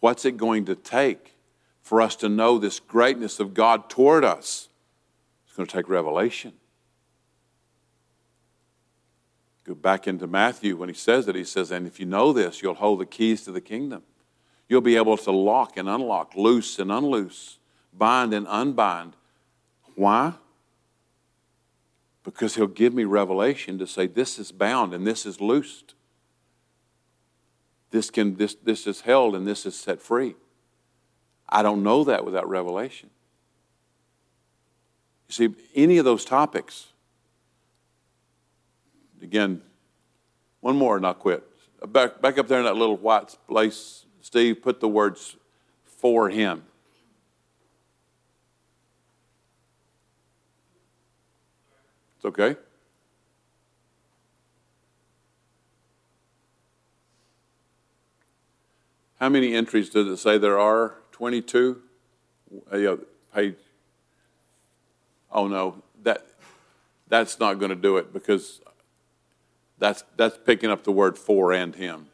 What's 0.00 0.24
it 0.24 0.36
going 0.36 0.64
to 0.64 0.74
take 0.74 1.34
for 1.82 2.00
us 2.00 2.16
to 2.16 2.28
know 2.28 2.58
this 2.58 2.80
greatness 2.80 3.38
of 3.40 3.54
God 3.54 3.88
toward 3.88 4.24
us? 4.24 4.68
It's 5.46 5.56
going 5.56 5.66
to 5.66 5.76
take 5.76 5.88
revelation. 5.88 6.54
Go 9.64 9.74
back 9.74 10.08
into 10.08 10.26
Matthew 10.26 10.76
when 10.76 10.88
he 10.88 10.94
says 10.94 11.26
that. 11.26 11.36
He 11.36 11.44
says, 11.44 11.70
And 11.70 11.86
if 11.86 12.00
you 12.00 12.06
know 12.06 12.32
this, 12.32 12.62
you'll 12.62 12.74
hold 12.74 13.00
the 13.00 13.06
keys 13.06 13.44
to 13.44 13.52
the 13.52 13.60
kingdom. 13.60 14.02
You'll 14.68 14.80
be 14.80 14.96
able 14.96 15.16
to 15.18 15.30
lock 15.30 15.76
and 15.76 15.88
unlock, 15.88 16.34
loose 16.34 16.78
and 16.78 16.90
unloose, 16.90 17.58
bind 17.92 18.32
and 18.32 18.46
unbind. 18.48 19.14
Why? 19.94 20.34
Because 22.24 22.54
he'll 22.54 22.66
give 22.66 22.94
me 22.94 23.04
revelation 23.04 23.78
to 23.78 23.86
say, 23.86 24.06
This 24.06 24.38
is 24.38 24.52
bound 24.52 24.94
and 24.94 25.06
this 25.06 25.26
is 25.26 25.40
loosed. 25.40 25.94
This, 27.90 28.10
can, 28.10 28.36
this, 28.36 28.54
this 28.54 28.86
is 28.86 29.02
held 29.02 29.34
and 29.36 29.46
this 29.46 29.66
is 29.66 29.78
set 29.78 30.00
free. 30.00 30.34
I 31.48 31.62
don't 31.62 31.82
know 31.82 32.04
that 32.04 32.24
without 32.24 32.48
revelation. 32.48 33.10
You 35.28 35.34
see, 35.34 35.54
any 35.74 35.98
of 35.98 36.04
those 36.06 36.24
topics, 36.24 36.88
again, 39.20 39.60
one 40.60 40.76
more 40.76 40.96
and 40.96 41.06
I'll 41.06 41.12
quit. 41.12 41.44
Back, 41.86 42.22
back 42.22 42.38
up 42.38 42.48
there 42.48 42.58
in 42.58 42.64
that 42.64 42.76
little 42.76 42.96
white 42.96 43.36
place, 43.48 44.06
Steve, 44.22 44.62
put 44.62 44.80
the 44.80 44.88
words 44.88 45.36
for 45.84 46.30
him. 46.30 46.64
It's 52.22 52.26
okay? 52.26 52.56
How 59.18 59.28
many 59.28 59.56
entries 59.56 59.90
does 59.90 60.06
it 60.06 60.18
say 60.18 60.38
there 60.38 60.56
are? 60.56 60.94
22? 61.10 61.82
Uh, 62.72 62.76
yeah, 62.76 62.94
page. 63.34 63.56
Oh 65.32 65.48
no, 65.48 65.82
that 66.04 66.24
that's 67.08 67.40
not 67.40 67.58
going 67.58 67.70
to 67.70 67.74
do 67.74 67.96
it 67.96 68.12
because 68.12 68.60
that's 69.78 70.04
that's 70.16 70.38
picking 70.46 70.70
up 70.70 70.84
the 70.84 70.92
word 70.92 71.18
for 71.18 71.52
and 71.52 71.74
him, 71.74 72.06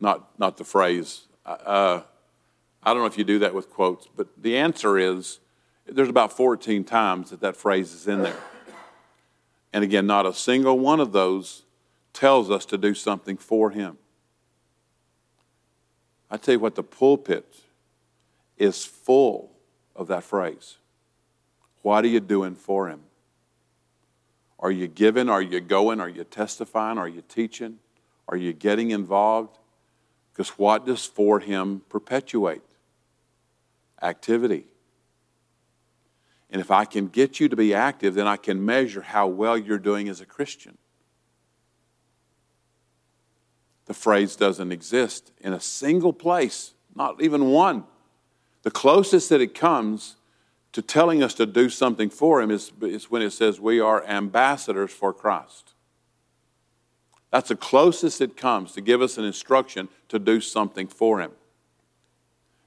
not 0.00 0.38
not 0.38 0.58
the 0.58 0.64
phrase. 0.64 1.28
Uh, 1.46 2.02
I 2.82 2.92
don't 2.92 2.98
know 2.98 3.06
if 3.06 3.16
you 3.16 3.24
do 3.24 3.38
that 3.38 3.54
with 3.54 3.70
quotes, 3.70 4.06
but 4.14 4.28
the 4.36 4.58
answer 4.58 4.98
is 4.98 5.38
there's 5.86 6.10
about 6.10 6.32
14 6.32 6.84
times 6.84 7.30
that 7.30 7.40
that 7.40 7.56
phrase 7.56 7.94
is 7.94 8.06
in 8.06 8.22
there. 8.22 8.36
And 9.76 9.84
again, 9.84 10.06
not 10.06 10.24
a 10.24 10.32
single 10.32 10.78
one 10.78 11.00
of 11.00 11.12
those 11.12 11.64
tells 12.14 12.50
us 12.50 12.64
to 12.64 12.78
do 12.78 12.94
something 12.94 13.36
for 13.36 13.68
him. 13.68 13.98
I 16.30 16.38
tell 16.38 16.54
you 16.54 16.60
what, 16.60 16.76
the 16.76 16.82
pulpit 16.82 17.44
is 18.56 18.86
full 18.86 19.52
of 19.94 20.06
that 20.06 20.24
phrase. 20.24 20.78
What 21.82 22.06
are 22.06 22.08
you 22.08 22.20
doing 22.20 22.54
for 22.54 22.88
him? 22.88 23.00
Are 24.58 24.70
you 24.70 24.86
giving? 24.86 25.28
Are 25.28 25.42
you 25.42 25.60
going? 25.60 26.00
Are 26.00 26.08
you 26.08 26.24
testifying? 26.24 26.96
Are 26.96 27.06
you 27.06 27.22
teaching? 27.28 27.78
Are 28.28 28.36
you 28.38 28.54
getting 28.54 28.92
involved? 28.92 29.58
Because 30.32 30.48
what 30.58 30.86
does 30.86 31.04
for 31.04 31.38
him 31.38 31.82
perpetuate? 31.90 32.62
Activity. 34.00 34.64
And 36.50 36.60
if 36.60 36.70
I 36.70 36.84
can 36.84 37.08
get 37.08 37.40
you 37.40 37.48
to 37.48 37.56
be 37.56 37.74
active, 37.74 38.14
then 38.14 38.26
I 38.26 38.36
can 38.36 38.64
measure 38.64 39.02
how 39.02 39.26
well 39.26 39.58
you're 39.58 39.78
doing 39.78 40.08
as 40.08 40.20
a 40.20 40.26
Christian 40.26 40.78
the 43.86 43.94
phrase 43.94 44.36
doesn't 44.36 44.72
exist 44.72 45.32
in 45.40 45.52
a 45.52 45.60
single 45.60 46.12
place, 46.12 46.74
not 46.94 47.22
even 47.22 47.46
one. 47.46 47.84
The 48.62 48.70
closest 48.70 49.28
that 49.30 49.40
it 49.40 49.54
comes 49.54 50.16
to 50.72 50.82
telling 50.82 51.22
us 51.22 51.34
to 51.34 51.46
do 51.46 51.70
something 51.70 52.10
for 52.10 52.42
Him 52.42 52.50
is, 52.50 52.72
is 52.82 53.10
when 53.10 53.22
it 53.22 53.30
says 53.30 53.60
we 53.60 53.80
are 53.80 54.04
ambassadors 54.04 54.90
for 54.90 55.12
Christ. 55.12 55.72
That's 57.30 57.48
the 57.48 57.56
closest 57.56 58.20
it 58.20 58.36
comes 58.36 58.72
to 58.72 58.80
give 58.80 59.00
us 59.00 59.18
an 59.18 59.24
instruction 59.24 59.88
to 60.08 60.18
do 60.18 60.40
something 60.40 60.88
for 60.88 61.20
Him. 61.20 61.30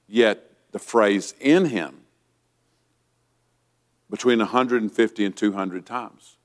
Yet, 0.08 0.50
the 0.72 0.78
phrase 0.78 1.34
in 1.38 1.66
Him, 1.66 1.99
between 4.10 4.40
150 4.40 5.24
and 5.24 5.36
200 5.36 5.86
times. 5.86 6.36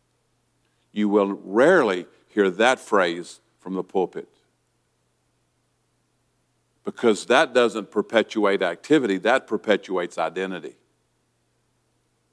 You 0.91 1.09
will 1.09 1.34
rarely 1.43 2.05
hear 2.30 2.49
that 2.49 2.80
phrase 2.80 3.41
from 3.59 3.74
the 3.74 3.84
pulpit 3.84 4.30
because 6.86 7.26
that 7.26 7.53
doesn't 7.53 7.91
perpetuate 7.91 8.61
activity, 8.61 9.18
that 9.18 9.47
perpetuates 9.47 10.18
identity. 10.18 10.76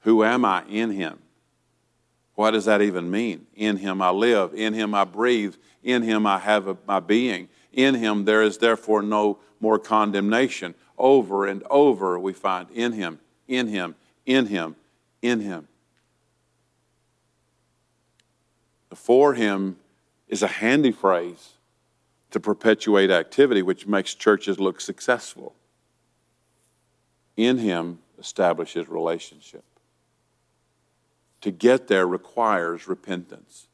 Who 0.01 0.23
am 0.23 0.45
I 0.45 0.63
in 0.69 0.91
Him? 0.91 1.19
What 2.35 2.51
does 2.51 2.65
that 2.65 2.81
even 2.81 3.09
mean? 3.09 3.47
In 3.55 3.77
Him 3.77 4.01
I 4.01 4.11
live, 4.11 4.53
in 4.53 4.73
Him 4.73 4.93
I 4.93 5.03
breathe, 5.03 5.55
in 5.81 6.03
Him 6.03 6.25
I 6.25 6.37
have 6.39 6.77
my 6.87 6.99
being. 6.99 7.49
In 7.73 7.95
Him 7.95 8.25
there 8.25 8.43
is 8.43 8.59
therefore 8.59 9.01
no 9.01 9.39
more 9.59 9.79
condemnation. 9.79 10.75
Over 10.97 11.47
and 11.47 11.63
over 11.69 12.19
we 12.19 12.33
find 12.33 12.69
in 12.71 12.93
Him, 12.93 13.19
in 13.47 13.67
Him, 13.67 13.95
in 14.25 14.45
Him, 14.45 14.75
in 15.23 15.39
Him. 15.39 15.67
The 18.89 18.95
for 18.95 19.33
Him 19.33 19.77
is 20.27 20.43
a 20.43 20.47
handy 20.47 20.91
phrase 20.91 21.53
to 22.29 22.39
perpetuate 22.39 23.09
activity, 23.09 23.63
which 23.63 23.87
makes 23.87 24.13
churches 24.13 24.59
look 24.59 24.79
successful. 24.79 25.55
In 27.35 27.57
Him 27.57 27.99
establishes 28.19 28.87
relationship. 28.87 29.63
To 31.41 31.51
get 31.51 31.87
there 31.87 32.05
requires 32.05 32.87
repentance, 32.87 33.67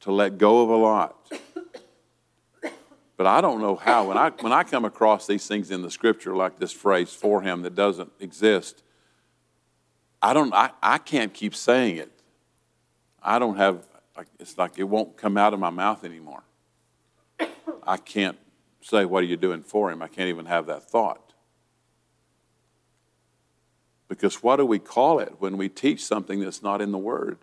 to 0.00 0.12
let 0.12 0.38
go 0.38 0.62
of 0.62 0.70
a 0.70 0.76
lot. 0.76 1.32
But 3.18 3.26
I 3.26 3.40
don't 3.40 3.60
know 3.60 3.74
how. 3.74 4.06
When 4.06 4.16
I, 4.16 4.30
when 4.30 4.52
I 4.52 4.62
come 4.62 4.84
across 4.84 5.26
these 5.26 5.46
things 5.46 5.72
in 5.72 5.82
the 5.82 5.90
scripture, 5.90 6.36
like 6.36 6.58
this 6.58 6.70
phrase 6.70 7.12
for 7.12 7.42
him 7.42 7.62
that 7.62 7.74
doesn't 7.74 8.12
exist, 8.20 8.84
I, 10.20 10.32
don't, 10.32 10.52
I, 10.52 10.70
I 10.82 10.98
can't 10.98 11.32
keep 11.32 11.54
saying 11.54 11.96
it. 11.96 12.12
I 13.22 13.38
don't 13.38 13.56
have, 13.56 13.86
it's 14.38 14.58
like 14.58 14.78
it 14.78 14.84
won't 14.84 15.16
come 15.16 15.36
out 15.36 15.54
of 15.54 15.60
my 15.60 15.70
mouth 15.70 16.04
anymore. 16.04 16.42
I 17.86 17.96
can't 17.96 18.36
say, 18.80 19.04
What 19.04 19.22
are 19.22 19.26
you 19.26 19.36
doing 19.36 19.62
for 19.62 19.90
him? 19.90 20.02
I 20.02 20.08
can't 20.08 20.28
even 20.28 20.46
have 20.46 20.66
that 20.66 20.88
thought. 20.88 21.32
Because 24.08 24.42
what 24.42 24.56
do 24.56 24.64
we 24.64 24.78
call 24.78 25.18
it 25.18 25.34
when 25.38 25.56
we 25.58 25.68
teach 25.68 26.04
something 26.04 26.40
that's 26.40 26.62
not 26.62 26.80
in 26.80 26.92
the 26.92 26.98
Word? 26.98 27.38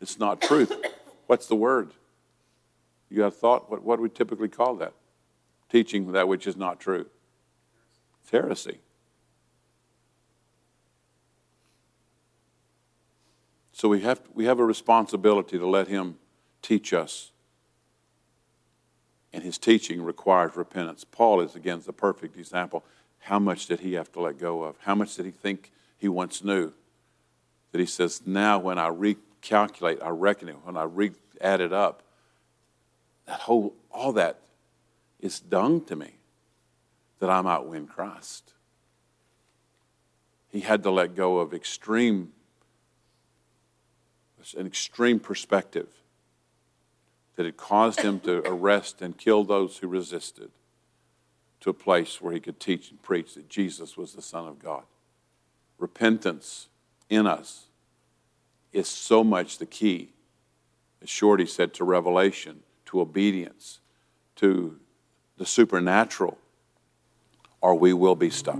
It's 0.00 0.18
not 0.18 0.40
truth. 0.40 0.72
What's 1.26 1.46
the 1.46 1.54
Word? 1.54 1.92
You 3.08 3.22
have 3.22 3.36
thought? 3.36 3.70
What, 3.70 3.82
what 3.82 3.96
do 3.96 4.02
we 4.02 4.08
typically 4.08 4.48
call 4.48 4.74
that? 4.76 4.92
Teaching 5.70 6.12
that 6.12 6.28
which 6.28 6.46
is 6.46 6.56
not 6.56 6.80
true. 6.80 7.06
It's 8.22 8.30
heresy. 8.30 8.78
So 13.78 13.88
we 13.88 14.00
have, 14.00 14.20
we 14.34 14.46
have 14.46 14.58
a 14.58 14.64
responsibility 14.64 15.58
to 15.58 15.66
let 15.66 15.86
Him 15.86 16.16
teach 16.62 16.92
us 16.92 17.30
and 19.32 19.42
his 19.42 19.58
teaching 19.58 20.02
requires 20.02 20.56
repentance. 20.56 21.04
Paul 21.04 21.40
is, 21.40 21.54
again, 21.54 21.80
the 21.84 21.92
perfect 21.92 22.36
example. 22.36 22.84
How 23.20 23.38
much 23.38 23.66
did 23.66 23.80
he 23.80 23.92
have 23.94 24.10
to 24.12 24.20
let 24.20 24.38
go 24.38 24.62
of? 24.62 24.76
How 24.80 24.94
much 24.94 25.14
did 25.14 25.26
he 25.26 25.30
think 25.30 25.70
he 25.96 26.08
once 26.08 26.42
knew? 26.42 26.72
That 27.72 27.78
he 27.78 27.86
says, 27.86 28.22
now 28.24 28.58
when 28.58 28.78
I 28.78 28.88
recalculate, 28.88 30.02
I 30.02 30.08
reckon 30.08 30.48
it, 30.48 30.56
when 30.64 30.76
I 30.76 30.84
re- 30.84 31.12
add 31.40 31.60
it 31.60 31.72
up, 31.72 32.02
that 33.26 33.40
whole, 33.40 33.74
all 33.90 34.12
that 34.14 34.40
is 35.20 35.40
dung 35.40 35.84
to 35.84 35.94
me 35.94 36.14
that 37.20 37.28
I 37.28 37.40
might 37.42 37.64
win 37.64 37.86
Christ. 37.86 38.54
He 40.50 40.60
had 40.60 40.82
to 40.84 40.90
let 40.90 41.14
go 41.14 41.38
of 41.38 41.52
extreme, 41.52 42.32
an 44.56 44.66
extreme 44.66 45.20
perspective 45.20 45.88
that 47.36 47.46
had 47.46 47.56
caused 47.56 48.00
him 48.00 48.20
to 48.20 48.42
arrest 48.46 49.00
and 49.00 49.16
kill 49.16 49.44
those 49.44 49.78
who 49.78 49.88
resisted 49.88 50.50
to 51.60 51.70
a 51.70 51.74
place 51.74 52.20
where 52.20 52.32
he 52.32 52.40
could 52.40 52.60
teach 52.60 52.90
and 52.90 53.02
preach 53.02 53.34
that 53.34 53.48
Jesus 53.48 53.96
was 53.96 54.12
the 54.12 54.22
Son 54.22 54.46
of 54.46 54.58
God. 54.58 54.84
repentance 55.78 56.68
in 57.08 57.26
us 57.26 57.66
is 58.72 58.88
so 58.88 59.22
much 59.22 59.58
the 59.58 59.66
key, 59.66 60.10
as 61.02 61.08
Shorty 61.08 61.46
said, 61.46 61.72
to 61.74 61.84
revelation, 61.84 62.60
to 62.86 63.00
obedience, 63.00 63.80
to 64.36 64.78
the 65.36 65.46
supernatural, 65.46 66.38
or 67.60 67.74
we 67.74 67.92
will 67.92 68.16
be 68.16 68.30
stuck. 68.30 68.58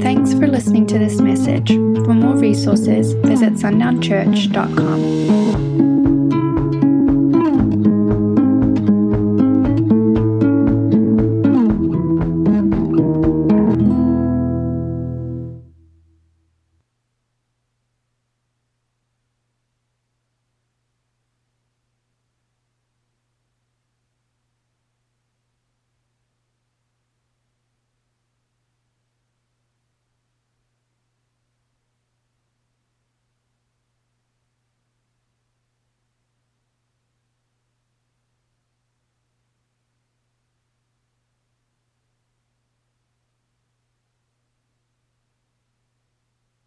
Thanks 0.00 0.34
for 0.34 0.46
listening 0.46 0.86
to 0.88 0.98
this 0.98 1.20
message. 1.20 1.70
For 1.70 2.14
more 2.14 2.36
resources, 2.36 3.14
visit 3.14 3.54
sundownchurch.com. 3.54 5.65